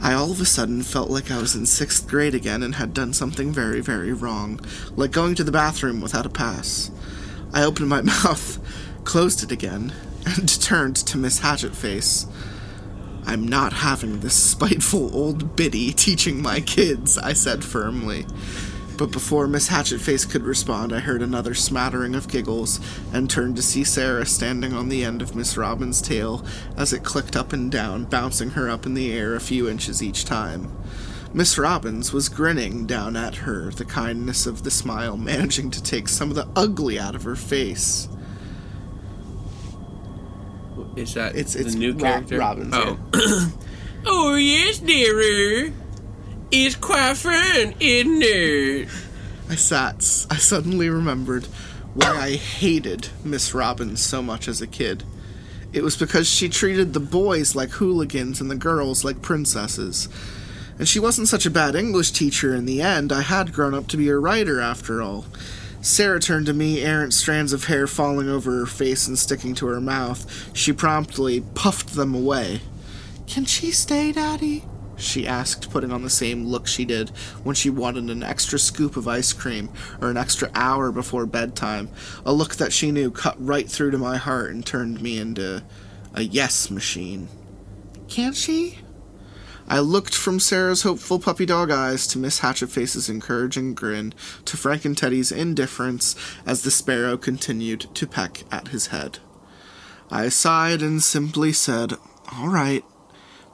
[0.00, 2.94] I all of a sudden felt like I was in sixth grade again and had
[2.94, 4.58] done something very, very wrong,
[4.96, 6.90] like going to the bathroom without a pass.
[7.52, 8.58] I opened my mouth,
[9.04, 9.92] closed it again,
[10.24, 12.26] and turned to Miss Hatchetface.
[13.28, 18.24] I'm not having this spiteful old biddy teaching my kids, I said firmly.
[18.96, 22.80] But before Miss Hatchetface could respond, I heard another smattering of giggles
[23.12, 26.42] and turned to see Sarah standing on the end of Miss Robbins' tail
[26.74, 30.02] as it clicked up and down, bouncing her up in the air a few inches
[30.02, 30.72] each time.
[31.34, 36.08] Miss Robbins was grinning down at her, the kindness of the smile managing to take
[36.08, 38.08] some of the ugly out of her face.
[40.98, 42.38] Is that It's it's the new Rob- character?
[42.38, 42.74] Robbins.
[42.74, 43.48] Oh, yeah.
[44.06, 45.72] oh yes, dearer.
[46.50, 48.88] It's quite fun, isn't it?
[49.50, 49.96] I sat.
[50.30, 51.44] I suddenly remembered
[51.94, 55.04] why I hated Miss Robbins so much as a kid.
[55.72, 60.08] It was because she treated the boys like hooligans and the girls like princesses.
[60.78, 63.12] And she wasn't such a bad English teacher in the end.
[63.12, 65.26] I had grown up to be a writer after all.
[65.80, 69.66] Sarah turned to me, errant strands of hair falling over her face and sticking to
[69.66, 70.50] her mouth.
[70.52, 72.60] She promptly puffed them away.
[73.26, 74.64] Can she stay, Daddy?
[74.96, 77.10] She asked, putting on the same look she did
[77.44, 81.88] when she wanted an extra scoop of ice cream or an extra hour before bedtime.
[82.26, 85.62] A look that she knew cut right through to my heart and turned me into
[86.14, 87.28] a yes machine.
[88.08, 88.80] Can't she?
[89.70, 94.14] I looked from Sarah's hopeful puppy dog eyes to Miss Hatchetface's encouraging grin
[94.46, 96.16] to Frank and Teddy's indifference
[96.46, 99.18] as the sparrow continued to peck at his head.
[100.10, 101.92] I sighed and simply said,
[102.32, 102.82] All right,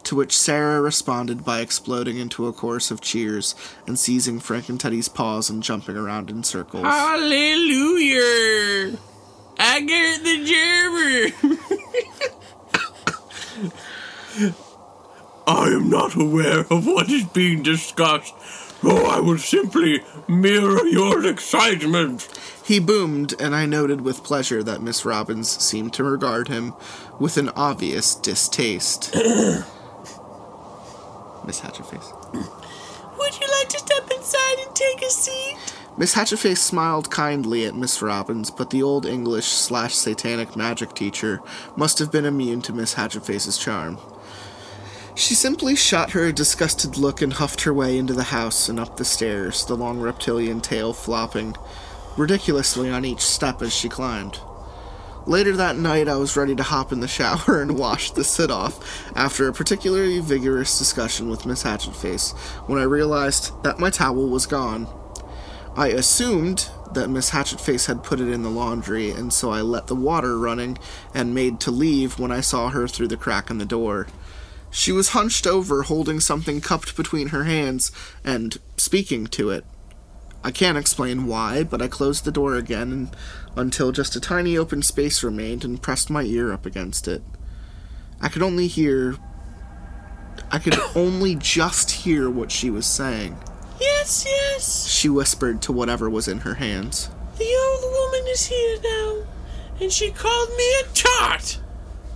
[0.04, 4.78] to which Sarah responded by exploding into a chorus of cheers and seizing Frank and
[4.78, 6.84] Teddy's paws and jumping around in circles.
[6.84, 8.18] Hallelujah!
[9.58, 11.32] I get the
[14.44, 14.54] gerber.
[15.46, 18.32] I am not aware of what is being discussed,
[18.82, 22.26] though I will simply mirror your excitement.
[22.64, 26.72] He boomed, and I noted with pleasure that Miss Robbins seemed to regard him
[27.18, 29.14] with an obvious distaste.
[29.14, 29.64] Miss
[31.60, 32.32] Hatchetface.
[33.18, 35.58] Would you like to step inside and take a seat?
[35.98, 41.42] Miss Hatchetface smiled kindly at Miss Robbins, but the old English slash satanic magic teacher
[41.76, 43.98] must have been immune to Miss Hatchetface's charm.
[45.16, 48.80] She simply shot her a disgusted look and huffed her way into the house and
[48.80, 51.54] up the stairs, the long reptilian tail flopping
[52.16, 54.40] ridiculously on each step as she climbed.
[55.26, 58.50] Later that night, I was ready to hop in the shower and wash the sit
[58.50, 62.36] off after a particularly vigorous discussion with Miss Hatchetface
[62.68, 64.88] when I realized that my towel was gone.
[65.76, 69.86] I assumed that Miss Hatchetface had put it in the laundry, and so I let
[69.86, 70.76] the water running
[71.14, 74.08] and made to leave when I saw her through the crack in the door.
[74.74, 77.92] She was hunched over, holding something cupped between her hands
[78.24, 79.64] and speaking to it.
[80.42, 83.12] I can't explain why, but I closed the door again
[83.54, 87.22] until just a tiny open space remained and pressed my ear up against it.
[88.20, 89.16] I could only hear.
[90.50, 93.38] I could only just hear what she was saying.
[93.80, 94.88] Yes, yes.
[94.88, 97.10] She whispered to whatever was in her hands.
[97.38, 99.24] The old woman is here now,
[99.80, 101.60] and she called me a tart.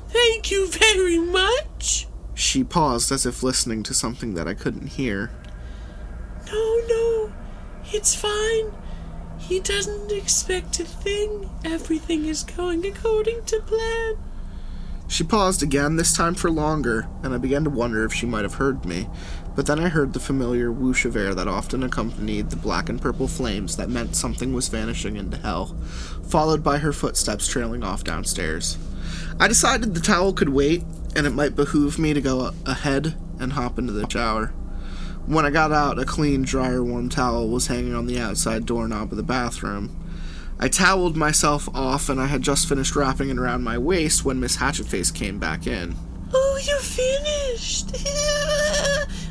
[0.08, 2.08] Thank you very much.
[2.38, 5.32] She paused as if listening to something that I couldn't hear.
[6.46, 7.32] No, no,
[7.92, 8.72] it's fine.
[9.40, 11.50] He doesn't expect a thing.
[11.64, 14.18] Everything is going according to plan.
[15.08, 18.44] She paused again, this time for longer, and I began to wonder if she might
[18.44, 19.08] have heard me.
[19.56, 23.02] But then I heard the familiar whoosh of air that often accompanied the black and
[23.02, 25.76] purple flames that meant something was vanishing into hell,
[26.28, 28.78] followed by her footsteps trailing off downstairs.
[29.40, 30.84] I decided the towel could wait,
[31.16, 34.52] and it might behoove me to go ahead and hop into the shower.
[35.26, 39.10] When I got out, a clean, dryer, warm towel was hanging on the outside doorknob
[39.10, 39.94] of the bathroom.
[40.58, 44.40] I toweled myself off, and I had just finished wrapping it around my waist when
[44.40, 45.94] Miss Hatchetface came back in.
[46.32, 47.94] Oh, you finished.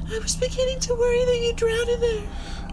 [0.09, 2.23] I was beginning to worry that you drowned in there.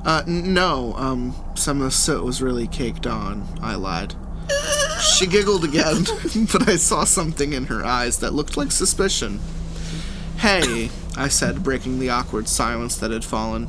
[0.05, 3.47] Uh, no, um, some of the soot was really caked on.
[3.61, 4.15] I lied.
[5.17, 6.05] She giggled again,
[6.53, 9.41] but I saw something in her eyes that looked like suspicion.
[10.39, 13.69] Hey, I said, breaking the awkward silence that had fallen.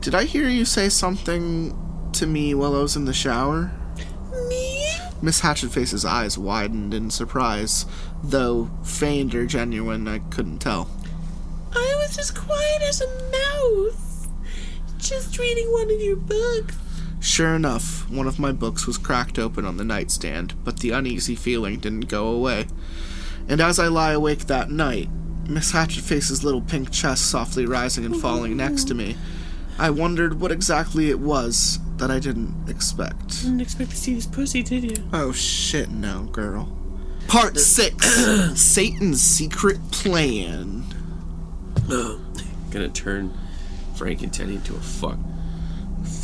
[0.00, 1.76] Did I hear you say something
[2.12, 3.72] to me while I was in the shower?
[4.48, 4.86] Me?
[5.22, 7.86] Miss Hatchetface's eyes widened in surprise,
[8.22, 10.90] though feigned or genuine, I couldn't tell.
[11.72, 14.28] I was as quiet as a mouse.
[14.98, 16.76] Just reading one of your books.
[17.24, 21.34] Sure enough, one of my books was cracked open on the nightstand, but the uneasy
[21.34, 22.66] feeling didn't go away.
[23.48, 25.08] And as I lie awake that night,
[25.48, 29.16] Miss Hatchetface's little pink chest softly rising and falling next to me,
[29.78, 33.40] I wondered what exactly it was that I didn't expect.
[33.40, 35.08] Didn't expect to see this pussy, did you?
[35.14, 36.76] Oh shit, no, girl.
[37.26, 38.06] Part 6
[38.60, 40.84] Satan's Secret Plan.
[41.88, 43.32] Gonna turn
[43.96, 45.18] Frank and Teddy into a fuck.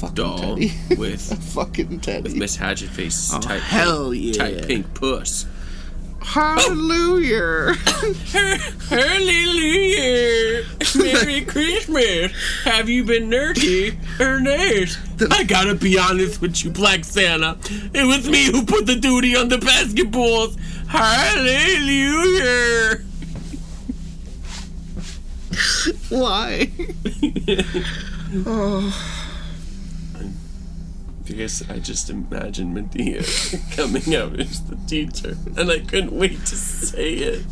[0.01, 0.73] Fucking doll Teddy.
[0.97, 2.23] with Fucking Teddy.
[2.23, 4.45] with Miss Hatchet Face's Oh, tight hell pink, yeah.
[4.45, 5.47] tight pink puss.
[6.23, 7.73] Hallelujah.
[8.91, 10.65] Hallelujah!
[10.97, 12.31] Merry Christmas!
[12.65, 14.99] Have you been nerdy or nice?
[15.31, 17.57] I gotta be honest with you, Black Santa.
[17.95, 20.59] It was me who put the duty on the basketballs.
[20.89, 22.99] Hallelujah!
[26.11, 26.71] Why?
[27.21, 29.20] Because oh.
[31.71, 33.23] I just imagined Madea
[33.77, 37.45] coming out as the teacher, and I couldn't wait to say it.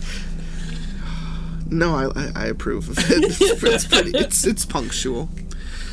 [1.70, 3.24] No, I, I, I approve of it.
[3.40, 4.10] It's, it's pretty.
[4.18, 5.28] It's it's punctual.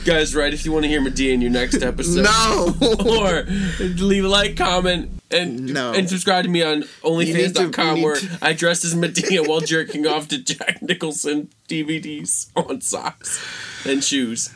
[0.06, 0.54] Guys, right?
[0.54, 2.76] If you want to hear Madea in your next episode, No.
[3.06, 3.44] or
[3.80, 5.94] leave a like, comment, and No.
[5.94, 10.28] and subscribe to me on OnlyFans.com where to- I dress as Madea while jerking off
[10.30, 13.44] to Jack Nicholson DVDs on socks
[13.86, 14.54] and shoes.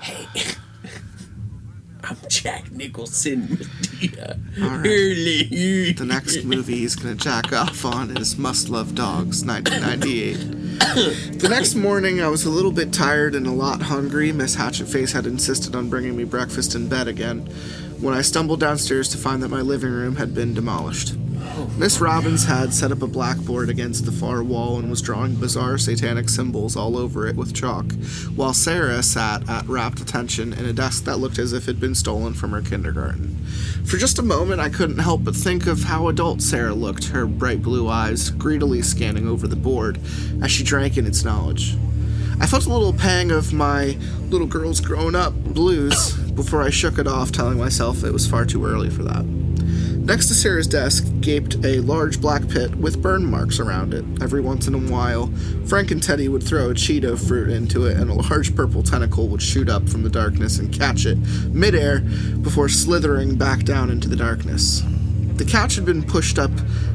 [0.00, 0.26] Hey,
[2.08, 3.58] I'm Jack Nicholson
[4.58, 4.82] right.
[4.82, 10.34] The next movie he's gonna jack off on is Must Love Dogs, 1998.
[11.38, 14.32] the next morning, I was a little bit tired and a lot hungry.
[14.32, 17.40] Miss Hatchetface had insisted on bringing me breakfast in bed again.
[18.00, 21.14] When I stumbled downstairs to find that my living room had been demolished.
[21.76, 25.78] Miss Robbins had set up a blackboard against the far wall and was drawing bizarre
[25.78, 27.92] satanic symbols all over it with chalk,
[28.34, 31.80] while Sarah sat at rapt attention in a desk that looked as if it had
[31.80, 33.36] been stolen from her kindergarten.
[33.84, 37.26] For just a moment, I couldn't help but think of how adult Sarah looked, her
[37.26, 40.00] bright blue eyes greedily scanning over the board
[40.42, 41.76] as she drank in its knowledge.
[42.40, 43.96] I felt a little pang of my
[44.28, 48.44] little girl's grown up blues before I shook it off, telling myself it was far
[48.44, 49.24] too early for that.
[50.08, 54.06] Next to Sarah's desk gaped a large black pit with burn marks around it.
[54.22, 55.26] Every once in a while,
[55.66, 59.28] Frank and Teddy would throw a Cheeto fruit into it, and a large purple tentacle
[59.28, 61.18] would shoot up from the darkness and catch it
[61.52, 62.00] midair
[62.40, 64.82] before slithering back down into the darkness.
[65.34, 66.52] The couch had been pushed up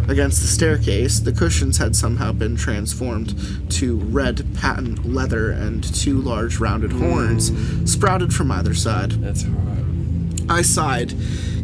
[0.08, 1.20] against the staircase.
[1.20, 3.36] The cushions had somehow been transformed
[3.74, 7.86] to red patent leather, and two large rounded horns hmm.
[7.86, 9.12] sprouted from either side.
[9.12, 9.84] That's hot.
[10.50, 11.14] I sighed,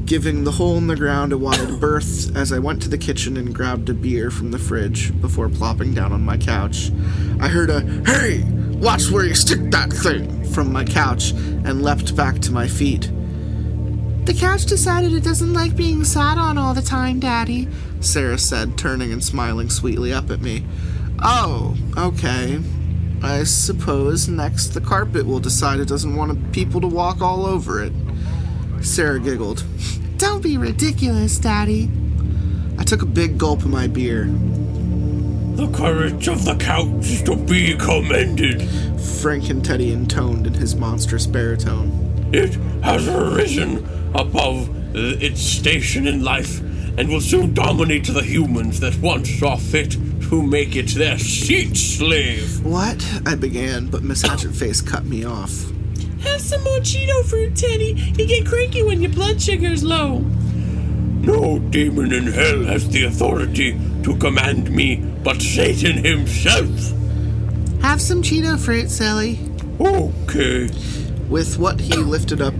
[0.05, 3.37] giving the hole in the ground a wide berth as I went to the kitchen
[3.37, 6.91] and grabbed a beer from the fridge before plopping down on my couch.
[7.39, 8.43] I heard a, Hey!
[8.79, 10.39] Watch where you stick that thing!
[10.49, 13.11] from my couch and leapt back to my feet.
[14.25, 17.67] The couch decided it doesn't like being sat on all the time, Daddy,
[18.01, 20.65] Sarah said, turning and smiling sweetly up at me.
[21.21, 22.59] Oh, okay.
[23.21, 27.83] I suppose next the carpet will decide it doesn't want people to walk all over
[27.83, 27.91] it.
[28.81, 29.63] Sarah giggled.
[30.17, 31.89] Don't be ridiculous, Daddy.
[32.77, 34.25] I took a big gulp of my beer.
[35.55, 38.61] The courage of the couch is to be commended.
[39.21, 41.91] Frank and Teddy intoned in his monstrous baritone.
[42.33, 42.53] It
[42.83, 43.85] has risen
[44.15, 46.61] above its station in life
[46.97, 49.91] and will soon dominate the humans that once saw fit
[50.29, 52.63] to make it their seat slave.
[52.63, 53.05] What?
[53.25, 55.71] I began, but Miss Hatchetface cut me off.
[56.21, 57.93] Have some more Cheeto fruit, Teddy.
[58.17, 60.19] You get cranky when your blood sugar's low.
[61.21, 66.93] No demon in hell has the authority to command me but Satan himself.
[67.81, 69.39] Have some Cheeto fruit, Sally.
[69.79, 70.69] Okay.
[71.29, 72.55] With what he lifted up,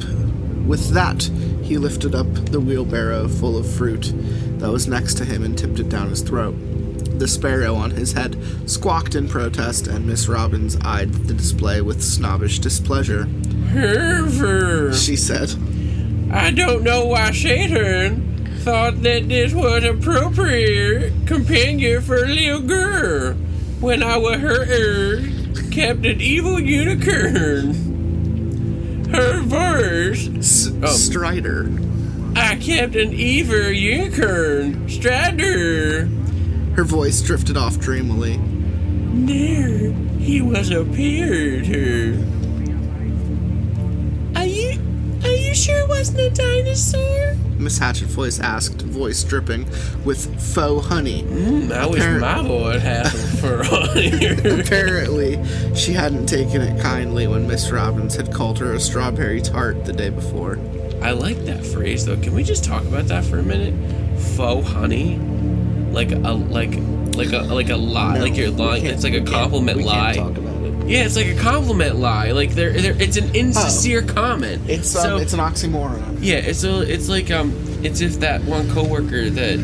[0.65, 1.23] with that,
[1.63, 4.13] he lifted up the wheelbarrow full of fruit
[4.59, 6.55] that was next to him and tipped it down his throat.
[7.19, 12.01] The sparrow on his head squawked in protest, and Miss Robbins eyed the display with
[12.01, 13.27] snobbish displeasure.
[13.71, 14.93] Herver.
[14.93, 15.51] She said,
[16.31, 23.33] I don't know why Satan thought that this was appropriate companion for a little girl
[23.79, 24.65] when I was her
[25.71, 27.73] kept an evil unicorn.
[29.11, 30.87] Her verse, S- oh.
[30.87, 31.71] Strider.
[32.35, 36.05] I kept an evil unicorn, Strider.
[36.75, 38.39] Her voice drifted off dreamily.
[39.13, 40.81] There, he was a.
[40.81, 40.85] Are
[45.69, 47.35] sure it wasn't a dinosaur?
[47.57, 49.65] Miss Hatchetvoice asked, voice dripping
[50.05, 51.23] with faux honey.
[51.23, 54.59] Mm, that was Appar- my boy half for honor.
[54.61, 55.43] Apparently,
[55.75, 59.93] she hadn't taken it kindly when Miss Robbins had called her a strawberry tart the
[59.93, 60.57] day before.
[61.01, 62.17] I like that phrase though.
[62.17, 63.73] Can we just talk about that for a minute?
[64.35, 65.17] Faux honey,
[65.91, 66.75] like a like
[67.15, 68.85] like a like a lie, No, like you're lying.
[68.85, 70.48] It's like a we can't- compliment we can't lie.
[70.89, 70.97] Talk about it.
[70.97, 72.31] Yeah, it's like a compliment lie.
[72.31, 74.69] Like they're, they're it's an insincere comment.
[74.69, 76.17] It's um, so, it's an oxymoron.
[76.21, 77.53] yeah, it's a, it's like um,
[77.83, 79.57] it's if that one coworker that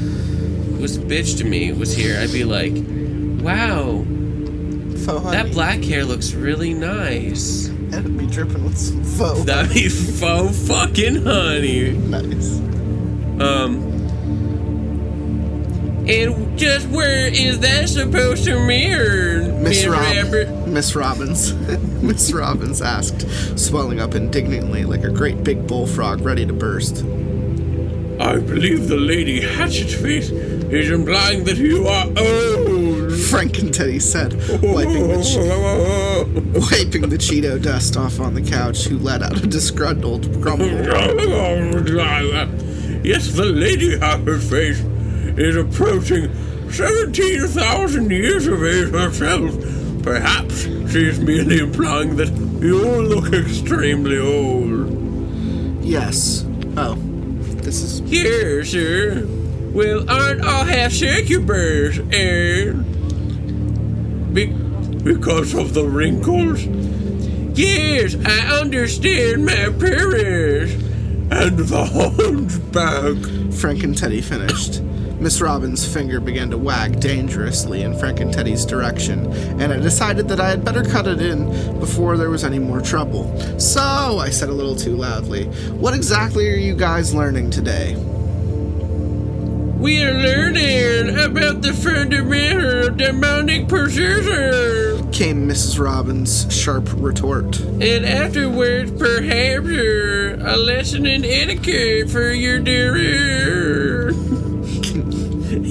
[0.79, 2.73] was bitch to me was here, I'd be like,
[3.43, 5.31] wow, honey.
[5.31, 7.67] that black hair looks really nice.
[7.67, 9.43] It'd be dripping with some faux.
[9.45, 11.91] That'd be faux fucking honey.
[11.91, 12.59] nice.
[13.39, 13.93] Um.
[16.07, 20.47] And just where is that supposed to mirror, Miss Rabbit?
[20.75, 21.53] Miss Robbins.
[22.03, 23.21] Miss Robbins asked,
[23.57, 26.97] swelling up indignantly like a great big bullfrog ready to burst.
[28.19, 33.13] I believe the lady Hatchetface is implying that you are old.
[33.17, 38.83] Frank and Teddy said, wiping the, che- wiping the Cheeto dust off on the couch,
[38.83, 40.65] who let out a disgruntled grumble.
[43.01, 46.29] Yes, the lady Hatchetface is approaching
[46.69, 49.53] 17,000 years of age herself.
[50.05, 52.29] Perhaps she is merely implying that
[52.61, 55.83] you look extremely old.
[55.83, 56.45] Yes.
[56.77, 56.93] Oh.
[57.65, 57.99] This is.
[58.07, 59.25] Here, sir.
[59.73, 62.71] Well, aren't all half succubers, eh?
[64.31, 64.53] Be-
[65.03, 66.63] because of the wrinkles
[67.57, 70.73] Yes, I understand my parents.
[71.31, 73.53] and the hunchback.
[73.55, 74.81] Frank and Teddy finished.
[75.19, 79.31] Miss Robbins' finger began to wag dangerously in Frank and Teddy's direction,
[79.61, 82.81] and I decided that I had better cut it in before there was any more
[82.81, 83.33] trouble.
[83.59, 85.45] So, I said a little too loudly,
[85.77, 87.95] what exactly are you guys learning today?
[89.79, 95.11] We are learning about the fundamental of demonic possession.
[95.11, 95.79] Came Mrs.
[95.79, 97.59] Robbins' sharp retort.
[97.59, 103.84] And afterwards, perhaps uh, a lesson in etiquette for your dear.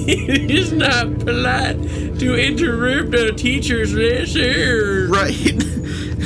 [0.07, 1.81] it is not polite
[2.19, 5.09] to interrupt a teacher's lesson.
[5.09, 5.63] Right.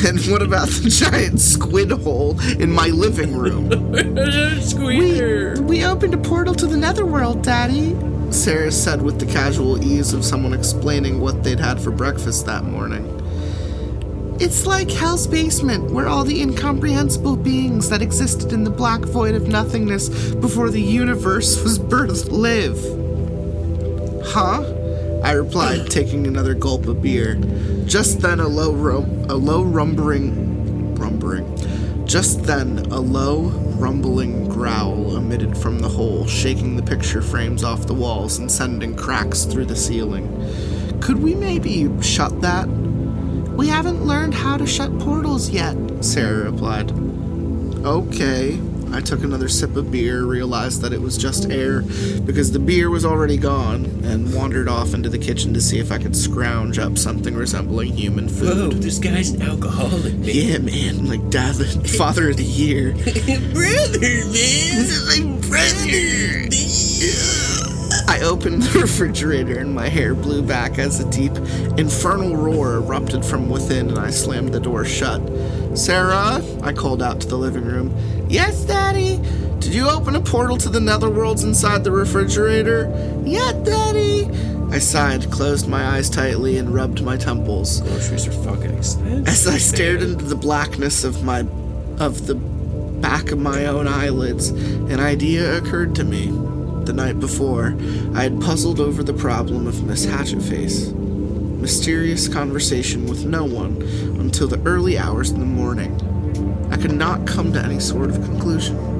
[0.07, 3.69] And what about the giant squid hole in my living room?
[4.61, 5.61] Squeaker.
[5.63, 7.97] We opened a portal to the netherworld, Daddy.
[8.31, 12.63] Sarah said with the casual ease of someone explaining what they'd had for breakfast that
[12.63, 13.05] morning.
[14.39, 19.35] It's like Hell's Basement, where all the incomprehensible beings that existed in the black void
[19.35, 22.77] of nothingness before the universe was birthed live.
[24.29, 24.63] Huh?
[25.23, 27.33] I replied, taking another gulp of beer.
[27.85, 32.05] Just then, a low rum- a low rumbling, rumbling.
[32.05, 33.45] Just then, a low,
[33.79, 38.95] rumbling growl emitted from the hole, shaking the picture frames off the walls and sending
[38.95, 40.27] cracks through the ceiling.
[41.01, 42.67] Could we maybe shut that?
[42.67, 46.91] We haven't learned how to shut portals yet, Sarah replied.
[47.83, 48.59] Okay.
[48.93, 51.81] I took another sip of beer, realized that it was just air
[52.25, 55.91] because the beer was already gone, and wandered off into the kitchen to see if
[55.91, 58.73] I could scrounge up something resembling human food.
[58.73, 60.23] Whoa, this guy's an alcoholic, man.
[60.23, 61.55] Yeah, man, like dad,
[61.89, 62.93] father of the year.
[63.53, 64.79] Brother, man.
[65.07, 66.49] My brother!
[68.07, 71.35] I opened the refrigerator and my hair blew back as a deep,
[71.77, 75.21] infernal roar erupted from within and I slammed the door shut.
[75.77, 77.95] Sarah, I called out to the living room.
[78.27, 78.65] Yes?
[79.69, 82.91] Did you open a portal to the netherworlds inside the refrigerator?
[83.23, 84.27] Yeah, Daddy.
[84.71, 87.81] I sighed, closed my eyes tightly, and rubbed my temples.
[87.81, 89.27] Groceries are fucking expensive.
[89.27, 91.41] As I stared into the blackness of my
[91.99, 96.31] of the back of my own eyelids, an idea occurred to me.
[96.85, 97.77] The night before,
[98.15, 100.95] I had puzzled over the problem of Miss Hatchetface.
[100.95, 103.83] Mysterious conversation with no one
[104.19, 105.93] until the early hours in the morning.
[106.71, 108.98] I could not come to any sort of conclusion.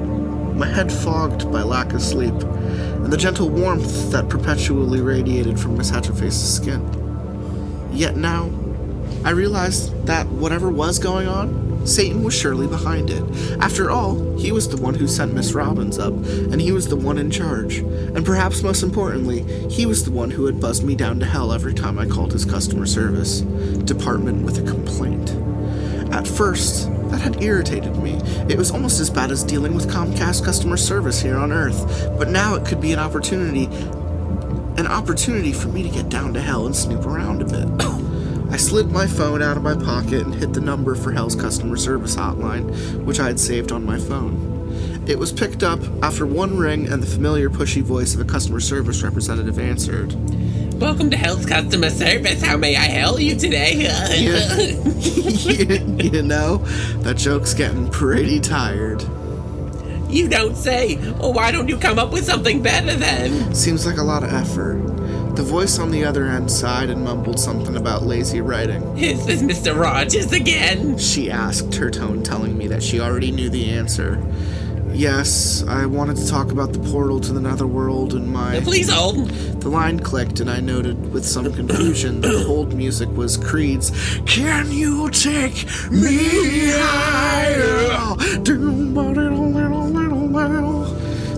[0.60, 5.78] My head fogged by lack of sleep, and the gentle warmth that perpetually radiated from
[5.78, 7.88] Miss Hatchetface's skin.
[7.94, 8.50] Yet now,
[9.24, 13.24] I realized that whatever was going on, Satan was surely behind it.
[13.58, 16.96] After all, he was the one who sent Miss Robbins up, and he was the
[16.96, 17.78] one in charge.
[17.78, 21.54] And perhaps most importantly, he was the one who had buzzed me down to hell
[21.54, 25.30] every time I called his customer service department with a complaint.
[26.12, 28.14] At first, that had irritated me.
[28.48, 32.28] It was almost as bad as dealing with Comcast customer service here on Earth, but
[32.28, 33.68] now it could be an opportunity
[34.76, 37.68] an opportunity for me to get down to hell and snoop around a bit.
[38.50, 41.76] I slid my phone out of my pocket and hit the number for Hell's customer
[41.76, 45.04] service hotline, which I had saved on my phone.
[45.06, 48.58] It was picked up after one ring and the familiar pushy voice of a customer
[48.58, 50.12] service representative answered.
[50.80, 52.40] Welcome to Health Customer Service.
[52.42, 53.74] How may I help you today?
[54.16, 54.32] you,
[56.10, 56.56] you know,
[57.02, 59.02] that joke's getting pretty tired.
[60.08, 60.96] you don't say.
[61.18, 63.54] Well, why don't you come up with something better then?
[63.54, 64.78] Seems like a lot of effort.
[65.36, 68.96] The voice on the other end sighed and mumbled something about lazy writing.
[68.96, 69.78] Is this Mr.
[69.78, 70.96] Rogers again?
[70.96, 74.16] She asked, her tone telling me that she already knew the answer.
[74.92, 78.60] Yes, I wanted to talk about the portal to the netherworld and my.
[78.60, 79.28] Please hold.
[79.28, 83.90] The line clicked, and I noted with some confusion that the hold music was Creed's
[84.26, 88.16] Can You Take Me Higher?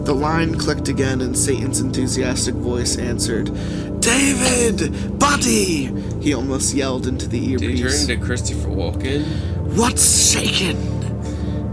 [0.05, 3.53] The line clicked again, and Satan's enthusiastic voice answered,
[4.01, 5.19] David!
[5.19, 5.93] Buddy!
[6.21, 7.69] He almost yelled into the earpiece.
[7.69, 9.25] Did he turn into Christopher Walken?
[9.77, 10.79] What's shaking?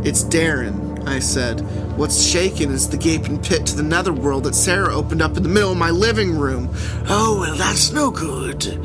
[0.04, 1.62] It's Darren, I said.
[1.98, 5.50] What's shaking is the gaping pit to the netherworld that Sarah opened up in the
[5.50, 6.70] middle of my living room.
[7.10, 8.80] Oh, well, that's no good.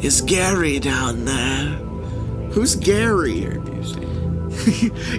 [0.00, 1.66] Is Gary down there?
[2.52, 3.40] Who's Gary?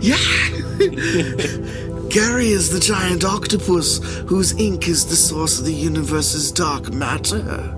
[0.01, 0.15] yeah!
[2.09, 7.75] Gary is the giant octopus whose ink is the source of the universe's dark matter.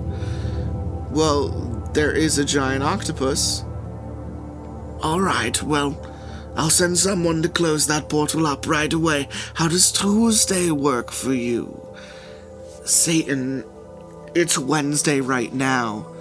[1.10, 1.48] Well,
[1.94, 3.64] there is a giant octopus.
[5.02, 5.90] All right, well,
[6.58, 9.28] I'll send someone to close that portal up right away.
[9.54, 11.86] How does Tuesday work for you?
[12.84, 13.64] Satan,
[14.34, 16.12] it's Wednesday right now.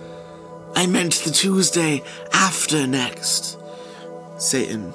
[0.76, 3.58] I meant the Tuesday after next.
[4.38, 4.94] Satan,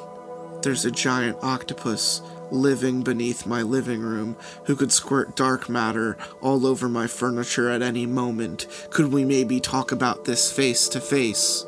[0.62, 4.36] there's a giant octopus living beneath my living room
[4.66, 8.68] who could squirt dark matter all over my furniture at any moment.
[8.90, 11.66] Could we maybe talk about this face to face?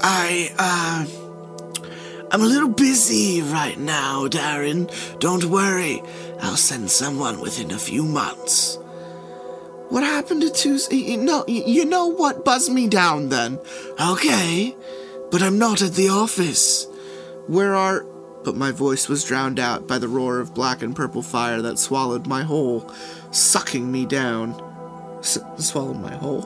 [0.00, 1.27] I, uh.
[2.30, 4.90] I'm a little busy right now, Darren.
[5.18, 6.02] Don't worry.
[6.40, 8.76] I'll send someone within a few months.
[9.88, 11.16] What happened to Tuesday?
[11.16, 13.58] Know, you know what buzzed me down then?
[13.98, 14.76] Okay,
[15.30, 16.86] but I'm not at the office.
[17.46, 18.04] Where are.
[18.44, 21.78] But my voice was drowned out by the roar of black and purple fire that
[21.78, 22.90] swallowed my whole,
[23.30, 24.67] sucking me down.
[25.20, 26.42] S- swallowed my whole.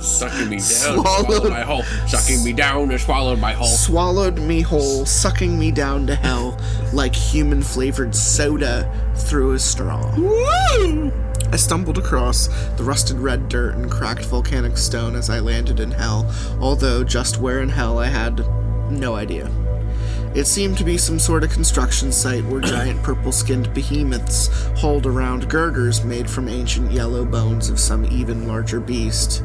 [0.00, 1.26] Sucking me down, Swallowed.
[1.26, 1.82] swallowed my whole.
[2.06, 3.68] Sucking me down and swallowed my whole.
[3.68, 6.58] swallowed me whole, sucking me down to hell
[6.92, 10.12] like human flavored soda through a straw.
[11.52, 15.90] I stumbled across the rusted red dirt and cracked volcanic stone as I landed in
[15.92, 18.38] hell, although just where in hell I had
[18.90, 19.48] no idea.
[20.34, 24.48] It seemed to be some sort of construction site where giant purple skinned behemoths
[24.78, 29.42] hauled around girders made from ancient yellow bones of some even larger beast.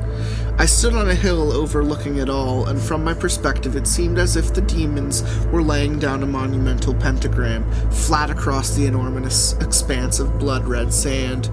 [0.57, 4.35] I stood on a hill overlooking it all, and from my perspective, it seemed as
[4.35, 10.37] if the demons were laying down a monumental pentagram flat across the enormous expanse of
[10.37, 11.49] blood red sand.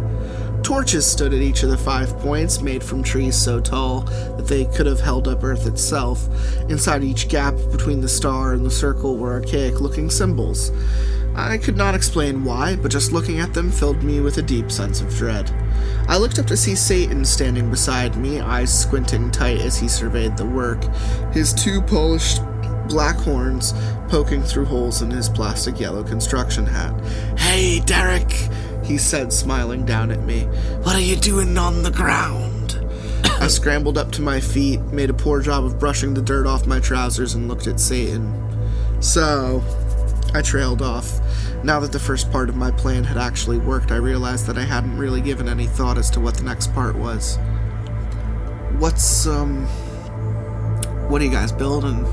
[0.62, 4.01] Torches stood at each of the five points, made from trees so tall
[4.36, 6.28] that they could have held up Earth itself.
[6.68, 10.70] Inside each gap between the star and the circle were archaic looking symbols.
[11.35, 14.72] I could not explain why, but just looking at them filled me with a deep
[14.72, 15.51] sense of dread.
[16.09, 20.36] I looked up to see Satan standing beside me, eyes squinting tight as he surveyed
[20.36, 20.82] the work,
[21.32, 22.43] his two polished
[22.89, 23.74] black horns
[24.09, 26.98] poking through holes in his plastic yellow construction hat.
[27.39, 28.32] Hey, Derek,
[28.89, 30.44] he said, smiling down at me.
[30.82, 32.81] What are you doing on the ground?
[33.24, 36.66] I scrambled up to my feet, made a poor job of brushing the dirt off
[36.66, 38.32] my trousers, and looked at Satan.
[39.01, 39.62] So,
[40.32, 41.20] I trailed off.
[41.62, 44.65] Now that the first part of my plan had actually worked, I realized that I
[44.65, 47.36] hadn't really given any thought as to what the next part was.
[48.78, 49.66] What's, um.
[51.10, 52.05] What are you guys building?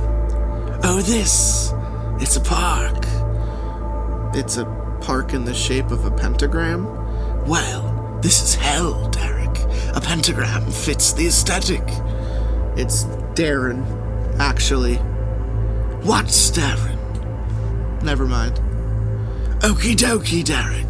[0.84, 1.72] Oh, this!
[2.22, 3.06] It's a park.
[4.36, 6.86] It's a park in the shape of a pentagram?
[7.46, 9.58] Well, this is hell, Derek.
[9.96, 11.84] A pentagram fits the aesthetic.
[12.76, 13.06] It's
[13.36, 13.86] Darren,
[14.40, 14.96] actually.
[16.06, 17.00] What's Darren?
[18.04, 18.60] Never mind.
[19.62, 20.86] Okie dokie, Derek.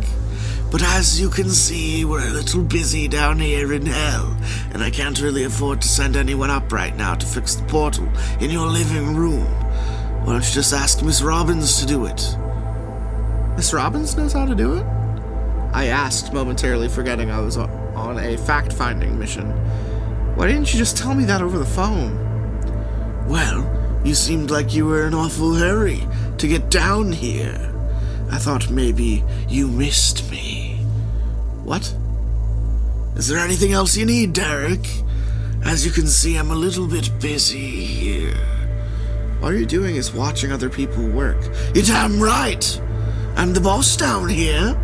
[0.72, 4.36] But as you can see, we're a little busy down here in hell,
[4.74, 8.10] and I can't really afford to send anyone up right now to fix the portal
[8.42, 9.46] in your living room.
[10.26, 12.36] Why don't you just ask Miss Robbins to do it?
[13.56, 14.86] Miss Robbins knows how to do it?
[15.74, 19.50] I asked, momentarily forgetting I was on a fact finding mission.
[20.36, 22.18] Why didn't you just tell me that over the phone?
[23.28, 26.06] Well, you seemed like you were in an awful hurry
[26.38, 27.74] to get down here.
[28.30, 30.76] I thought maybe you missed me.
[31.64, 31.96] What?
[33.16, 34.86] Is there anything else you need, Derek?
[35.64, 38.38] As you can see, I'm a little bit busy here.
[39.42, 41.42] All you're doing is watching other people work.
[41.74, 42.82] You're damn right!
[43.36, 44.80] I'm the boss down here.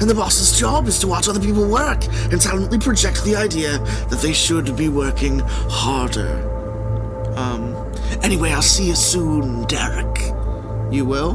[0.00, 3.78] And the boss's job is to watch other people work and silently project the idea
[4.10, 6.50] that they should be working harder.
[7.36, 7.74] Um,
[8.22, 10.18] anyway, I'll see you soon, Derek.
[10.92, 11.34] You will?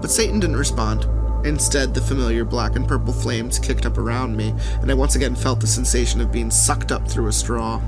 [0.00, 1.08] But Satan didn't respond.
[1.44, 5.34] Instead, the familiar black and purple flames kicked up around me, and I once again
[5.34, 7.82] felt the sensation of being sucked up through a straw.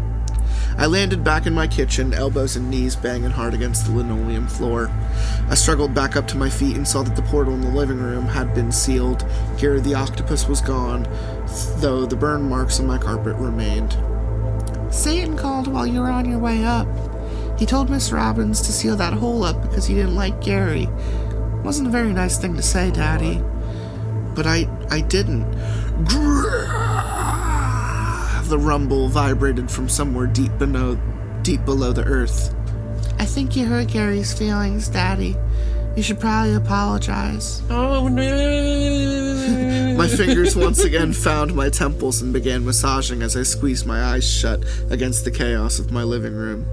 [0.79, 4.91] I landed back in my kitchen, elbows and knees banging hard against the linoleum floor.
[5.49, 7.99] I struggled back up to my feet and saw that the portal in the living
[7.99, 9.25] room had been sealed.
[9.57, 11.05] Gary the octopus was gone,
[11.79, 13.97] though the burn marks on my carpet remained.
[14.91, 16.87] Satan called while you were on your way up.
[17.59, 20.89] He told Miss Robbins to seal that hole up because he didn't like Gary.
[21.65, 23.43] Wasn't a very nice thing to say, Daddy.
[24.35, 25.51] But I I didn't.
[28.49, 30.97] The rumble vibrated from somewhere deep below
[31.43, 32.55] deep below the earth.
[33.19, 35.35] I think you hurt Gary's feelings, Daddy.
[35.97, 37.61] You should probably apologize.
[37.71, 39.95] Oh no!
[39.99, 44.29] My fingers once again found my temples and began massaging as I squeezed my eyes
[44.29, 46.67] shut against the chaos of my living room.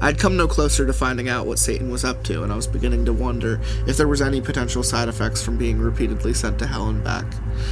[0.00, 2.68] I'd come no closer to finding out what Satan was up to, and I was
[2.68, 6.66] beginning to wonder if there was any potential side effects from being repeatedly sent to
[6.66, 7.26] hell and back.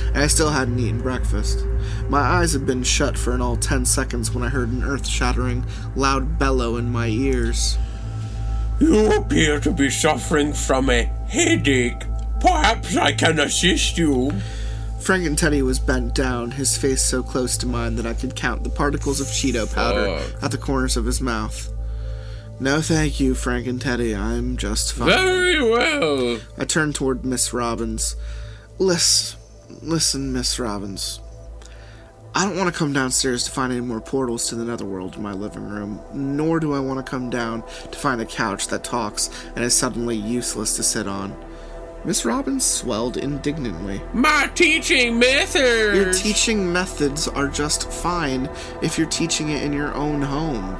[0.08, 1.64] And I still hadn't eaten breakfast.
[2.08, 5.06] My eyes had been shut for an all ten seconds when I heard an earth
[5.06, 7.78] shattering, loud bellow in my ears.
[8.80, 12.02] You appear to be suffering from a headache.
[12.40, 14.32] Perhaps I can assist you.
[15.00, 18.34] Frank and Teddy was bent down, his face so close to mine that I could
[18.34, 20.42] count the particles of Cheeto powder Fuck.
[20.42, 21.72] at the corners of his mouth.
[22.58, 24.14] No, thank you, Frank and Teddy.
[24.16, 25.08] I'm just fine.
[25.08, 26.40] Very well.
[26.56, 28.16] I turned toward Miss Robbins.
[28.78, 29.38] Listen,
[29.82, 31.20] listen, Miss Robbins.
[32.34, 35.22] I don't want to come downstairs to find any more portals to the netherworld in
[35.22, 38.84] my living room, nor do I want to come down to find a couch that
[38.84, 41.36] talks and is suddenly useless to sit on.
[42.04, 44.00] Miss Robbins swelled indignantly.
[44.12, 45.96] My teaching methods.
[45.96, 48.48] Your teaching methods are just fine
[48.82, 50.78] if you're teaching it in your own home.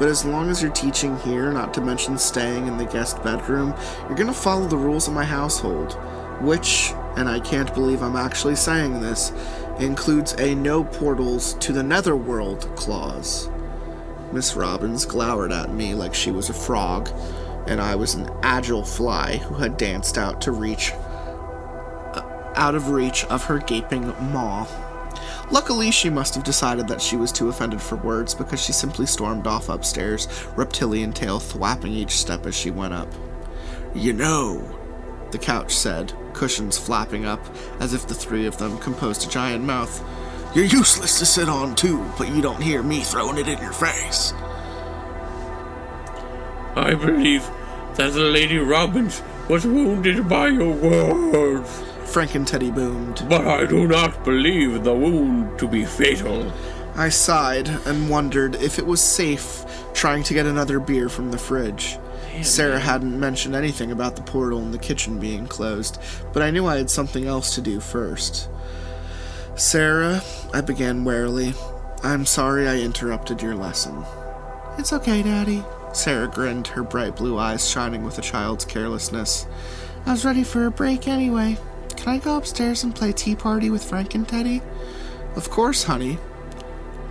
[0.00, 3.74] But as long as you're teaching here, not to mention staying in the guest bedroom,
[4.08, 5.92] you're gonna follow the rules of my household.
[6.40, 9.30] Which, and I can't believe I'm actually saying this,
[9.78, 13.50] includes a no portals to the netherworld clause.
[14.32, 17.10] Miss Robbins glowered at me like she was a frog,
[17.66, 22.88] and I was an agile fly who had danced out to reach uh, out of
[22.88, 24.66] reach of her gaping maw.
[25.50, 29.06] Luckily, she must have decided that she was too offended for words because she simply
[29.06, 33.12] stormed off upstairs, reptilian tail thwapping each step as she went up.
[33.94, 34.62] You know,
[35.32, 37.44] the couch said, cushions flapping up
[37.80, 40.04] as if the three of them composed a giant mouth.
[40.54, 43.72] You're useless to sit on, too, but you don't hear me throwing it in your
[43.72, 44.32] face.
[46.76, 47.42] I believe
[47.96, 53.24] that the Lady Robbins was wounded by your words, Frank and Teddy boomed.
[53.28, 56.52] but I do not believe the wound to be fatal.
[56.96, 59.64] I sighed and wondered if it was safe
[59.94, 61.98] trying to get another beer from the fridge.
[62.42, 66.00] Sarah hadn't mentioned anything about the portal in the kitchen being closed,
[66.32, 68.48] but I knew I had something else to do first.
[69.54, 70.22] Sarah,
[70.52, 71.54] I began warily,
[72.02, 74.04] I'm sorry I interrupted your lesson.
[74.78, 75.62] It's okay, Daddy.
[75.92, 79.46] Sarah grinned, her bright blue eyes shining with a child's carelessness.
[80.06, 81.58] I was ready for a break anyway.
[82.00, 84.62] Can I go upstairs and play Tea Party with Frank and Teddy?
[85.36, 86.18] Of course, honey.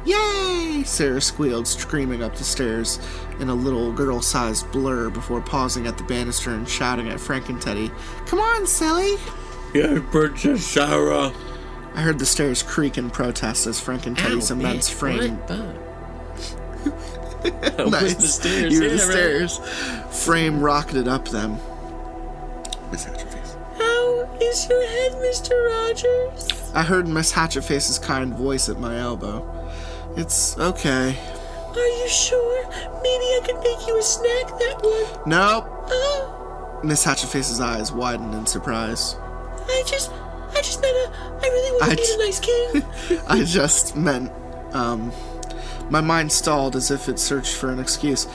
[0.06, 0.82] Yay!
[0.86, 3.00] Sarah squealed, screaming up the stairs
[3.40, 7.50] in a little girl sized blur before pausing at the banister and shouting at Frank
[7.50, 7.92] and Teddy,
[8.26, 9.16] Come on, silly!
[9.74, 11.32] Yes, Princess Sarah.
[11.94, 15.38] I heard the stairs creak in protest as Frank and Teddy's immense frame.
[15.48, 15.76] That
[17.78, 18.16] was Nice.
[18.16, 18.74] the stairs.
[18.74, 19.12] You were yeah, the right.
[19.12, 20.26] stairs.
[20.26, 21.58] Frame rocketed up them.
[22.92, 23.29] Miss Hatchetface.
[24.42, 25.52] Is your head, Mr.
[25.68, 26.72] Rogers?
[26.74, 29.46] I heard Miss Hatchetface's kind voice at my elbow.
[30.16, 31.16] It's okay.
[31.76, 32.68] Are you sure?
[33.02, 35.28] Maybe I could make you a snack that would.
[35.28, 35.66] Nope.
[35.92, 39.16] Oh, Miss Hatchetface's eyes widened in surprise.
[39.68, 40.12] I just,
[40.52, 43.24] I just meant a, I really want to be j- a nice kid.
[43.28, 44.32] I just meant,
[44.74, 45.12] um,
[45.90, 48.28] my mind stalled as if it searched for an excuse.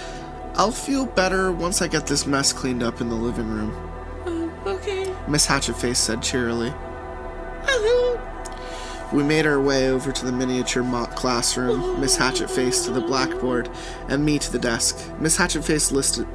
[0.55, 3.91] I'll feel better once I get this mess cleaned up in the living room.
[5.27, 6.73] Miss Hatchetface said cheerily.
[9.13, 13.71] We made our way over to the miniature mock classroom, Miss Hatchetface to the blackboard,
[14.09, 14.99] and me to the desk.
[15.21, 16.27] Miss Hatchetface listed,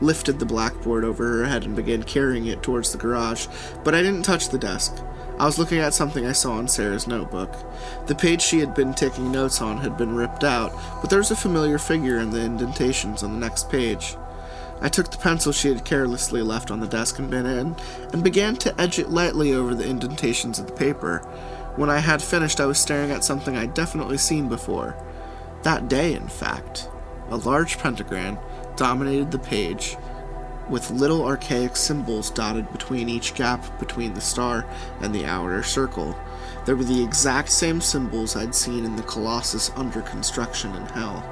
[0.00, 3.46] lifted the blackboard over her head and began carrying it towards the garage,
[3.84, 4.96] but I didn't touch the desk.
[5.38, 7.52] I was looking at something I saw in Sarah's notebook.
[8.06, 11.30] The page she had been taking notes on had been ripped out, but there was
[11.30, 14.16] a familiar figure in the indentations on the next page.
[14.80, 17.76] I took the pencil she had carelessly left on the desk and bin in,
[18.12, 21.18] and began to edge it lightly over the indentations of the paper.
[21.76, 24.96] When I had finished, I was staring at something I'd definitely seen before.
[25.62, 26.88] That day, in fact.
[27.30, 28.38] A large pentagram
[28.76, 29.96] dominated the page,
[30.68, 34.66] with little archaic symbols dotted between each gap between the star
[35.00, 36.16] and the outer circle.
[36.64, 41.24] They were the exact same symbols I'd seen in the Colossus under construction in Hell.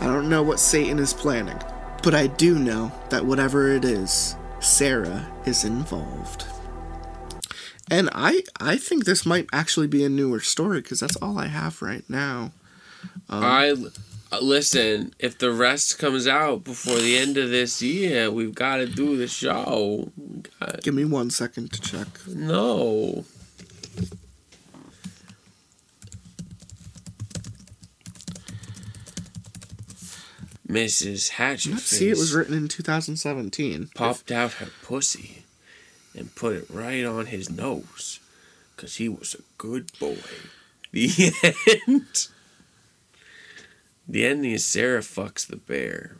[0.00, 1.60] I don't know what Satan is planning,
[2.06, 6.44] but I do know that whatever it is, Sarah is involved.
[7.90, 11.48] And I I think this might actually be a newer story because that's all I
[11.48, 12.52] have right now.
[13.28, 13.74] I
[14.30, 15.14] uh, listen.
[15.18, 19.16] If the rest comes out before the end of this year, we've got to do
[19.16, 20.12] the show.
[20.60, 22.06] Got- Give me one second to check.
[22.28, 23.24] no.
[30.66, 31.30] Mrs.
[31.30, 33.90] Hatchet Let's see, it was written in 2017.
[33.94, 35.44] popped out her pussy
[36.16, 38.18] and put it right on his nose
[38.74, 40.16] because he was a good boy.
[40.92, 41.32] The
[41.86, 42.28] end.
[44.08, 46.16] The ending is Sarah fucks the bear.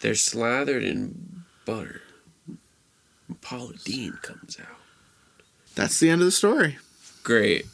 [0.00, 2.02] They're slathered in butter.
[3.42, 4.78] Paula Deen comes out.
[5.74, 6.78] That's the end of the story.
[7.22, 7.66] Great.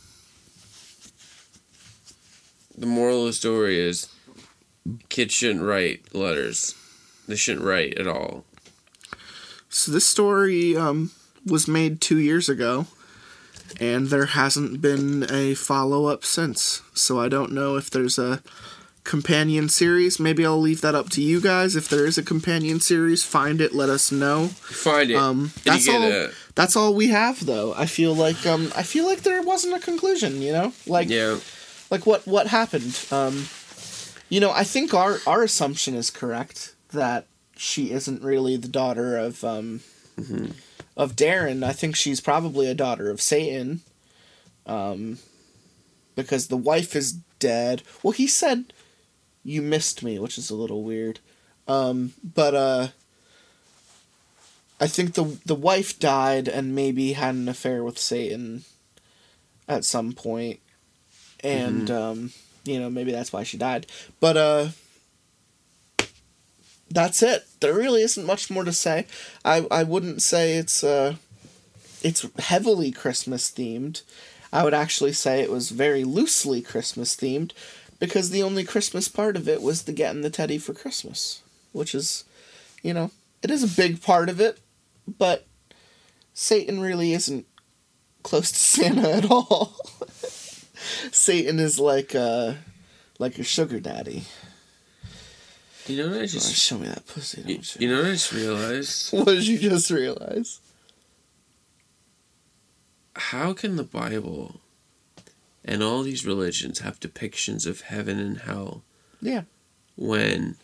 [2.76, 4.08] The moral of the story is
[5.08, 6.74] kids shouldn't write letters.
[7.26, 8.44] They shouldn't write at all.
[9.68, 11.10] So this story um,
[11.44, 12.86] was made two years ago,
[13.80, 16.82] and there hasn't been a follow up since.
[16.94, 18.42] So I don't know if there's a
[19.04, 20.20] companion series.
[20.20, 21.76] Maybe I'll leave that up to you guys.
[21.76, 23.74] If there is a companion series, find it.
[23.74, 24.48] Let us know.
[24.48, 25.16] Find it.
[25.16, 26.02] Um, that's all.
[26.02, 27.72] a That's all we have, though.
[27.74, 30.42] I feel like um, I feel like there wasn't a conclusion.
[30.42, 31.38] You know, like yeah.
[31.90, 33.06] Like what what happened.
[33.10, 33.46] Um,
[34.28, 37.26] you know, I think our our assumption is correct that
[37.56, 39.80] she isn't really the daughter of um,
[40.96, 41.64] of Darren.
[41.64, 43.80] I think she's probably a daughter of Satan.
[44.66, 45.18] Um,
[46.16, 47.82] because the wife is dead.
[48.02, 48.72] Well, he said
[49.44, 51.20] you missed me, which is a little weird.
[51.68, 52.88] Um, but uh,
[54.80, 58.64] I think the the wife died and maybe had an affair with Satan
[59.68, 60.60] at some point,
[61.46, 62.32] and um,
[62.64, 63.86] you know maybe that's why she died.
[64.20, 64.68] But uh,
[66.90, 67.46] that's it.
[67.60, 69.06] There really isn't much more to say.
[69.44, 71.16] I I wouldn't say it's uh,
[72.02, 74.02] it's heavily Christmas themed.
[74.52, 77.52] I would actually say it was very loosely Christmas themed
[77.98, 81.42] because the only Christmas part of it was the getting the teddy for Christmas,
[81.72, 82.24] which is,
[82.82, 83.10] you know,
[83.42, 84.58] it is a big part of it,
[85.06, 85.46] but
[86.32, 87.46] Satan really isn't
[88.22, 89.76] close to Santa at all.
[91.12, 92.54] Satan is like uh
[93.18, 94.24] like a sugar daddy.
[95.86, 97.42] You know what I Oh, just show me that pussy.
[97.46, 97.60] you?
[97.78, 99.12] you know what I just realized?
[99.12, 100.60] What did you just realize?
[103.14, 104.60] How can the Bible
[105.64, 108.82] and all these religions have depictions of heaven and hell
[109.20, 109.42] Yeah.
[109.96, 110.56] when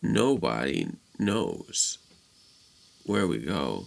[0.00, 0.86] nobody
[1.18, 1.98] knows
[3.04, 3.86] where we go?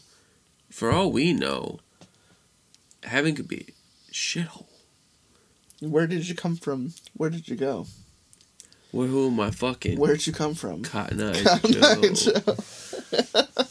[0.69, 1.79] For all we know,
[3.03, 3.67] heaven could be
[4.11, 4.65] shithole.
[5.81, 6.93] Where did you come from?
[7.15, 7.87] Where did you go?
[8.91, 9.99] Where who am I fucking?
[9.99, 10.83] Where'd you come from?
[10.83, 13.45] Cotton Eye Cotton Eye Joe.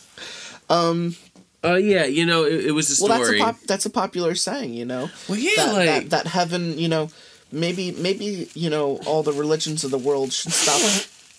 [0.70, 1.16] Um.
[1.62, 3.40] Oh yeah, you know it, it was a Well, that's story.
[3.40, 5.10] a pop, that's a popular saying, you know.
[5.28, 7.10] well, yeah, that, like that that heaven, you know,
[7.52, 10.80] maybe maybe you know all the religions of the world should stop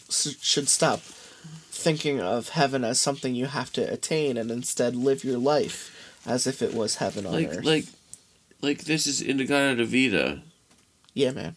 [0.41, 0.99] should stop
[1.71, 5.91] thinking of heaven as something you have to attain and instead live your life
[6.25, 7.65] as if it was heaven on like earth.
[7.65, 7.85] like
[8.61, 10.41] like this is In-A-Gadda-Da-Vida.
[11.15, 11.55] Yeah, man.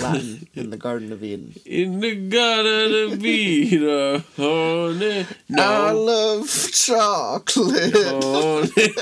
[0.00, 1.54] Latin in the Garden of Eden.
[1.64, 4.24] In-A-Gadda-Da-Vida.
[4.36, 5.20] Honey.
[5.20, 5.94] I No.
[6.00, 7.94] love chocolate.
[7.94, 8.92] Honey.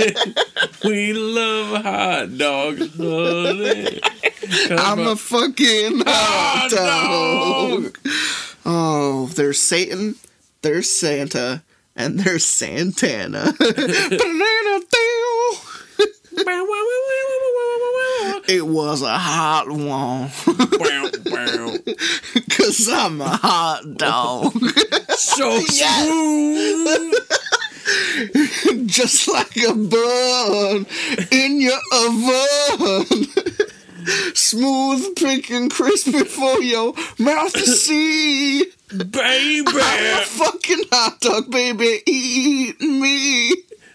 [0.84, 2.94] we love hot dogs.
[2.96, 4.00] Honey.
[4.68, 7.98] Come I'm a fucking hot Hot dog.
[8.66, 10.16] Oh, there's Satan,
[10.62, 11.62] there's Santa,
[11.96, 13.54] and there's Santana.
[18.48, 20.28] It was a hot one.
[22.50, 24.52] Cause I'm a hot dog.
[25.10, 27.14] so smooth.
[28.86, 30.86] Just like a bun
[31.30, 33.26] in your oven.
[34.34, 38.64] Smooth, pink, and crispy for your mouth to see.
[38.88, 39.64] Baby.
[39.68, 42.00] I'm a fucking hot dog, baby.
[42.06, 43.52] Eat me.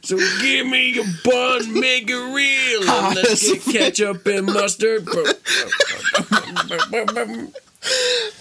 [0.08, 5.06] So give me a bun, make it real, and let's get ketchup and mustard.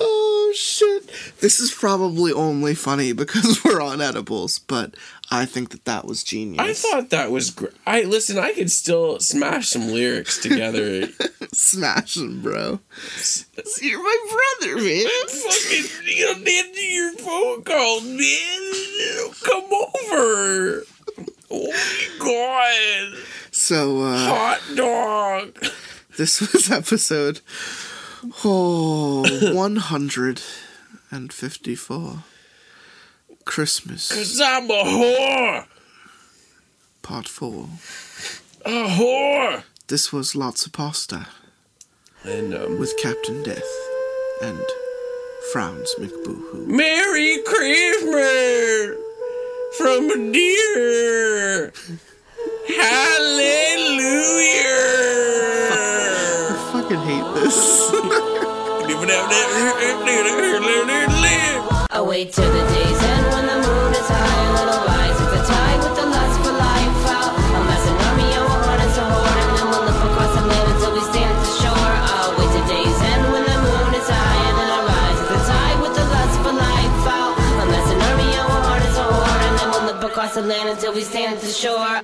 [0.01, 1.09] Oh shit.
[1.41, 4.95] This is probably only funny because we're on edibles, but
[5.31, 6.59] I think that that was genius.
[6.61, 7.73] I thought that was great.
[7.87, 8.39] I listen.
[8.39, 11.09] I could still smash some lyrics together.
[11.53, 12.81] smash them, bro.
[13.83, 14.19] You're my
[14.61, 15.07] brother, man.
[15.29, 19.33] Fucking, you don't answer your phone calls, man.
[19.45, 19.71] Come
[20.13, 20.83] over.
[21.51, 23.15] Oh my god.
[23.53, 25.57] So uh, Hot dog.
[26.17, 27.41] this was episode
[28.45, 29.23] oh
[29.55, 32.25] 154.
[33.45, 35.67] Christmas Cause I'm a whore.
[37.03, 37.69] part four.
[38.65, 39.63] A whore.
[39.87, 41.29] This was lots of pasta
[42.25, 43.63] And um, with Captain Death
[44.43, 44.65] and
[45.53, 46.67] Frowns McBoohoo.
[46.67, 48.97] Merry Christmas
[49.79, 51.73] from a deer.
[52.69, 53.97] Hallelujah.
[55.73, 57.77] I fucking hate this.
[62.17, 63.26] Wait till the day's end
[80.47, 82.03] land until we stand at the shore.